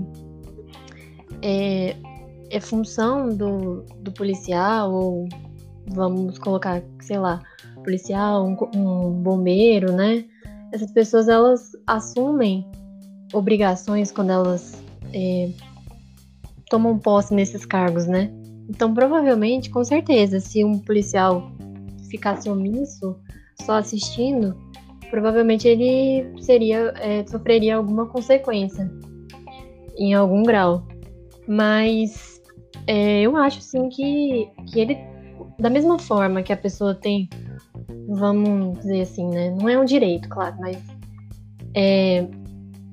é, 1.41 1.95
é 2.51 2.59
função 2.59 3.35
do, 3.35 3.81
do 4.01 4.11
policial, 4.11 4.93
ou 4.93 5.27
vamos 5.87 6.37
colocar, 6.37 6.83
sei 7.01 7.17
lá, 7.17 7.41
policial, 7.83 8.45
um, 8.45 8.55
um 8.75 9.11
bombeiro, 9.11 9.91
né? 9.91 10.25
Essas 10.71 10.91
pessoas, 10.91 11.27
elas 11.27 11.71
assumem 11.87 12.69
obrigações 13.33 14.11
quando 14.11 14.29
elas 14.29 14.81
é, 15.13 15.49
tomam 16.71 16.97
posse 16.97 17.33
nesses 17.33 17.65
cargos, 17.65 18.07
né? 18.07 18.31
Então, 18.69 18.93
provavelmente, 18.93 19.69
com 19.69 19.83
certeza, 19.83 20.39
se 20.39 20.63
um 20.63 20.79
policial 20.79 21.51
ficasse 22.09 22.49
omisso, 22.49 23.19
só 23.61 23.73
assistindo, 23.73 24.57
provavelmente 25.09 25.67
ele 25.67 26.41
seria 26.41 26.93
é, 26.97 27.27
sofreria 27.27 27.75
alguma 27.75 28.05
consequência 28.05 28.89
em 29.97 30.13
algum 30.13 30.43
grau. 30.43 30.87
Mas 31.45 32.41
é, 32.87 33.21
eu 33.21 33.35
acho 33.35 33.61
sim 33.61 33.89
que, 33.89 34.49
que 34.71 34.79
ele, 34.79 34.97
da 35.59 35.69
mesma 35.69 35.99
forma 35.99 36.41
que 36.41 36.53
a 36.53 36.57
pessoa 36.57 36.95
tem, 36.95 37.29
vamos 38.07 38.79
dizer 38.79 39.01
assim, 39.01 39.27
né? 39.27 39.53
Não 39.59 39.67
é 39.67 39.77
um 39.77 39.83
direito, 39.83 40.29
claro, 40.29 40.55
mas 40.57 40.81
é, 41.75 42.25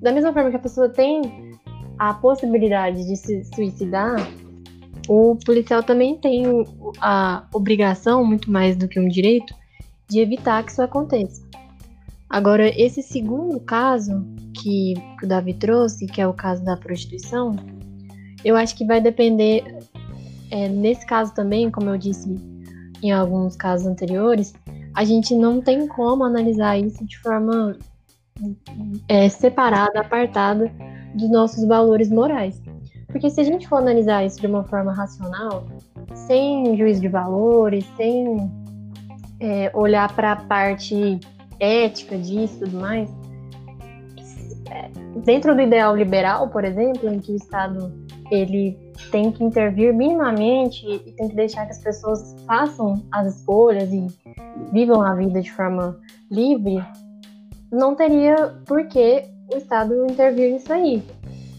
da 0.03 0.11
mesma 0.11 0.33
forma 0.33 0.51
que 0.51 0.57
a 0.57 0.61
pessoa 0.61 0.89
tem 0.89 1.48
a 1.99 2.15
possibilidade 2.15 3.07
de 3.07 3.17
se 3.17 3.45
suicidar, 3.55 4.17
o 5.09 5.37
policial 5.45 5.83
também 5.83 6.17
tem 6.17 6.45
a 7.01 7.45
obrigação, 7.53 8.25
muito 8.25 8.51
mais 8.51 8.77
do 8.77 8.87
que 8.87 9.01
um 9.01 9.09
direito, 9.09 9.55
de 10.09 10.21
evitar 10.21 10.63
que 10.63 10.71
isso 10.71 10.83
aconteça. 10.83 11.43
Agora, 12.29 12.69
esse 12.79 13.03
segundo 13.03 13.59
caso 13.61 14.25
que, 14.55 14.95
que 15.19 15.25
o 15.25 15.29
Davi 15.29 15.55
trouxe, 15.55 16.07
que 16.07 16.21
é 16.21 16.27
o 16.27 16.35
caso 16.35 16.63
da 16.63 16.77
prostituição, 16.77 17.57
eu 18.45 18.55
acho 18.55 18.77
que 18.77 18.85
vai 18.85 19.01
depender, 19.01 19.65
é, 20.51 20.69
nesse 20.69 21.07
caso 21.07 21.35
também, 21.35 21.71
como 21.71 21.89
eu 21.89 21.97
disse 21.97 22.35
em 23.03 23.11
alguns 23.11 23.57
casos 23.57 23.87
anteriores, 23.87 24.53
a 24.95 25.05
gente 25.05 25.35
não 25.35 25.61
tem 25.61 25.87
como 25.89 26.25
analisar 26.25 26.79
isso 26.79 27.05
de 27.07 27.19
forma 27.19 27.77
é, 29.09 29.29
separada, 29.29 30.01
apartada 30.01 30.71
dos 31.15 31.31
nossos 31.31 31.65
valores 31.67 32.11
morais. 32.11 32.61
Porque 33.07 33.31
se 33.31 33.41
a 33.41 33.45
gente 33.45 33.67
for 33.67 33.77
analisar 33.77 34.25
isso 34.25 34.41
de 34.41 34.47
uma 34.47 34.65
forma 34.65 34.93
racional, 34.93 35.65
sem 36.15 36.77
juízo 36.77 37.01
de 37.01 37.09
valores, 37.09 37.85
sem 37.97 38.51
é, 39.41 39.71
olhar 39.75 40.15
para 40.15 40.33
a 40.33 40.37
parte 40.37 41.19
ética 41.59 42.19
disso 42.19 42.57
e 42.57 42.59
tudo 42.67 42.81
mais, 42.81 43.11
é, 44.71 44.91
dentro 45.25 45.55
do 45.55 45.63
ideal 45.63 45.97
liberal, 45.97 46.49
por 46.49 46.65
exemplo, 46.65 47.09
em 47.09 47.19
que 47.19 47.33
o 47.33 47.37
Estado 47.37 47.93
ele 48.31 48.77
tem 49.11 49.33
que 49.33 49.43
intervir 49.43 49.95
minimamente 49.95 50.87
e 50.87 51.13
tem 51.13 51.29
que 51.29 51.35
deixar 51.35 51.65
que 51.65 51.73
as 51.73 51.83
pessoas 51.83 52.37
façam 52.47 53.03
as 53.11 53.37
escolhas 53.37 53.91
e 53.91 54.07
vivam 54.71 55.01
a 55.01 55.15
vida 55.15 55.41
de 55.41 55.51
forma 55.51 55.99
livre, 56.31 56.85
não 57.73 57.95
teria 57.95 58.55
por 58.67 58.87
que 58.87 59.25
o 59.53 59.57
Estado 59.57 60.07
intervir 60.07 60.53
nisso 60.53 60.73
aí. 60.73 61.03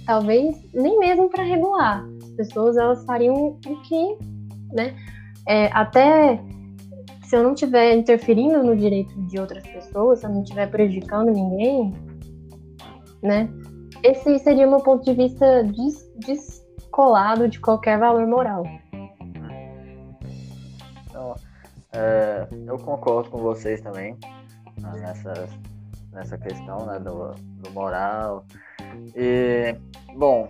Talvez 0.05 0.57
nem 0.73 0.97
mesmo 0.99 1.29
para 1.29 1.43
regular. 1.43 2.05
As 2.21 2.29
pessoas 2.31 2.77
elas 2.77 3.03
fariam 3.05 3.35
o 3.35 3.81
que, 3.83 4.17
né? 4.71 4.95
É, 5.47 5.67
até 5.73 6.39
se 7.23 7.35
eu 7.35 7.43
não 7.43 7.53
estiver 7.53 7.95
interferindo 7.95 8.63
no 8.63 8.75
direito 8.75 9.13
de 9.27 9.39
outras 9.39 9.65
pessoas, 9.67 10.19
se 10.19 10.25
eu 10.25 10.31
não 10.31 10.41
estiver 10.41 10.69
prejudicando 10.69 11.31
ninguém, 11.31 11.93
né? 13.21 13.49
Esse 14.03 14.39
seria 14.39 14.67
o 14.67 14.69
meu 14.69 14.79
ponto 14.79 15.03
de 15.03 15.13
vista 15.13 15.63
des 15.63 16.09
descolado 16.25 17.47
de 17.47 17.59
qualquer 17.59 17.99
valor 17.99 18.25
moral. 18.25 18.63
Então, 21.07 21.35
é, 21.93 22.47
eu 22.65 22.77
concordo 22.77 23.29
com 23.29 23.37
vocês 23.37 23.81
também 23.81 24.17
né, 24.81 25.13
nessa, 26.19 26.37
questão 26.37 26.85
né, 26.85 26.99
do, 26.99 27.33
do 27.33 27.71
moral. 27.71 28.45
E, 29.15 29.75
bom, 30.15 30.47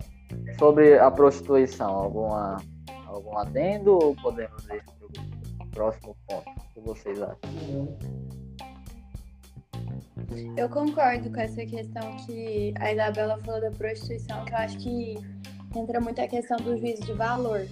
sobre 0.58 0.98
a 0.98 1.10
prostituição, 1.10 1.90
alguma, 1.90 2.56
algum 3.06 3.38
adendo 3.38 3.92
ou 3.92 4.16
podemos 4.16 4.64
ir 4.68 4.84
para 4.84 5.66
o 5.66 5.70
próximo 5.70 6.16
ponto? 6.26 6.50
O 6.50 6.74
que 6.74 6.80
vocês 6.80 7.22
acham? 7.22 7.38
Eu 10.56 10.68
concordo 10.68 11.30
com 11.30 11.40
essa 11.40 11.64
questão 11.64 12.16
que 12.26 12.74
a 12.78 12.92
Isabela 12.92 13.38
falou 13.38 13.60
da 13.60 13.70
prostituição, 13.70 14.44
que 14.44 14.52
eu 14.52 14.58
acho 14.58 14.78
que 14.78 15.14
entra 15.74 16.00
muito 16.00 16.20
a 16.20 16.26
questão 16.26 16.56
do 16.58 16.76
juízo 16.76 17.02
de 17.02 17.12
valor. 17.12 17.66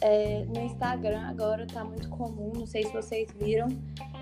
É, 0.00 0.44
no 0.44 0.60
Instagram 0.60 1.20
agora 1.22 1.64
está 1.64 1.84
muito 1.84 2.08
comum, 2.10 2.52
não 2.54 2.66
sei 2.66 2.84
se 2.84 2.92
vocês 2.92 3.28
viram, 3.40 3.66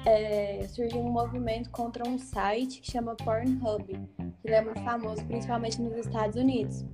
é, 0.07 0.65
surgiu 0.69 1.01
um 1.01 1.11
movimento 1.11 1.69
contra 1.71 2.09
um 2.09 2.17
site 2.17 2.81
que 2.81 2.93
chama 2.93 3.17
Pornhub. 3.17 3.85
Ele 4.45 4.55
é 4.55 4.63
muito 4.63 4.81
famoso, 4.83 5.25
principalmente 5.25 5.83
nos 5.83 5.97
Estados 5.97 6.37
Unidos. 6.37 6.85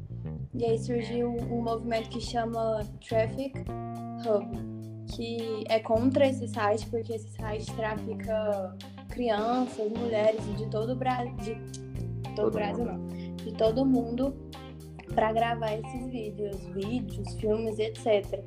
E 0.54 0.64
aí 0.64 0.78
surgiu 0.78 1.28
um 1.28 1.62
movimento 1.62 2.08
que 2.08 2.20
chama 2.20 2.80
Traffic 3.06 3.52
Hub, 4.26 5.06
que 5.14 5.64
é 5.68 5.78
contra 5.78 6.26
esse 6.26 6.48
site, 6.48 6.86
porque 6.86 7.12
esse 7.12 7.28
site 7.36 7.70
trafica 7.74 8.76
crianças, 9.10 9.90
mulheres 9.92 10.42
de 10.56 10.66
todo 10.70 10.92
o 10.92 10.96
Brasil, 10.96 11.56
de 12.22 12.34
todo 12.34 12.48
o 12.48 12.50
Brasil 12.50 12.84
não, 12.84 13.06
de 13.36 13.52
todo 13.52 13.84
mundo 13.84 14.34
para 15.14 15.32
gravar 15.32 15.74
esses 15.74 16.06
vídeos, 16.06 16.56
vídeos, 16.68 17.34
filmes, 17.34 17.78
etc. 17.78 18.42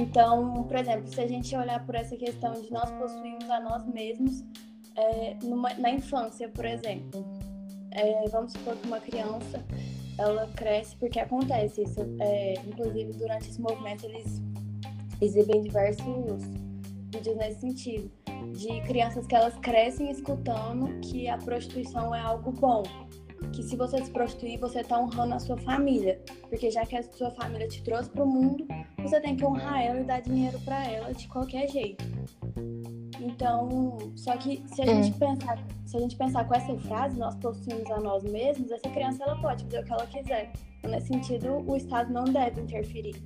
Então, 0.00 0.62
por 0.64 0.76
exemplo, 0.76 1.06
se 1.12 1.20
a 1.20 1.28
gente 1.28 1.54
olhar 1.54 1.84
por 1.84 1.94
essa 1.94 2.16
questão 2.16 2.52
de 2.54 2.72
nós 2.72 2.90
possuirmos 2.92 3.50
a 3.50 3.60
nós 3.60 3.86
mesmos 3.86 4.42
é, 4.96 5.36
numa, 5.42 5.74
na 5.74 5.90
infância, 5.90 6.48
por 6.48 6.64
exemplo, 6.64 7.22
é, 7.90 8.26
vamos 8.30 8.52
supor 8.52 8.76
que 8.76 8.86
uma 8.86 8.98
criança 8.98 9.62
ela 10.16 10.46
cresce 10.56 10.96
porque 10.96 11.20
acontece 11.20 11.82
isso. 11.82 12.00
É, 12.18 12.54
inclusive, 12.66 13.12
durante 13.12 13.50
esse 13.50 13.60
movimento, 13.60 14.06
eles 14.06 14.40
exibem 15.20 15.60
diversos 15.60 16.06
vídeos 17.12 17.36
nesse 17.36 17.60
sentido 17.60 18.10
de 18.52 18.80
crianças 18.86 19.26
que 19.26 19.34
elas 19.34 19.54
crescem 19.58 20.10
escutando 20.10 20.98
que 21.00 21.28
a 21.28 21.36
prostituição 21.36 22.14
é 22.14 22.20
algo 22.20 22.52
bom, 22.52 22.82
que 23.52 23.62
se 23.62 23.76
você 23.76 24.04
se 24.04 24.10
prostituir, 24.10 24.58
você 24.58 24.80
está 24.80 25.00
honrando 25.00 25.34
a 25.34 25.38
sua 25.38 25.56
família, 25.58 26.20
porque 26.48 26.70
já 26.70 26.84
que 26.86 26.96
a 26.96 27.02
sua 27.02 27.30
família 27.32 27.66
te 27.68 27.82
trouxe 27.82 28.10
para 28.10 28.24
o 28.24 28.26
mundo, 28.26 28.66
você 28.98 29.20
tem 29.20 29.36
que 29.36 29.44
honrar 29.44 29.82
ela 29.82 30.00
e 30.00 30.04
dar 30.04 30.20
dinheiro 30.20 30.58
para 30.60 30.84
ela 30.86 31.12
de 31.12 31.26
qualquer 31.28 31.68
jeito. 31.68 32.04
Então, 33.20 33.98
só 34.16 34.36
que 34.36 34.62
se 34.66 34.80
a 34.82 34.84
é. 34.84 35.02
gente 35.02 35.18
pensar, 35.18 35.58
se 35.84 35.96
a 35.96 36.00
gente 36.00 36.16
pensar 36.16 36.46
com 36.46 36.54
essa 36.54 36.76
frase, 36.78 37.18
nós 37.18 37.36
possuímos 37.36 37.90
a 37.90 38.00
nós 38.00 38.24
mesmos, 38.24 38.70
essa 38.70 38.88
criança 38.88 39.22
ela 39.24 39.40
pode 39.40 39.64
fazer 39.64 39.80
o 39.80 39.84
que 39.84 39.92
ela 39.92 40.06
quiser. 40.06 40.52
Então, 40.78 40.90
nesse 40.90 41.08
sentido, 41.08 41.64
o 41.66 41.76
Estado 41.76 42.12
não 42.12 42.24
deve 42.24 42.60
interferir. 42.60 43.22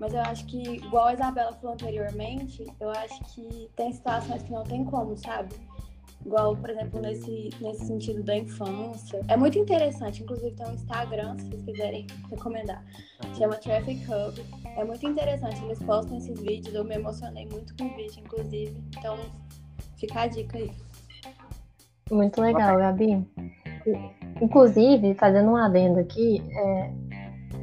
Mas 0.00 0.14
eu 0.14 0.20
acho 0.22 0.46
que, 0.46 0.62
igual 0.62 1.08
a 1.08 1.14
Isabela 1.14 1.52
falou 1.52 1.74
anteriormente, 1.74 2.64
eu 2.80 2.90
acho 2.90 3.22
que 3.34 3.70
tem 3.76 3.92
situações 3.92 4.42
que 4.42 4.50
não 4.50 4.64
tem 4.64 4.82
como, 4.84 5.16
sabe? 5.16 5.54
Igual, 6.24 6.54
por 6.56 6.70
exemplo, 6.70 7.00
nesse, 7.00 7.50
nesse 7.60 7.86
sentido 7.86 8.22
da 8.22 8.36
infância. 8.36 9.20
É 9.28 9.36
muito 9.36 9.58
interessante, 9.58 10.22
inclusive 10.22 10.54
tem 10.54 10.66
um 10.66 10.74
Instagram, 10.74 11.36
se 11.38 11.46
vocês 11.46 11.64
quiserem 11.64 12.06
recomendar. 12.28 12.84
Chama 13.36 13.56
Traffic 13.56 14.04
Hub. 14.04 14.44
É 14.76 14.84
muito 14.84 15.06
interessante, 15.06 15.64
eles 15.64 15.82
postam 15.82 16.18
esses 16.18 16.38
vídeos, 16.40 16.74
eu 16.74 16.84
me 16.84 16.94
emocionei 16.94 17.48
muito 17.50 17.74
com 17.76 17.84
o 17.84 17.96
vídeo, 17.96 18.22
inclusive. 18.24 18.76
Então, 18.98 19.16
fica 19.96 20.20
a 20.20 20.26
dica 20.26 20.58
aí. 20.58 20.70
Muito 22.10 22.40
legal, 22.40 22.76
Gabi. 22.76 23.26
Inclusive, 24.42 25.14
fazendo 25.14 25.50
um 25.50 25.56
adendo 25.56 26.00
aqui, 26.00 26.42
é, 26.50 26.92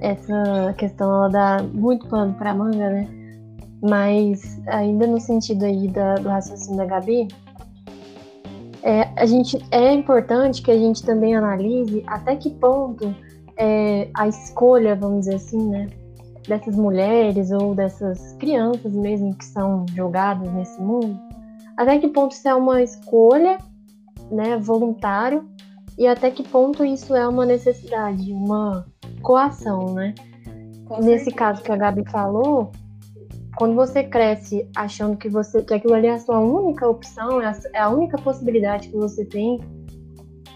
essa 0.01 0.73
questão 0.77 1.09
ela 1.09 1.29
dá 1.29 1.63
muito 1.63 2.07
pano 2.07 2.33
para 2.35 2.53
manga, 2.53 2.89
né? 2.89 3.07
Mas 3.81 4.59
ainda 4.67 5.05
no 5.05 5.19
sentido 5.19 5.65
aí 5.65 5.87
da, 5.87 6.15
do 6.15 6.29
raciocínio 6.29 6.77
da 6.77 6.85
Gabi, 6.85 7.27
é, 8.87 9.11
a 9.17 9.25
gente 9.25 9.61
é 9.69 9.91
importante 9.91 10.61
que 10.61 10.71
a 10.71 10.77
gente 10.77 11.03
também 11.03 11.35
analise 11.35 12.01
até 12.07 12.37
que 12.37 12.49
ponto 12.51 13.13
é, 13.57 14.09
a 14.13 14.29
escolha, 14.29 14.95
vamos 14.95 15.25
dizer 15.25 15.35
assim, 15.35 15.67
né, 15.67 15.89
dessas 16.47 16.77
mulheres 16.77 17.51
ou 17.51 17.75
dessas 17.75 18.31
crianças 18.35 18.93
mesmo 18.93 19.35
que 19.35 19.43
são 19.43 19.85
jogadas 19.93 20.49
nesse 20.53 20.81
mundo, 20.81 21.19
até 21.75 21.99
que 21.99 22.07
ponto 22.07 22.31
isso 22.31 22.47
é 22.47 22.55
uma 22.55 22.81
escolha, 22.81 23.57
né, 24.31 24.57
voluntário 24.57 25.45
e 25.97 26.07
até 26.07 26.31
que 26.31 26.43
ponto 26.43 26.85
isso 26.85 27.13
é 27.13 27.27
uma 27.27 27.45
necessidade, 27.45 28.31
uma 28.31 28.85
coação, 29.21 29.93
né? 29.93 30.15
Com 30.87 31.01
Nesse 31.01 31.25
certeza. 31.25 31.35
caso 31.35 31.61
que 31.61 31.71
a 31.73 31.75
Gabi 31.75 32.09
falou, 32.09 32.71
quando 33.57 33.75
você 33.75 34.03
cresce 34.03 34.69
achando 34.75 35.17
que 35.17 35.27
você 35.27 35.63
que 35.63 35.73
aquilo 35.73 35.95
ali 35.95 36.07
é 36.07 36.13
a 36.13 36.19
sua 36.19 36.39
única 36.39 36.87
opção, 36.87 37.41
é 37.41 37.47
a, 37.47 37.59
é 37.73 37.79
a 37.79 37.89
única 37.89 38.17
possibilidade 38.17 38.89
que 38.89 38.95
você 38.95 39.25
tem 39.25 39.59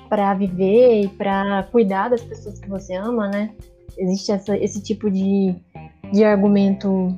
para 0.08 0.34
viver 0.36 1.02
e 1.02 1.08
para 1.08 1.64
cuidar 1.72 2.10
das 2.10 2.22
pessoas 2.22 2.60
que 2.60 2.70
você 2.70 2.94
ama, 2.94 3.28
né? 3.28 3.56
Existe 3.98 4.32
essa, 4.32 4.56
esse 4.58 4.82
tipo 4.84 5.10
de, 5.10 5.56
de 6.14 6.24
argumento 6.24 7.16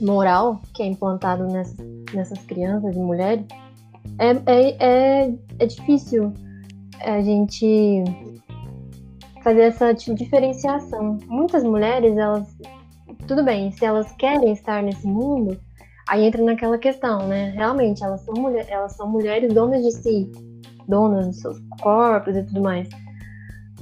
moral 0.00 0.62
que 0.72 0.82
é 0.82 0.86
implantado 0.86 1.46
nessas, 1.46 1.84
nessas 2.14 2.38
crianças 2.44 2.94
e 2.94 2.98
mulheres. 2.98 3.44
É, 4.18 4.30
é, 4.46 4.76
é, 4.78 5.34
é 5.58 5.66
difícil 5.66 6.32
a 7.00 7.20
gente 7.20 8.04
fazer 9.42 9.62
essa 9.62 9.92
diferenciação. 9.92 11.18
Muitas 11.26 11.64
mulheres, 11.64 12.16
elas, 12.16 12.46
tudo 13.28 13.44
bem, 13.44 13.70
se 13.70 13.84
elas 13.84 14.10
querem 14.12 14.52
estar 14.52 14.82
nesse 14.82 15.06
mundo, 15.06 15.60
aí 16.08 16.24
entra 16.24 16.42
naquela 16.42 16.78
questão, 16.78 17.28
né? 17.28 17.50
Realmente, 17.50 18.02
elas 18.02 18.22
são, 18.22 18.34
mulher, 18.34 18.66
elas 18.68 18.92
são 18.96 19.06
mulheres 19.06 19.52
donas 19.52 19.84
de 19.84 19.92
si, 19.92 20.32
donas 20.88 21.26
dos 21.26 21.40
seus 21.40 21.58
corpos 21.82 22.34
e 22.34 22.42
tudo 22.42 22.62
mais. 22.62 22.88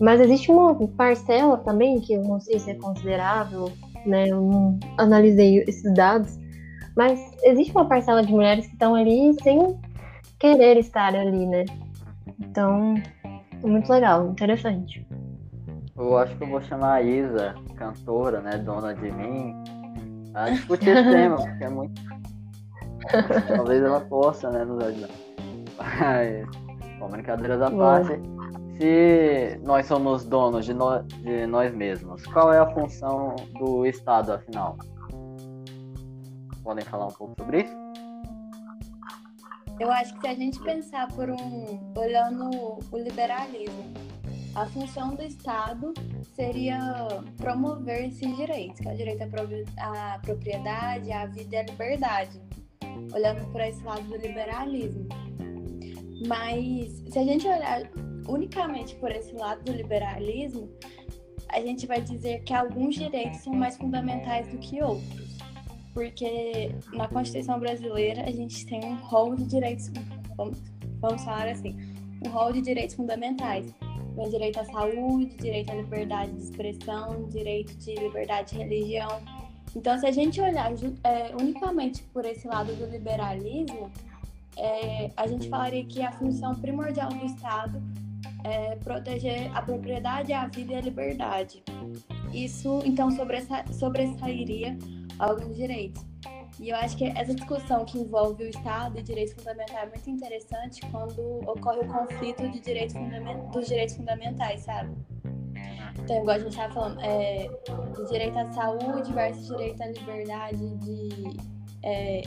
Mas 0.00 0.20
existe 0.20 0.50
uma 0.50 0.74
parcela 0.88 1.56
também, 1.58 2.00
que 2.00 2.14
eu 2.14 2.22
não 2.22 2.40
sei 2.40 2.58
se 2.58 2.72
é 2.72 2.74
considerável, 2.74 3.70
né? 4.04 4.28
Eu 4.28 4.42
não 4.42 4.78
analisei 4.98 5.60
esses 5.60 5.94
dados, 5.94 6.36
mas 6.96 7.20
existe 7.44 7.72
uma 7.72 7.86
parcela 7.86 8.22
de 8.22 8.32
mulheres 8.32 8.66
que 8.66 8.72
estão 8.72 8.96
ali 8.96 9.32
sem 9.42 9.78
querer 10.40 10.76
estar 10.76 11.14
ali, 11.14 11.46
né? 11.46 11.64
Então, 12.40 12.94
muito 13.62 13.88
legal, 13.90 14.28
interessante. 14.28 15.06
Eu 15.96 16.18
acho 16.18 16.36
que 16.36 16.44
eu 16.44 16.48
vou 16.48 16.60
chamar 16.60 16.94
a 16.94 17.02
Isa, 17.02 17.54
cantora, 17.76 18.40
né, 18.40 18.58
dona 18.58 18.94
de 18.94 19.10
mim, 19.10 19.54
a 20.34 20.50
discutir 20.50 20.90
esse 20.90 21.10
tema, 21.10 21.36
porque 21.36 21.64
é 21.64 21.68
muito. 21.70 22.02
Talvez 23.56 23.82
ela 23.82 24.00
possa, 24.00 24.50
né, 24.50 24.64
nos 24.64 24.82
ajudar. 24.84 25.08
Mas, 25.78 26.46
bom, 26.98 27.08
brincadeiras 27.08 27.62
à 27.62 27.70
parte. 27.70 28.20
Se 28.76 29.58
nós 29.64 29.86
somos 29.86 30.24
donos 30.24 30.66
de, 30.66 30.74
no... 30.74 31.02
de 31.02 31.46
nós 31.46 31.74
mesmos, 31.74 32.26
qual 32.26 32.52
é 32.52 32.58
a 32.58 32.66
função 32.74 33.34
do 33.58 33.86
Estado, 33.86 34.34
afinal? 34.34 34.76
Podem 36.62 36.84
falar 36.84 37.06
um 37.06 37.12
pouco 37.12 37.34
sobre 37.38 37.62
isso? 37.62 37.86
Eu 39.80 39.90
acho 39.90 40.14
que 40.14 40.20
se 40.20 40.26
a 40.26 40.34
gente 40.34 40.60
pensar 40.60 41.08
por 41.08 41.30
um. 41.30 41.92
olhando 41.96 42.50
o 42.90 42.98
liberalismo, 42.98 43.84
a 44.56 44.64
função 44.64 45.14
do 45.14 45.22
Estado 45.22 45.92
seria 46.34 46.78
promover 47.36 48.06
esses 48.06 48.36
direitos, 48.36 48.80
que 48.80 48.88
é 48.88 48.94
o 48.94 48.96
direito 48.96 49.22
à 49.78 50.18
propriedade, 50.24 51.12
à 51.12 51.26
vida 51.26 51.56
e 51.56 51.58
à 51.58 51.62
liberdade. 51.62 52.40
olhando 53.12 53.46
por 53.52 53.60
esse 53.60 53.84
lado 53.84 54.02
do 54.04 54.16
liberalismo. 54.16 55.06
Mas 56.26 57.04
se 57.10 57.18
a 57.18 57.24
gente 57.24 57.46
olhar 57.46 57.82
unicamente 58.26 58.94
por 58.96 59.12
esse 59.12 59.34
lado 59.34 59.62
do 59.62 59.72
liberalismo, 59.72 60.70
a 61.50 61.60
gente 61.60 61.86
vai 61.86 62.00
dizer 62.00 62.42
que 62.44 62.54
alguns 62.54 62.94
direitos 62.94 63.40
são 63.40 63.52
mais 63.52 63.76
fundamentais 63.76 64.48
do 64.48 64.56
que 64.56 64.82
outros. 64.82 65.36
Porque 65.92 66.74
na 66.94 67.06
Constituição 67.08 67.60
brasileira 67.60 68.22
a 68.22 68.30
gente 68.30 68.64
tem 68.64 68.82
um 68.82 68.96
rol 68.96 69.36
de 69.36 69.44
direitos, 69.44 69.90
vamos, 70.34 70.58
vamos 70.98 71.22
falar 71.24 71.48
assim, 71.48 71.76
um 72.24 72.30
rol 72.30 72.52
de 72.52 72.62
direitos 72.62 72.96
fundamentais. 72.96 73.74
Tem 74.16 74.30
direito 74.30 74.58
à 74.58 74.64
saúde, 74.64 75.36
direito 75.36 75.70
à 75.70 75.74
liberdade 75.74 76.32
de 76.32 76.42
expressão, 76.42 77.28
direito 77.28 77.76
de 77.76 77.94
liberdade 77.94 78.52
de 78.52 78.58
religião. 78.58 79.20
Então, 79.76 79.98
se 79.98 80.06
a 80.06 80.10
gente 80.10 80.40
olhar 80.40 80.72
é, 81.04 81.36
unicamente 81.38 82.02
por 82.04 82.24
esse 82.24 82.48
lado 82.48 82.74
do 82.74 82.86
liberalismo, 82.86 83.90
é, 84.56 85.10
a 85.14 85.26
gente 85.26 85.50
falaria 85.50 85.84
que 85.84 86.02
a 86.02 86.10
função 86.12 86.54
primordial 86.54 87.10
do 87.10 87.26
Estado 87.26 87.82
é 88.42 88.76
proteger 88.76 89.54
a 89.54 89.60
propriedade, 89.60 90.32
a 90.32 90.46
vida 90.46 90.72
e 90.72 90.76
a 90.76 90.80
liberdade. 90.80 91.62
Isso, 92.32 92.80
então, 92.86 93.10
sobressa 93.10 93.64
sobressairia 93.70 94.78
alguns 95.18 95.56
direitos. 95.56 96.02
E 96.58 96.70
eu 96.70 96.76
acho 96.76 96.96
que 96.96 97.04
essa 97.04 97.34
discussão 97.34 97.84
que 97.84 97.98
envolve 97.98 98.44
o 98.44 98.48
Estado 98.48 98.98
e 98.98 99.02
direitos 99.02 99.34
fundamentais 99.34 99.88
é 99.88 99.90
muito 99.90 100.10
interessante 100.10 100.80
quando 100.90 101.20
ocorre 101.48 101.80
o 101.80 101.86
conflito 101.86 102.48
de 102.48 102.60
direitos 102.60 102.94
dos 103.52 103.66
direitos 103.66 103.96
fundamentais, 103.96 104.62
sabe? 104.62 104.96
Então, 105.98 106.16
igual 106.16 106.36
a 106.36 106.38
gente 106.38 106.50
estava 106.50 106.72
falando, 106.72 107.00
é, 107.00 107.48
de 107.96 108.08
direito 108.10 108.38
à 108.38 108.52
saúde 108.52 109.12
versus 109.12 109.48
direito 109.48 109.82
à 109.82 109.86
liberdade 109.86 110.76
de. 110.76 111.36
É, 111.82 112.22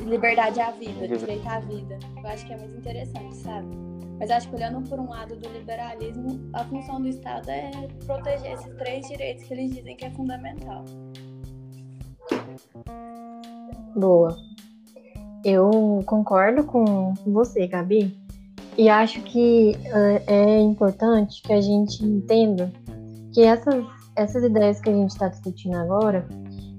liberdade 0.00 0.60
à 0.60 0.70
vida, 0.72 1.08
direito 1.08 1.48
à 1.48 1.60
vida. 1.60 1.98
Eu 2.16 2.26
acho 2.26 2.46
que 2.46 2.52
é 2.52 2.56
muito 2.56 2.76
interessante, 2.76 3.36
sabe? 3.36 3.68
Mas 4.18 4.30
acho 4.30 4.48
que 4.48 4.56
olhando 4.56 4.86
por 4.88 5.00
um 5.00 5.08
lado 5.08 5.34
do 5.36 5.48
liberalismo, 5.48 6.50
a 6.52 6.64
função 6.64 7.00
do 7.00 7.08
Estado 7.08 7.50
é 7.50 7.70
proteger 8.04 8.52
esses 8.52 8.74
três 8.76 9.06
direitos 9.06 9.44
que 9.44 9.54
eles 9.54 9.74
dizem 9.74 9.96
que 9.96 10.04
é 10.04 10.10
fundamental. 10.10 10.84
Boa. 13.94 14.36
Eu 15.44 16.02
concordo 16.06 16.64
com 16.64 17.14
você, 17.26 17.66
Gabi, 17.66 18.16
e 18.76 18.88
acho 18.88 19.22
que 19.22 19.72
uh, 19.86 20.22
é 20.26 20.58
importante 20.60 21.42
que 21.42 21.52
a 21.52 21.60
gente 21.60 22.04
entenda 22.04 22.70
que 23.32 23.42
essas, 23.42 23.84
essas 24.16 24.44
ideias 24.44 24.80
que 24.80 24.90
a 24.90 24.92
gente 24.92 25.10
está 25.10 25.28
discutindo 25.28 25.76
agora, 25.76 26.26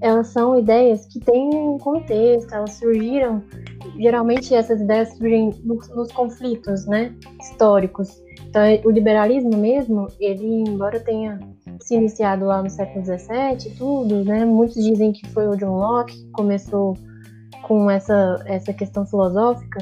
elas 0.00 0.28
são 0.28 0.58
ideias 0.58 1.06
que 1.06 1.20
têm 1.20 1.50
um 1.54 1.78
contexto, 1.78 2.52
elas 2.52 2.74
surgiram, 2.74 3.42
geralmente 3.96 4.54
essas 4.54 4.80
ideias 4.80 5.16
surgem 5.16 5.50
nos, 5.64 5.88
nos 5.90 6.10
conflitos, 6.12 6.86
né, 6.86 7.14
históricos. 7.40 8.08
Então, 8.48 8.62
o 8.84 8.90
liberalismo 8.90 9.56
mesmo, 9.56 10.08
ele, 10.18 10.64
embora 10.68 11.00
tenha 11.00 11.38
se 11.82 11.94
iniciado 11.94 12.44
lá 12.44 12.62
no 12.62 12.70
século 12.70 13.04
XVII, 13.04 13.74
tudo, 13.76 14.24
né, 14.24 14.44
muitos 14.44 14.82
dizem 14.82 15.12
que 15.12 15.28
foi 15.30 15.46
o 15.48 15.56
John 15.56 15.76
Locke 15.76 16.14
que 16.14 16.30
começou 16.30 16.96
com 17.62 17.90
essa, 17.90 18.42
essa 18.46 18.72
questão 18.72 19.06
filosófica 19.06 19.78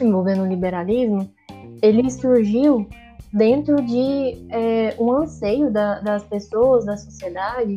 envolvendo 0.00 0.42
o 0.42 0.46
liberalismo, 0.46 1.28
ele 1.80 2.10
surgiu 2.10 2.86
dentro 3.32 3.76
de 3.76 4.46
é, 4.50 4.94
um 4.98 5.12
anseio 5.12 5.70
da, 5.70 6.00
das 6.00 6.22
pessoas, 6.24 6.84
da 6.84 6.96
sociedade, 6.96 7.76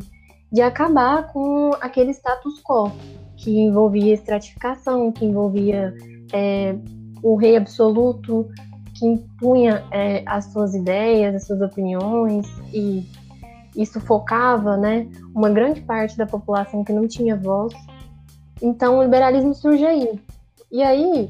de 0.51 0.61
acabar 0.61 1.31
com 1.31 1.71
aquele 1.81 2.11
status 2.11 2.61
quo 2.61 2.91
que 3.37 3.59
envolvia 3.59 4.13
estratificação, 4.13 5.11
que 5.11 5.25
envolvia 5.25 5.93
é, 6.33 6.75
o 7.21 7.35
rei 7.35 7.57
absoluto, 7.57 8.47
que 8.93 9.05
impunha 9.05 9.83
é, 9.91 10.23
as 10.25 10.45
suas 10.45 10.73
ideias, 10.73 11.35
as 11.35 11.47
suas 11.47 11.61
opiniões 11.61 12.47
e 12.73 13.05
isso 13.75 13.99
focava, 13.99 14.77
né, 14.77 15.07
uma 15.33 15.49
grande 15.49 15.81
parte 15.81 16.17
da 16.17 16.25
população 16.25 16.83
que 16.83 16.93
não 16.93 17.07
tinha 17.07 17.35
voz. 17.35 17.73
Então 18.61 18.99
o 18.99 19.03
liberalismo 19.03 19.53
surge 19.53 19.85
aí. 19.85 20.19
E 20.71 20.81
aí, 20.81 21.29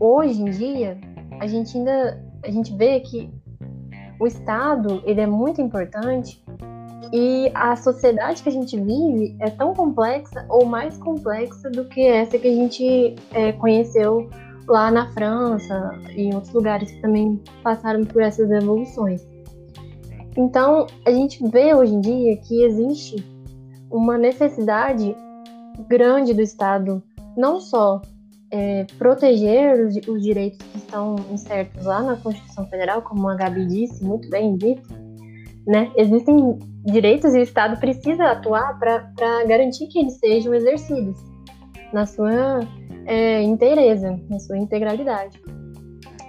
hoje 0.00 0.42
em 0.42 0.50
dia, 0.50 0.98
a 1.40 1.46
gente 1.46 1.76
ainda 1.76 2.22
a 2.44 2.50
gente 2.50 2.74
vê 2.76 3.00
que 3.00 3.30
o 4.20 4.26
Estado 4.26 5.02
ele 5.04 5.20
é 5.20 5.26
muito 5.26 5.60
importante 5.60 6.42
e 7.12 7.50
a 7.54 7.74
sociedade 7.76 8.42
que 8.42 8.48
a 8.48 8.52
gente 8.52 8.78
vive 8.78 9.36
é 9.40 9.50
tão 9.50 9.74
complexa 9.74 10.44
ou 10.48 10.64
mais 10.64 10.96
complexa 10.98 11.70
do 11.70 11.84
que 11.86 12.06
essa 12.06 12.38
que 12.38 12.48
a 12.48 12.54
gente 12.54 13.16
é, 13.32 13.52
conheceu 13.52 14.28
lá 14.66 14.90
na 14.90 15.10
França 15.12 15.92
e 16.14 16.24
em 16.24 16.34
outros 16.34 16.52
lugares 16.52 16.90
que 16.90 17.00
também 17.00 17.40
passaram 17.62 18.04
por 18.04 18.22
essas 18.22 18.50
evoluções. 18.50 19.26
Então, 20.38 20.86
a 21.04 21.10
gente 21.10 21.44
vê 21.48 21.74
hoje 21.74 21.92
em 21.92 22.00
dia 22.00 22.36
que 22.36 22.62
existe 22.62 23.16
uma 23.90 24.16
necessidade 24.16 25.16
grande 25.88 26.32
do 26.32 26.40
Estado 26.40 27.02
não 27.36 27.60
só 27.60 28.00
é, 28.52 28.86
proteger 28.96 29.84
os, 29.84 29.96
os, 30.06 30.22
direitos 30.22 30.58
que 30.58 30.78
estão 30.78 31.16
incertos 31.32 31.84
lá 31.84 32.02
na 32.02 32.16
Constituição 32.16 32.64
Federal, 32.66 33.02
como 33.02 33.28
a 33.28 33.34
Gabi 33.34 33.66
disse, 33.66 34.04
muito 34.04 34.30
bem 34.30 34.56
dito, 34.56 34.88
né? 35.66 35.90
Existem 35.96 36.56
direitos 36.84 37.34
e 37.34 37.40
o 37.40 37.42
Estado 37.42 37.78
precisa 37.80 38.30
atuar 38.30 38.78
para 38.78 39.44
garantir 39.44 39.88
que 39.88 39.98
eles 39.98 40.14
sejam 40.20 40.54
exercidos 40.54 41.18
na 41.92 42.06
sua 42.06 42.60
é, 43.06 43.42
inteireza, 43.42 44.18
na 44.30 44.38
sua 44.38 44.56
integralidade. 44.56 45.40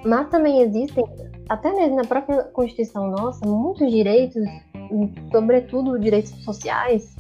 Mas 0.04 0.30
também 0.30 0.62
existem, 0.62 1.04
até 1.50 1.74
mesmo 1.74 1.96
na 1.96 2.06
própria 2.06 2.44
Constituição 2.44 3.10
nossa, 3.10 3.46
muitos 3.46 3.92
direitos, 3.92 4.44
sobretudo 5.32 6.00
direitos 6.00 6.32
sociais, 6.44 7.16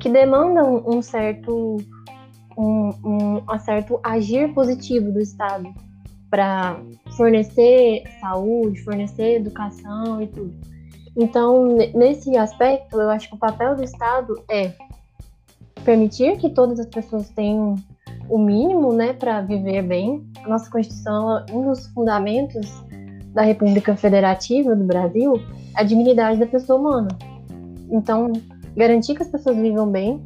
que 0.00 0.08
demandam 0.08 0.82
um 0.86 1.02
certo 1.02 1.76
um, 2.56 2.90
um, 3.04 3.36
um 3.48 3.58
certo 3.58 4.00
agir 4.02 4.52
positivo 4.52 5.12
do 5.12 5.20
Estado 5.20 5.72
para 6.30 6.80
fornecer 7.16 8.02
saúde, 8.20 8.82
fornecer 8.82 9.36
educação 9.36 10.22
e 10.22 10.26
tudo. 10.26 10.54
Então, 11.16 11.76
nesse 11.94 12.36
aspecto, 12.36 12.98
eu 12.98 13.10
acho 13.10 13.28
que 13.28 13.34
o 13.34 13.38
papel 13.38 13.76
do 13.76 13.84
Estado 13.84 14.34
é 14.50 14.72
permitir 15.84 16.38
que 16.38 16.48
todas 16.48 16.80
as 16.80 16.86
pessoas 16.86 17.28
tenham 17.30 17.76
o 18.30 18.38
mínimo, 18.38 18.92
né, 18.94 19.12
para 19.12 19.42
viver 19.42 19.82
bem. 19.82 20.26
A 20.42 20.48
nossa 20.48 20.70
Constituição, 20.70 21.44
um 21.52 21.68
dos 21.68 21.86
fundamentos 21.88 22.82
da 23.32 23.42
República 23.42 23.96
Federativa 23.96 24.74
do 24.76 24.84
Brasil, 24.84 25.34
a 25.74 25.82
dignidade 25.82 26.38
da 26.38 26.46
pessoa 26.46 26.78
humana. 26.78 27.08
Então, 27.90 28.32
garantir 28.76 29.14
que 29.14 29.22
as 29.22 29.28
pessoas 29.28 29.56
vivam 29.56 29.90
bem 29.90 30.22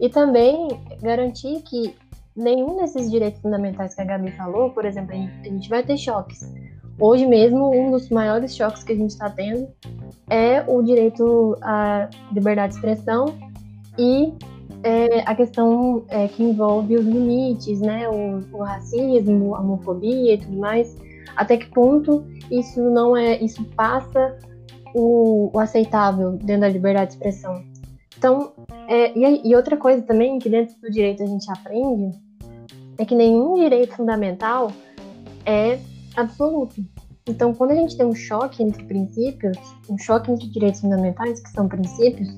e 0.00 0.08
também 0.08 0.68
garantir 1.02 1.62
que 1.62 1.94
nenhum 2.36 2.76
desses 2.76 3.10
direitos 3.10 3.40
fundamentais 3.40 3.94
que 3.94 4.02
a 4.02 4.04
Gabi 4.04 4.30
falou, 4.32 4.70
por 4.70 4.84
exemplo, 4.84 5.14
a 5.14 5.48
gente 5.48 5.68
vai 5.68 5.82
ter 5.82 5.96
choques. 5.96 6.50
Hoje 6.98 7.26
mesmo, 7.26 7.70
um 7.74 7.90
dos 7.90 8.08
maiores 8.08 8.56
choques 8.56 8.84
que 8.84 8.92
a 8.92 8.96
gente 8.96 9.10
está 9.10 9.28
tendo 9.28 9.68
é 10.30 10.64
o 10.66 10.82
direito 10.82 11.56
à 11.60 12.08
liberdade 12.32 12.72
de 12.72 12.78
expressão 12.78 13.34
e 13.98 14.32
é, 14.82 15.20
a 15.20 15.34
questão 15.34 16.04
é, 16.08 16.28
que 16.28 16.42
envolve 16.42 16.96
os 16.96 17.04
limites, 17.04 17.80
né, 17.80 18.08
o, 18.08 18.40
o, 18.52 18.62
racismo, 18.62 19.54
a 19.54 19.60
homofobia 19.60 20.34
e 20.34 20.38
tudo 20.38 20.58
mais. 20.58 20.96
Até 21.36 21.56
que 21.56 21.66
ponto 21.70 22.24
isso 22.50 22.80
não 22.80 23.16
é, 23.16 23.42
isso 23.42 23.64
passa 23.76 24.38
o, 24.94 25.50
o 25.52 25.58
aceitável 25.58 26.32
dentro 26.32 26.62
da 26.62 26.68
liberdade 26.68 27.10
de 27.10 27.16
expressão? 27.16 27.64
Então, 28.16 28.52
é, 28.88 29.16
e, 29.18 29.48
e 29.48 29.56
outra 29.56 29.76
coisa 29.76 30.02
também 30.02 30.38
que 30.38 30.48
dentro 30.48 30.74
do 30.80 30.90
direito 30.90 31.22
a 31.22 31.26
gente 31.26 31.50
aprende 31.50 32.16
é 32.96 33.04
que 33.04 33.14
nenhum 33.14 33.54
direito 33.54 33.94
fundamental 33.96 34.70
é 35.44 35.78
absoluto. 36.16 36.82
Então, 37.26 37.54
quando 37.54 37.70
a 37.70 37.74
gente 37.74 37.96
tem 37.96 38.06
um 38.06 38.14
choque 38.14 38.62
entre 38.62 38.84
princípios, 38.84 39.56
um 39.88 39.96
choque 39.96 40.30
entre 40.30 40.46
direitos 40.48 40.80
fundamentais, 40.80 41.40
que 41.40 41.50
são 41.50 41.66
princípios, 41.66 42.28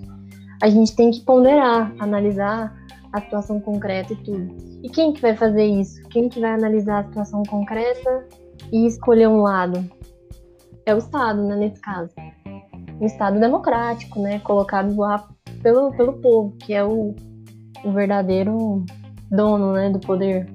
a 0.62 0.68
gente 0.68 0.94
tem 0.94 1.10
que 1.10 1.20
ponderar, 1.20 1.92
analisar 1.98 2.74
a 3.12 3.20
situação 3.20 3.60
concreta 3.60 4.12
e 4.12 4.16
tudo. 4.16 4.56
E 4.82 4.88
quem 4.88 5.12
que 5.12 5.20
vai 5.20 5.36
fazer 5.36 5.64
isso? 5.64 6.02
Quem 6.08 6.28
que 6.28 6.40
vai 6.40 6.52
analisar 6.52 7.00
a 7.00 7.04
situação 7.04 7.42
concreta 7.44 8.26
e 8.72 8.86
escolher 8.86 9.28
um 9.28 9.42
lado? 9.42 9.84
É 10.84 10.94
o 10.94 10.98
Estado, 10.98 11.42
né, 11.42 11.56
nesse 11.56 11.80
caso. 11.80 12.12
Um 13.00 13.06
Estado 13.06 13.40
democrático, 13.40 14.20
né, 14.20 14.38
colocado 14.40 14.96
lá 14.96 15.28
pelo, 15.62 15.96
pelo 15.96 16.14
povo, 16.14 16.56
que 16.58 16.72
é 16.72 16.84
o, 16.84 17.14
o 17.84 17.92
verdadeiro 17.92 18.84
dono, 19.30 19.72
né, 19.72 19.90
do 19.90 19.98
poder. 20.00 20.48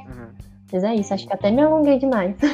Uhum. 0.00 0.28
Mas 0.72 0.84
é 0.84 0.94
isso, 0.94 1.12
acho 1.14 1.26
que 1.26 1.32
até 1.32 1.50
me 1.50 1.62
alonguei 1.62 1.98
demais. 1.98 2.36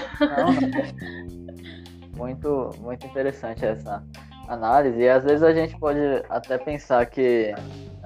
Muito, 2.17 2.71
muito 2.83 3.07
interessante 3.07 3.65
essa, 3.65 4.03
análise, 4.49 4.99
e 4.99 5.09
às 5.09 5.23
vezes 5.23 5.43
a 5.43 5.53
gente 5.53 5.79
pode 5.79 6.01
até 6.29 6.57
pensar 6.59 7.07
que 7.07 7.55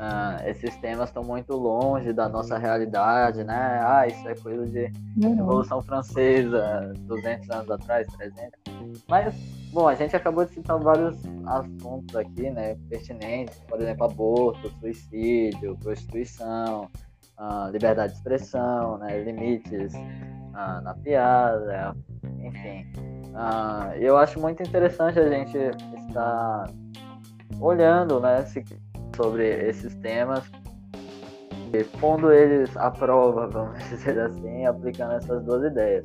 uh, 0.02 0.48
esses 0.48 0.76
temas 0.78 1.08
estão 1.08 1.22
muito 1.22 1.54
longe 1.54 2.12
da 2.12 2.28
nossa 2.28 2.58
realidade, 2.58 3.44
né? 3.44 3.80
Ah, 3.82 4.06
isso 4.06 4.28
é 4.28 4.34
coisa 4.34 4.66
de 4.66 4.90
uhum. 5.24 5.36
Revolução 5.36 5.80
Francesa, 5.82 6.92
200 6.98 7.50
anos 7.50 7.70
atrás, 7.70 8.06
300. 8.08 8.60
Mas, 9.08 9.34
bom, 9.72 9.86
a 9.86 9.94
gente 9.94 10.16
acabou 10.16 10.44
de 10.44 10.52
citar 10.52 10.78
vários 10.78 11.16
assuntos 11.46 12.16
aqui, 12.16 12.50
né, 12.50 12.76
pertinentes, 12.88 13.60
por 13.68 13.80
exemplo, 13.80 14.04
aborto, 14.04 14.70
suicídio, 14.80 15.76
prostituição, 15.78 16.88
uh, 17.38 17.70
liberdade 17.70 18.12
de 18.12 18.18
expressão, 18.18 18.98
né, 18.98 19.22
limites 19.22 19.94
uh, 19.94 20.82
na 20.82 20.94
piada, 21.02 21.96
enfim. 22.40 22.86
Uh, 23.32 23.94
eu 23.98 24.16
acho 24.18 24.40
muito 24.40 24.62
interessante 24.62 25.18
a 25.18 25.28
gente 25.28 25.56
estar 26.08 26.66
olhando, 27.60 28.20
né, 28.20 28.42
se, 28.44 28.62
sobre 29.16 29.48
esses 29.68 29.94
temas 29.96 30.44
e 31.72 31.84
pondo 31.98 32.30
eles 32.30 32.76
à 32.76 32.90
prova, 32.90 33.46
vamos 33.48 33.82
dizer 33.88 34.18
assim, 34.20 34.66
aplicando 34.66 35.14
essas 35.14 35.42
duas 35.44 35.64
ideias. 35.64 36.04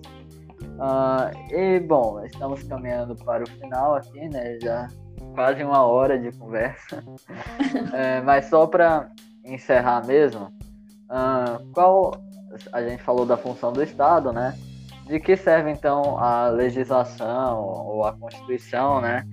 Uh, 0.62 1.54
e 1.54 1.80
bom, 1.80 2.24
estamos 2.24 2.64
caminhando 2.64 3.16
para 3.16 3.44
o 3.44 3.48
final 3.48 3.96
aqui, 3.96 4.30
né? 4.30 4.58
Já 4.62 4.88
quase 5.36 5.64
uma 5.64 5.84
hora 5.86 6.18
de 6.18 6.32
conversa. 6.38 7.04
é, 7.94 8.22
mas 8.22 8.46
só 8.46 8.66
para 8.66 9.10
encerrar 9.44 10.06
mesmo, 10.06 10.46
uh, 11.10 11.72
qual 11.74 12.16
a 12.72 12.82
gente 12.82 13.04
falou 13.04 13.26
da 13.26 13.38
função 13.38 13.74
do 13.74 13.84
Estado, 13.84 14.32
né? 14.32 14.58
De 15.06 15.20
que 15.20 15.36
serve 15.36 15.72
então 15.72 16.18
a 16.18 16.50
legislação 16.50 17.62
ou 17.62 18.06
a 18.06 18.14
Constituição, 18.14 19.02
né? 19.02 19.24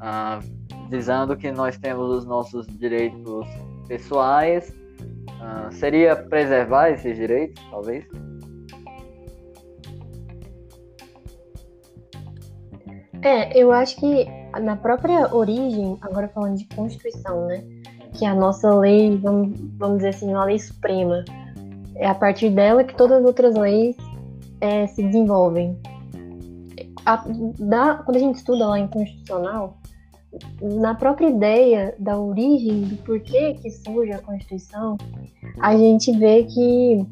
Uh, 0.00 0.55
dizendo 0.88 1.36
que 1.36 1.50
nós 1.52 1.76
temos 1.78 2.10
os 2.10 2.26
nossos 2.26 2.66
direitos 2.78 3.46
pessoais. 3.88 4.70
Uh, 4.70 5.72
seria 5.72 6.16
preservar 6.16 6.90
esses 6.90 7.16
direitos, 7.16 7.62
talvez? 7.70 8.04
É, 13.22 13.58
eu 13.58 13.72
acho 13.72 13.96
que 13.96 14.26
na 14.60 14.76
própria 14.76 15.34
origem, 15.34 15.98
agora 16.00 16.28
falando 16.28 16.56
de 16.56 16.66
Constituição, 16.74 17.46
né? 17.46 17.64
Que 18.14 18.24
é 18.24 18.28
a 18.28 18.34
nossa 18.34 18.72
lei, 18.74 19.16
vamos, 19.18 19.58
vamos 19.76 19.96
dizer 19.98 20.10
assim, 20.10 20.30
uma 20.30 20.44
lei 20.44 20.58
suprema. 20.58 21.24
É 21.96 22.06
a 22.06 22.14
partir 22.14 22.50
dela 22.50 22.84
que 22.84 22.94
todas 22.94 23.18
as 23.18 23.24
outras 23.24 23.54
leis 23.56 23.96
é, 24.60 24.86
se 24.86 25.02
desenvolvem. 25.02 25.78
A, 27.04 27.24
da, 27.58 27.94
quando 27.96 28.16
a 28.16 28.20
gente 28.20 28.36
estuda 28.36 28.66
lá 28.68 28.78
em 28.78 28.86
Constitucional, 28.86 29.78
na 30.60 30.94
própria 30.94 31.28
ideia 31.28 31.94
da 31.98 32.18
origem, 32.18 32.82
do 32.82 32.96
porquê 32.98 33.54
que 33.54 33.70
surge 33.70 34.12
a 34.12 34.18
Constituição, 34.18 34.96
a 35.60 35.76
gente 35.76 36.12
vê 36.16 36.44
que 36.44 37.06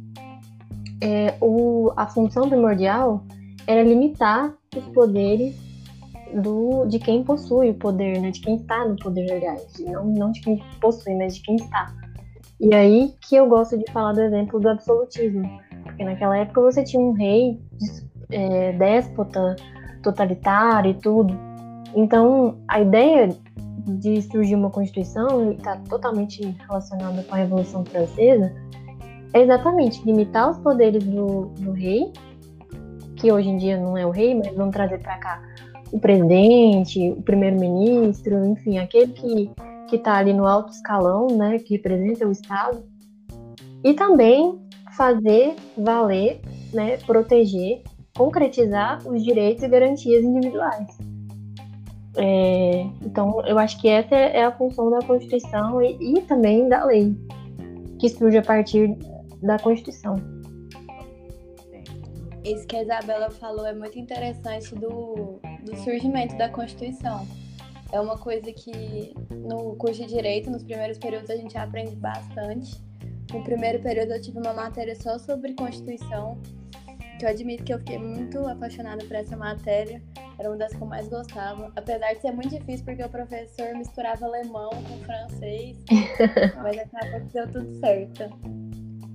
é, 1.00 1.34
o, 1.40 1.92
a 1.96 2.06
função 2.06 2.48
primordial 2.48 3.24
era 3.66 3.82
limitar 3.82 4.54
os 4.76 4.84
poderes 4.88 5.54
do, 6.34 6.84
de 6.86 6.98
quem 6.98 7.22
possui 7.22 7.70
o 7.70 7.74
poder, 7.74 8.20
né? 8.20 8.30
De 8.30 8.40
quem 8.40 8.56
está 8.56 8.86
no 8.86 8.96
poder, 8.96 9.30
aliás. 9.30 9.66
Não, 9.80 10.04
não 10.04 10.32
de 10.32 10.40
quem 10.40 10.62
possui, 10.80 11.14
mas 11.14 11.36
de 11.36 11.42
quem 11.42 11.56
está. 11.56 11.94
E 12.60 12.74
aí 12.74 13.14
que 13.20 13.36
eu 13.36 13.48
gosto 13.48 13.76
de 13.76 13.90
falar 13.92 14.12
do 14.12 14.22
exemplo 14.22 14.60
do 14.60 14.68
absolutismo. 14.68 15.48
Porque 15.82 16.04
naquela 16.04 16.36
época 16.38 16.60
você 16.60 16.82
tinha 16.82 17.02
um 17.02 17.12
rei 17.12 17.60
é, 18.30 18.72
déspota, 18.72 19.56
totalitário 20.02 20.90
e 20.90 20.94
tudo. 20.94 21.36
Então, 21.94 22.58
a 22.68 22.80
ideia 22.80 23.28
de 23.86 24.22
surgir 24.22 24.54
uma 24.54 24.70
Constituição 24.70 25.52
está 25.52 25.76
totalmente 25.88 26.42
relacionada 26.66 27.22
com 27.22 27.34
a 27.34 27.38
Revolução 27.38 27.84
Francesa, 27.84 28.52
é 29.32 29.42
exatamente 29.42 30.04
limitar 30.04 30.50
os 30.50 30.58
poderes 30.58 31.04
do, 31.04 31.46
do 31.58 31.72
rei, 31.72 32.12
que 33.16 33.30
hoje 33.30 33.48
em 33.48 33.56
dia 33.56 33.76
não 33.78 33.96
é 33.96 34.06
o 34.06 34.10
rei, 34.10 34.34
mas 34.34 34.54
vamos 34.54 34.72
trazer 34.72 34.98
para 35.00 35.18
cá 35.18 35.42
o 35.92 35.98
presidente, 35.98 37.10
o 37.10 37.22
primeiro-ministro, 37.22 38.44
enfim, 38.46 38.78
aquele 38.78 39.12
que 39.12 39.50
que 39.94 39.96
está 39.96 40.16
ali 40.16 40.32
no 40.32 40.46
alto 40.46 40.72
escalão, 40.72 41.28
né, 41.28 41.58
que 41.58 41.74
representa 41.74 42.26
o 42.26 42.32
Estado, 42.32 42.82
e 43.82 43.94
também 43.94 44.58
fazer 44.96 45.54
valer, 45.76 46.40
né, 46.72 46.96
proteger, 46.98 47.82
concretizar 48.16 49.06
os 49.06 49.22
direitos 49.22 49.62
e 49.62 49.68
garantias 49.68 50.24
individuais. 50.24 50.86
É, 52.16 52.86
então, 53.02 53.44
eu 53.46 53.58
acho 53.58 53.80
que 53.80 53.88
essa 53.88 54.14
é 54.14 54.44
a 54.44 54.52
função 54.52 54.90
da 54.90 55.00
Constituição 55.00 55.82
e, 55.82 56.18
e 56.18 56.22
também 56.22 56.68
da 56.68 56.84
lei, 56.84 57.16
que 57.98 58.08
surge 58.08 58.38
a 58.38 58.42
partir 58.42 58.96
da 59.42 59.58
Constituição. 59.58 60.16
Isso 62.44 62.66
que 62.66 62.76
a 62.76 62.82
Isabela 62.82 63.30
falou 63.30 63.66
é 63.66 63.72
muito 63.72 63.98
interessante 63.98 64.74
do, 64.74 65.40
do 65.64 65.76
surgimento 65.78 66.36
da 66.36 66.48
Constituição. 66.48 67.26
É 67.90 68.00
uma 68.00 68.18
coisa 68.18 68.52
que 68.52 69.14
no 69.30 69.76
curso 69.76 70.02
de 70.02 70.08
Direito, 70.08 70.50
nos 70.50 70.62
primeiros 70.62 70.98
períodos, 70.98 71.30
a 71.30 71.36
gente 71.36 71.56
aprende 71.56 71.96
bastante. 71.96 72.76
No 73.32 73.42
primeiro 73.42 73.80
período 73.80 74.12
eu 74.12 74.20
tive 74.20 74.38
uma 74.38 74.52
matéria 74.52 74.94
só 74.94 75.18
sobre 75.18 75.54
Constituição, 75.54 76.38
eu 77.24 77.30
admito 77.30 77.64
que 77.64 77.72
eu 77.72 77.78
fiquei 77.78 77.98
muito 77.98 78.38
apaixonada 78.46 79.04
por 79.04 79.16
essa 79.16 79.36
matéria. 79.36 80.02
Era 80.38 80.50
uma 80.50 80.56
das 80.56 80.74
que 80.74 80.82
eu 80.82 80.86
mais 80.86 81.08
gostava. 81.08 81.72
Apesar 81.74 82.12
de 82.12 82.20
ser 82.20 82.32
muito 82.32 82.50
difícil, 82.50 82.84
porque 82.84 83.02
o 83.02 83.08
professor 83.08 83.74
misturava 83.74 84.26
alemão 84.26 84.70
com 84.70 84.98
francês, 85.04 85.78
mas 86.62 86.78
acabou 86.78 87.20
que 87.20 87.32
deu 87.32 87.50
tudo 87.50 87.80
certo. 87.80 88.24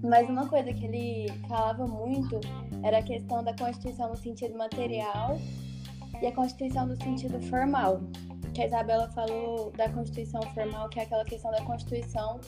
Mas 0.02 0.30
uma 0.30 0.48
coisa 0.48 0.74
que 0.74 0.86
ele 0.86 1.28
falava 1.48 1.86
muito 1.86 2.40
era 2.84 3.00
a 3.00 3.04
questão 3.04 3.44
da 3.44 3.54
Constituição 3.54 4.10
no 4.10 4.18
sentido 4.18 4.58
material 4.58 5.38
e 6.22 6.26
a 6.26 6.32
Constituição 6.32 6.88
no 6.88 6.96
sentido 6.96 7.40
formal. 7.44 8.02
Que 8.54 8.64
a 8.64 8.66
Isabela 8.66 9.08
falou 9.10 9.72
da 9.72 9.90
Constituição 9.90 10.42
formal, 10.54 10.90
que 10.90 11.00
é 11.00 11.04
aquela 11.04 11.26
questão 11.26 11.52
da 11.52 11.62
Constituição 11.62 12.40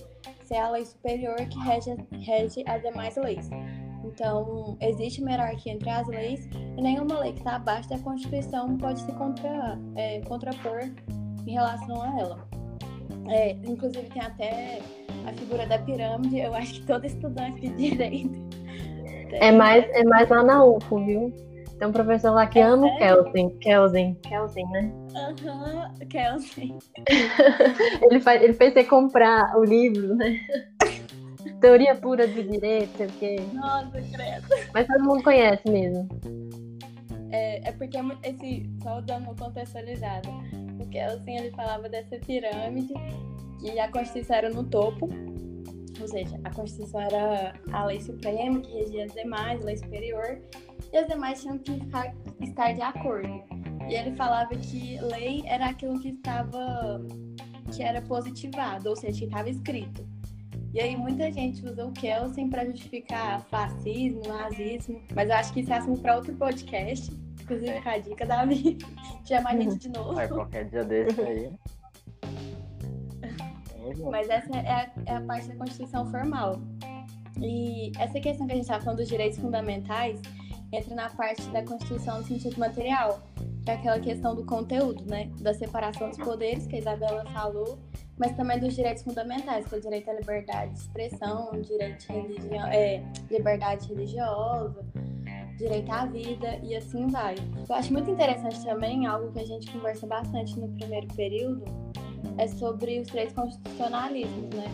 ser 0.46 0.58
a 0.58 0.72
lei 0.72 0.86
superior 0.86 1.36
que 1.36 1.60
rege, 1.60 1.96
rege 2.20 2.64
as 2.66 2.82
demais 2.82 3.16
leis. 3.16 3.50
Então, 4.04 4.78
existe 4.82 5.22
uma 5.22 5.32
hierarquia 5.32 5.74
entre 5.74 5.90
as 5.90 6.08
leis 6.08 6.50
e 6.78 6.82
nenhuma 6.82 7.20
lei 7.20 7.34
que 7.34 7.40
está 7.40 7.56
abaixo 7.56 7.90
da 7.90 8.00
Constituição 8.00 8.78
pode 8.78 9.00
se 9.00 9.12
contra, 9.14 9.80
é, 9.96 10.22
contrapor 10.22 10.82
em 11.46 11.52
relação 11.52 12.02
a 12.02 12.20
ela. 12.20 12.48
É, 13.30 13.52
inclusive, 13.64 14.10
tem 14.10 14.22
até 14.22 14.80
a 15.28 15.34
figura 15.34 15.66
da 15.66 15.78
pirâmide, 15.80 16.40
eu 16.40 16.54
acho 16.54 16.74
que 16.74 16.88
todo 16.88 17.06
estudante 17.06 17.62
de 17.62 17.90
direito. 17.90 18.40
É 19.34 19.50
mais, 19.50 19.86
é 19.92 20.04
mais 20.04 20.28
lá 20.28 20.44
na 20.44 20.62
UFO, 20.62 21.06
viu? 21.06 21.34
Tem 21.82 21.88
um 21.88 21.92
professor 21.92 22.32
lá 22.32 22.46
que 22.46 22.60
é 22.60 22.64
ama 22.64 22.86
o 22.86 22.98
Kelsen. 23.00 23.50
Kelsen. 23.60 24.14
Kelsen, 24.22 24.70
né? 24.70 24.94
Aham, 25.16 25.90
uhum, 26.00 26.08
Kelsen. 26.10 26.78
ele, 28.04 28.20
faz, 28.20 28.44
ele 28.44 28.54
fez 28.54 28.74
você 28.74 28.84
comprar 28.84 29.58
o 29.58 29.64
livro, 29.64 30.16
né? 30.16 30.38
Teoria 31.62 31.96
pura 31.96 32.28
do 32.28 32.44
direito, 32.44 32.98
sei 32.98 33.08
o 33.08 33.12
quê. 33.12 33.36
Nossa, 33.54 33.92
credo. 33.92 34.48
Mas 34.74 34.88
todo 34.88 35.04
mundo 35.04 35.24
conhece 35.24 35.70
mesmo. 35.70 36.10
É, 37.32 37.70
é 37.70 37.72
porque 37.72 37.98
é 37.98 38.02
esse, 38.24 38.70
só 38.82 39.00
dando 39.02 39.26
uma 39.26 39.36
contextualizada. 39.36 40.28
O 40.80 40.88
Kelsen 40.90 41.38
ele 41.38 41.52
falava 41.52 41.88
dessa 41.88 42.18
pirâmide 42.18 42.94
que 43.60 43.80
a 43.80 43.88
Constituição 43.92 44.36
era 44.36 44.50
no 44.50 44.64
topo, 44.64 45.08
ou 46.00 46.08
seja, 46.08 46.40
a 46.44 46.50
Constituição 46.50 47.00
era 47.00 47.54
a 47.72 47.86
lei 47.86 48.02
suprema 48.02 48.60
que 48.60 48.74
regia 48.74 49.06
as 49.06 49.14
demais, 49.14 49.62
a 49.62 49.66
lei 49.66 49.78
superior, 49.78 50.42
e 50.92 50.98
as 50.98 51.08
demais 51.08 51.42
tinham 51.42 51.60
que 51.60 51.74
ficar, 51.80 52.14
estar 52.42 52.74
de 52.74 52.82
acordo. 52.82 53.44
E 53.88 53.94
ele 53.94 54.16
falava 54.16 54.50
que 54.56 55.00
lei 55.00 55.44
era 55.46 55.68
aquilo 55.68 56.00
que 56.00 56.10
estava 56.10 57.00
que 57.72 57.84
era 57.84 58.02
positivado, 58.02 58.90
ou 58.90 58.96
seja, 58.96 59.20
que 59.20 59.26
estava 59.26 59.50
escrito. 59.50 60.04
E 60.74 60.80
aí 60.80 60.96
muita 60.96 61.30
gente 61.32 61.66
usa 61.66 61.86
o 61.86 61.92
Kelsen 61.92 62.50
para 62.50 62.66
justificar 62.66 63.42
fascismo, 63.50 64.22
nazismo, 64.26 65.02
mas 65.14 65.30
eu 65.30 65.36
acho 65.36 65.54
que 65.54 65.60
isso 65.60 65.74
é 65.74 65.78
assunto 65.78 66.02
para 66.02 66.16
outro 66.16 66.34
podcast. 66.36 67.12
Inclusive, 67.42 67.82
a 67.84 67.98
dica, 67.98 68.26
Davi, 68.26 68.78
chamar 69.28 69.52
a 69.52 69.60
gente 69.60 69.78
de 69.78 69.90
novo. 69.90 70.14
Vai 70.14 70.30
qualquer 70.30 70.70
dia 70.70 70.86
desse 70.86 71.20
aí. 71.20 71.52
Mas 74.10 74.30
essa 74.30 74.56
é 74.58 74.72
a, 74.72 74.92
é 75.08 75.16
a 75.16 75.22
parte 75.22 75.50
da 75.50 75.56
Constituição 75.56 76.10
formal. 76.10 76.62
E 77.42 77.92
essa 77.98 78.20
questão 78.22 78.46
que 78.46 78.54
a 78.54 78.56
gente 78.56 78.64
estava 78.64 78.84
falando 78.84 79.00
dos 79.00 79.10
direitos 79.10 79.40
fundamentais 79.40 80.22
entra 80.72 80.96
na 80.96 81.10
parte 81.10 81.42
da 81.50 81.64
Constituição 81.64 82.20
no 82.20 82.24
sentido 82.24 82.58
material, 82.58 83.22
que 83.64 83.72
é 83.72 83.74
aquela 83.74 84.00
questão 84.00 84.36
do 84.36 84.46
conteúdo, 84.46 85.04
né? 85.06 85.30
Da 85.42 85.54
separação 85.54 86.10
dos 86.10 86.18
poderes, 86.18 86.66
que 86.68 86.78
a 86.78 86.80
Isabela 86.80 87.26
falou, 87.32 87.80
mas 88.22 88.34
também 88.34 88.60
dos 88.60 88.76
direitos 88.76 89.02
fundamentais, 89.02 89.66
que 89.66 89.74
é 89.74 89.78
o 89.80 89.82
direito 89.82 90.12
à 90.12 90.14
liberdade 90.14 90.74
de 90.74 90.80
expressão, 90.80 91.50
direito 91.60 92.06
de 92.06 92.14
religião, 92.14 92.68
é, 92.68 93.04
liberdade 93.32 93.88
religiosa, 93.88 94.86
direito 95.58 95.92
à 95.92 96.06
vida 96.06 96.60
e 96.62 96.76
assim 96.76 97.08
vai. 97.08 97.34
Eu 97.68 97.76
acho 97.76 97.92
muito 97.92 98.12
interessante 98.12 98.64
também, 98.64 99.08
algo 99.08 99.32
que 99.32 99.40
a 99.40 99.46
gente 99.46 99.72
conversa 99.72 100.06
bastante 100.06 100.60
no 100.60 100.68
primeiro 100.68 101.08
período, 101.16 101.66
é 102.38 102.48
sobre 102.48 103.00
os 103.00 103.08
três 103.08 103.34
constitucionalismos, 103.34 104.56
né? 104.56 104.66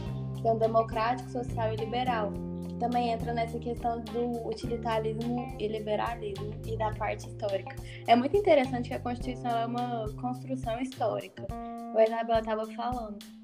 Que 0.41 0.45
é 0.45 0.51
um 0.51 0.57
democrático, 0.57 1.29
social 1.29 1.71
e 1.71 1.77
liberal. 1.77 2.33
Também 2.81 3.11
entra 3.11 3.33
nessa 3.33 3.57
questão 3.59 4.01
do 4.01 4.45
utilitarismo 4.45 5.55
e 5.57 5.69
liberalismo 5.69 6.51
e 6.65 6.75
da 6.75 6.93
parte 6.95 7.29
histórica. 7.29 7.73
É 8.07 8.13
muito 8.13 8.35
interessante 8.35 8.89
que 8.89 8.93
a 8.93 8.99
Constituição 8.99 9.57
é 9.57 9.65
uma 9.65 10.05
construção 10.21 10.77
histórica. 10.81 11.47
O 11.95 11.99
Isabel 12.01 12.39
estava 12.39 12.67
falando. 12.73 13.36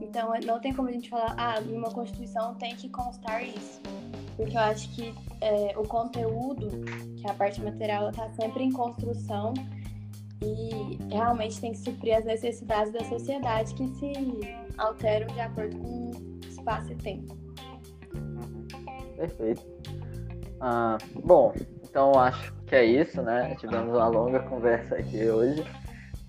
Então, 0.00 0.32
não 0.44 0.60
tem 0.60 0.72
como 0.72 0.88
a 0.88 0.92
gente 0.92 1.08
falar, 1.08 1.34
ah, 1.38 1.60
numa 1.60 1.90
Constituição 1.90 2.54
tem 2.54 2.74
que 2.76 2.88
constar 2.88 3.42
isso 3.42 3.80
porque 4.36 4.56
eu 4.56 4.60
acho 4.60 4.90
que 4.90 5.14
é, 5.40 5.74
o 5.76 5.82
conteúdo, 5.82 6.68
que 7.16 7.26
é 7.26 7.30
a 7.30 7.34
parte 7.34 7.60
material, 7.62 8.10
está 8.10 8.28
sempre 8.30 8.64
em 8.64 8.72
construção 8.72 9.54
e 10.42 10.98
realmente 11.10 11.60
tem 11.60 11.72
que 11.72 11.78
suprir 11.78 12.16
as 12.16 12.24
necessidades 12.24 12.92
da 12.92 13.04
sociedade 13.04 13.74
que 13.74 13.86
se 13.88 14.12
alteram 14.76 15.26
de 15.28 15.40
acordo 15.40 15.78
com 15.78 16.40
espaço 16.48 16.92
e 16.92 16.96
tempo. 16.96 17.36
Perfeito. 19.16 19.62
Ah, 20.60 20.98
bom, 21.24 21.54
então 21.82 22.18
acho 22.18 22.52
que 22.66 22.74
é 22.74 22.84
isso, 22.84 23.22
né? 23.22 23.54
Tivemos 23.56 23.94
uma 23.94 24.08
longa 24.08 24.40
conversa 24.40 24.96
aqui 24.96 25.28
hoje. 25.28 25.64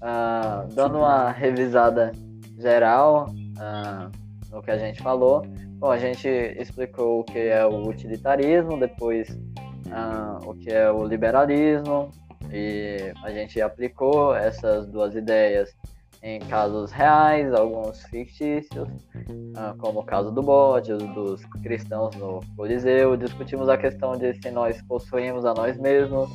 Ah, 0.01 0.66
dando 0.74 0.99
uma 0.99 1.32
revisada 1.32 2.11
geral 2.57 3.28
ah, 3.60 4.10
no 4.51 4.62
que 4.62 4.72
a 4.72 4.78
gente 4.78 5.01
falou. 5.01 5.43
Bom, 5.78 5.91
a 5.91 5.97
gente 5.97 6.28
explicou 6.28 7.20
o 7.20 7.24
que 7.24 7.39
é 7.39 7.66
o 7.66 7.88
utilitarismo, 7.88 8.80
depois 8.80 9.30
uh, 9.30 10.49
o 10.49 10.56
que 10.56 10.72
é 10.72 10.89
o 10.89 11.03
liberalismo, 11.06 12.10
e 12.51 13.14
a 13.24 13.32
gente 13.32 13.62
aplicou 13.62 14.36
essas 14.36 14.88
duas 14.88 15.16
ideias 15.16 15.76
em 16.24 16.39
casos 16.39 16.91
reais, 16.91 17.53
alguns 17.53 18.01
fictícios, 18.06 18.88
uh, 18.88 19.78
como 19.78 19.99
o 19.99 20.03
caso 20.03 20.32
do 20.32 20.41
bode, 20.41 20.91
dos 20.93 21.43
cristãos 21.62 22.16
no 22.16 22.39
Coliseu. 22.56 23.16
Discutimos 23.16 23.70
a 23.70 23.78
questão 23.78 24.14
de 24.14 24.34
se 24.41 24.49
nós 24.49 24.82
possuímos 24.84 25.45
a 25.45 25.53
nós 25.53 25.78
mesmos 25.78 26.30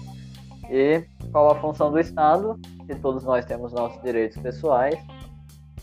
e 0.70 1.02
qual 1.32 1.50
a 1.50 1.56
função 1.56 1.90
do 1.90 1.98
Estado, 1.98 2.58
se 2.86 2.94
todos 3.00 3.24
nós 3.24 3.44
temos 3.44 3.72
nossos 3.72 4.00
direitos 4.02 4.40
pessoais, 4.40 4.96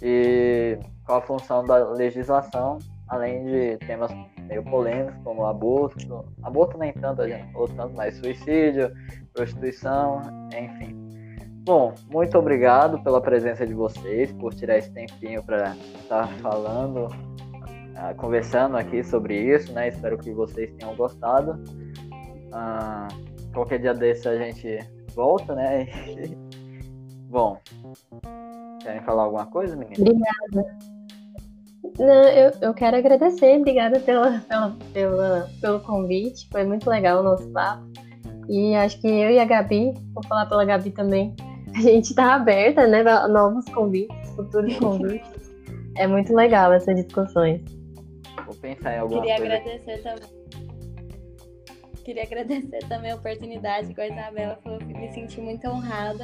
e 0.02 0.78
qual 1.06 1.20
a 1.20 1.22
função 1.22 1.64
da 1.64 1.90
legislação 1.90 2.80
além 3.08 3.46
de 3.46 3.78
temas 3.86 4.12
meio 4.48 4.64
polêmicos 4.64 5.16
como 5.24 5.46
aborto, 5.46 6.26
aborto 6.44 6.78
nem 6.78 6.94
tanto, 6.94 7.22
a 7.22 7.28
gente 7.28 7.52
falou 7.52 7.68
tanto, 7.68 7.96
mas 7.96 8.18
suicídio, 8.18 8.92
prostituição, 9.34 10.22
enfim. 10.56 10.96
Bom, 11.64 11.94
muito 12.10 12.38
obrigado 12.38 13.02
pela 13.04 13.22
presença 13.22 13.66
de 13.66 13.74
vocês, 13.74 14.32
por 14.34 14.54
tirar 14.54 14.78
esse 14.78 14.92
tempinho 14.92 15.44
para 15.44 15.76
estar 16.02 16.28
falando, 16.40 17.08
uh, 17.08 18.16
conversando 18.16 18.78
aqui 18.78 19.04
sobre 19.04 19.38
isso, 19.54 19.74
né? 19.74 19.90
Espero 19.90 20.18
que 20.18 20.32
vocês 20.32 20.72
tenham 20.74 20.96
gostado. 20.96 21.62
Uh, 22.54 23.52
qualquer 23.54 23.80
dia 23.80 23.94
desse 23.94 24.30
a 24.30 24.38
gente 24.38 24.80
volta, 25.14 25.56
né? 25.56 25.88
Bom, 27.30 27.60
querem 28.82 29.02
falar 29.02 29.24
alguma 29.24 29.46
coisa, 29.48 29.76
menina? 29.76 29.98
Obrigada. 30.00 30.78
Não, 32.00 32.24
eu, 32.30 32.52
eu 32.62 32.74
quero 32.74 32.98
agradecer, 32.98 33.60
obrigada 33.60 34.00
pela, 34.00 34.40
pela, 34.42 34.78
pela, 34.94 35.50
pelo 35.60 35.80
convite, 35.82 36.48
foi 36.52 36.64
muito 36.64 36.90
legal 36.90 37.20
o 37.20 37.24
nosso 37.24 37.50
papo. 37.52 37.84
E 38.48 38.76
acho 38.76 39.02
que 39.02 39.08
eu 39.08 39.32
e 39.32 39.40
a 39.40 39.46
Gabi, 39.46 39.94
vou 40.14 40.24
falar 40.24 40.46
pela 40.46 40.64
Gabi 40.64 40.92
também, 40.92 41.36
a 41.76 41.82
gente 41.82 42.06
está 42.06 42.36
aberta 42.36 42.88
né, 42.88 43.02
a 43.02 43.28
novos 43.28 43.66
convites, 43.66 44.30
futuros 44.36 44.76
convites. 44.80 45.54
É 45.98 46.08
muito 46.08 46.34
legal 46.34 46.72
essas 46.72 46.96
discussões. 46.96 47.62
Vou 48.46 48.56
pensar 48.56 48.96
em 48.96 49.00
alguma 49.00 49.22
Queria 49.22 49.38
coisa. 49.38 49.54
agradecer 49.56 50.04
também. 50.04 50.38
Queria 52.06 52.24
agradecer 52.24 52.80
também 52.88 53.12
a 53.12 53.16
oportunidade 53.16 53.94
que 53.94 54.00
a 54.00 54.08
Isabela 54.08 54.58
falou, 54.64 54.80
me 54.82 55.12
senti 55.12 55.42
muito 55.42 55.68
honrada. 55.68 56.24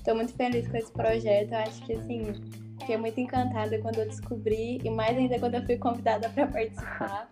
Estou 0.00 0.14
muito 0.14 0.34
feliz 0.34 0.66
com 0.66 0.76
esse 0.76 0.90
projeto. 0.92 1.52
Eu 1.52 1.58
acho 1.58 1.82
que 1.84 1.92
assim, 1.92 2.34
Fiquei 2.80 2.96
muito 2.96 3.20
encantada 3.20 3.78
quando 3.78 3.98
eu 3.98 4.06
descobri 4.06 4.80
e 4.82 4.90
mais 4.90 5.16
ainda 5.16 5.38
quando 5.38 5.54
eu 5.54 5.62
fui 5.64 5.76
convidada 5.76 6.28
para 6.30 6.46
participar. 6.46 7.30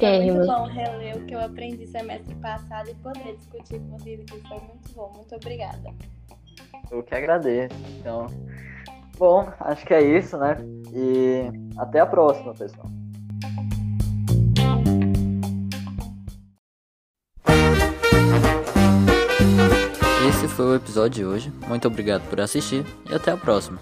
É 0.00 0.32
muito 0.32 0.46
bom 0.46 0.64
reler 0.64 1.16
o 1.16 1.26
que 1.26 1.34
eu 1.34 1.40
aprendi 1.40 1.86
semestre 1.86 2.34
passado 2.36 2.90
e 2.90 2.94
poder 2.96 3.36
discutir 3.36 3.78
com 3.78 3.98
vocês 3.98 4.20
aqui. 4.20 4.42
Foi 4.48 4.58
muito 4.58 4.94
bom. 4.94 5.12
Muito 5.14 5.34
obrigada. 5.34 5.94
Eu 6.90 7.02
que 7.02 7.14
agradeço. 7.14 7.76
Então, 7.98 8.26
bom, 9.18 9.46
acho 9.60 9.86
que 9.86 9.94
é 9.94 10.02
isso, 10.02 10.36
né? 10.38 10.56
E 10.92 11.44
até 11.78 12.00
a 12.00 12.06
próxima, 12.06 12.54
pessoal. 12.54 12.86
Foi 20.60 20.72
o 20.72 20.74
episódio 20.74 21.10
de 21.10 21.24
hoje. 21.24 21.52
Muito 21.66 21.88
obrigado 21.88 22.28
por 22.28 22.38
assistir 22.38 22.84
e 23.08 23.14
até 23.14 23.32
a 23.32 23.36
próxima. 23.36 23.80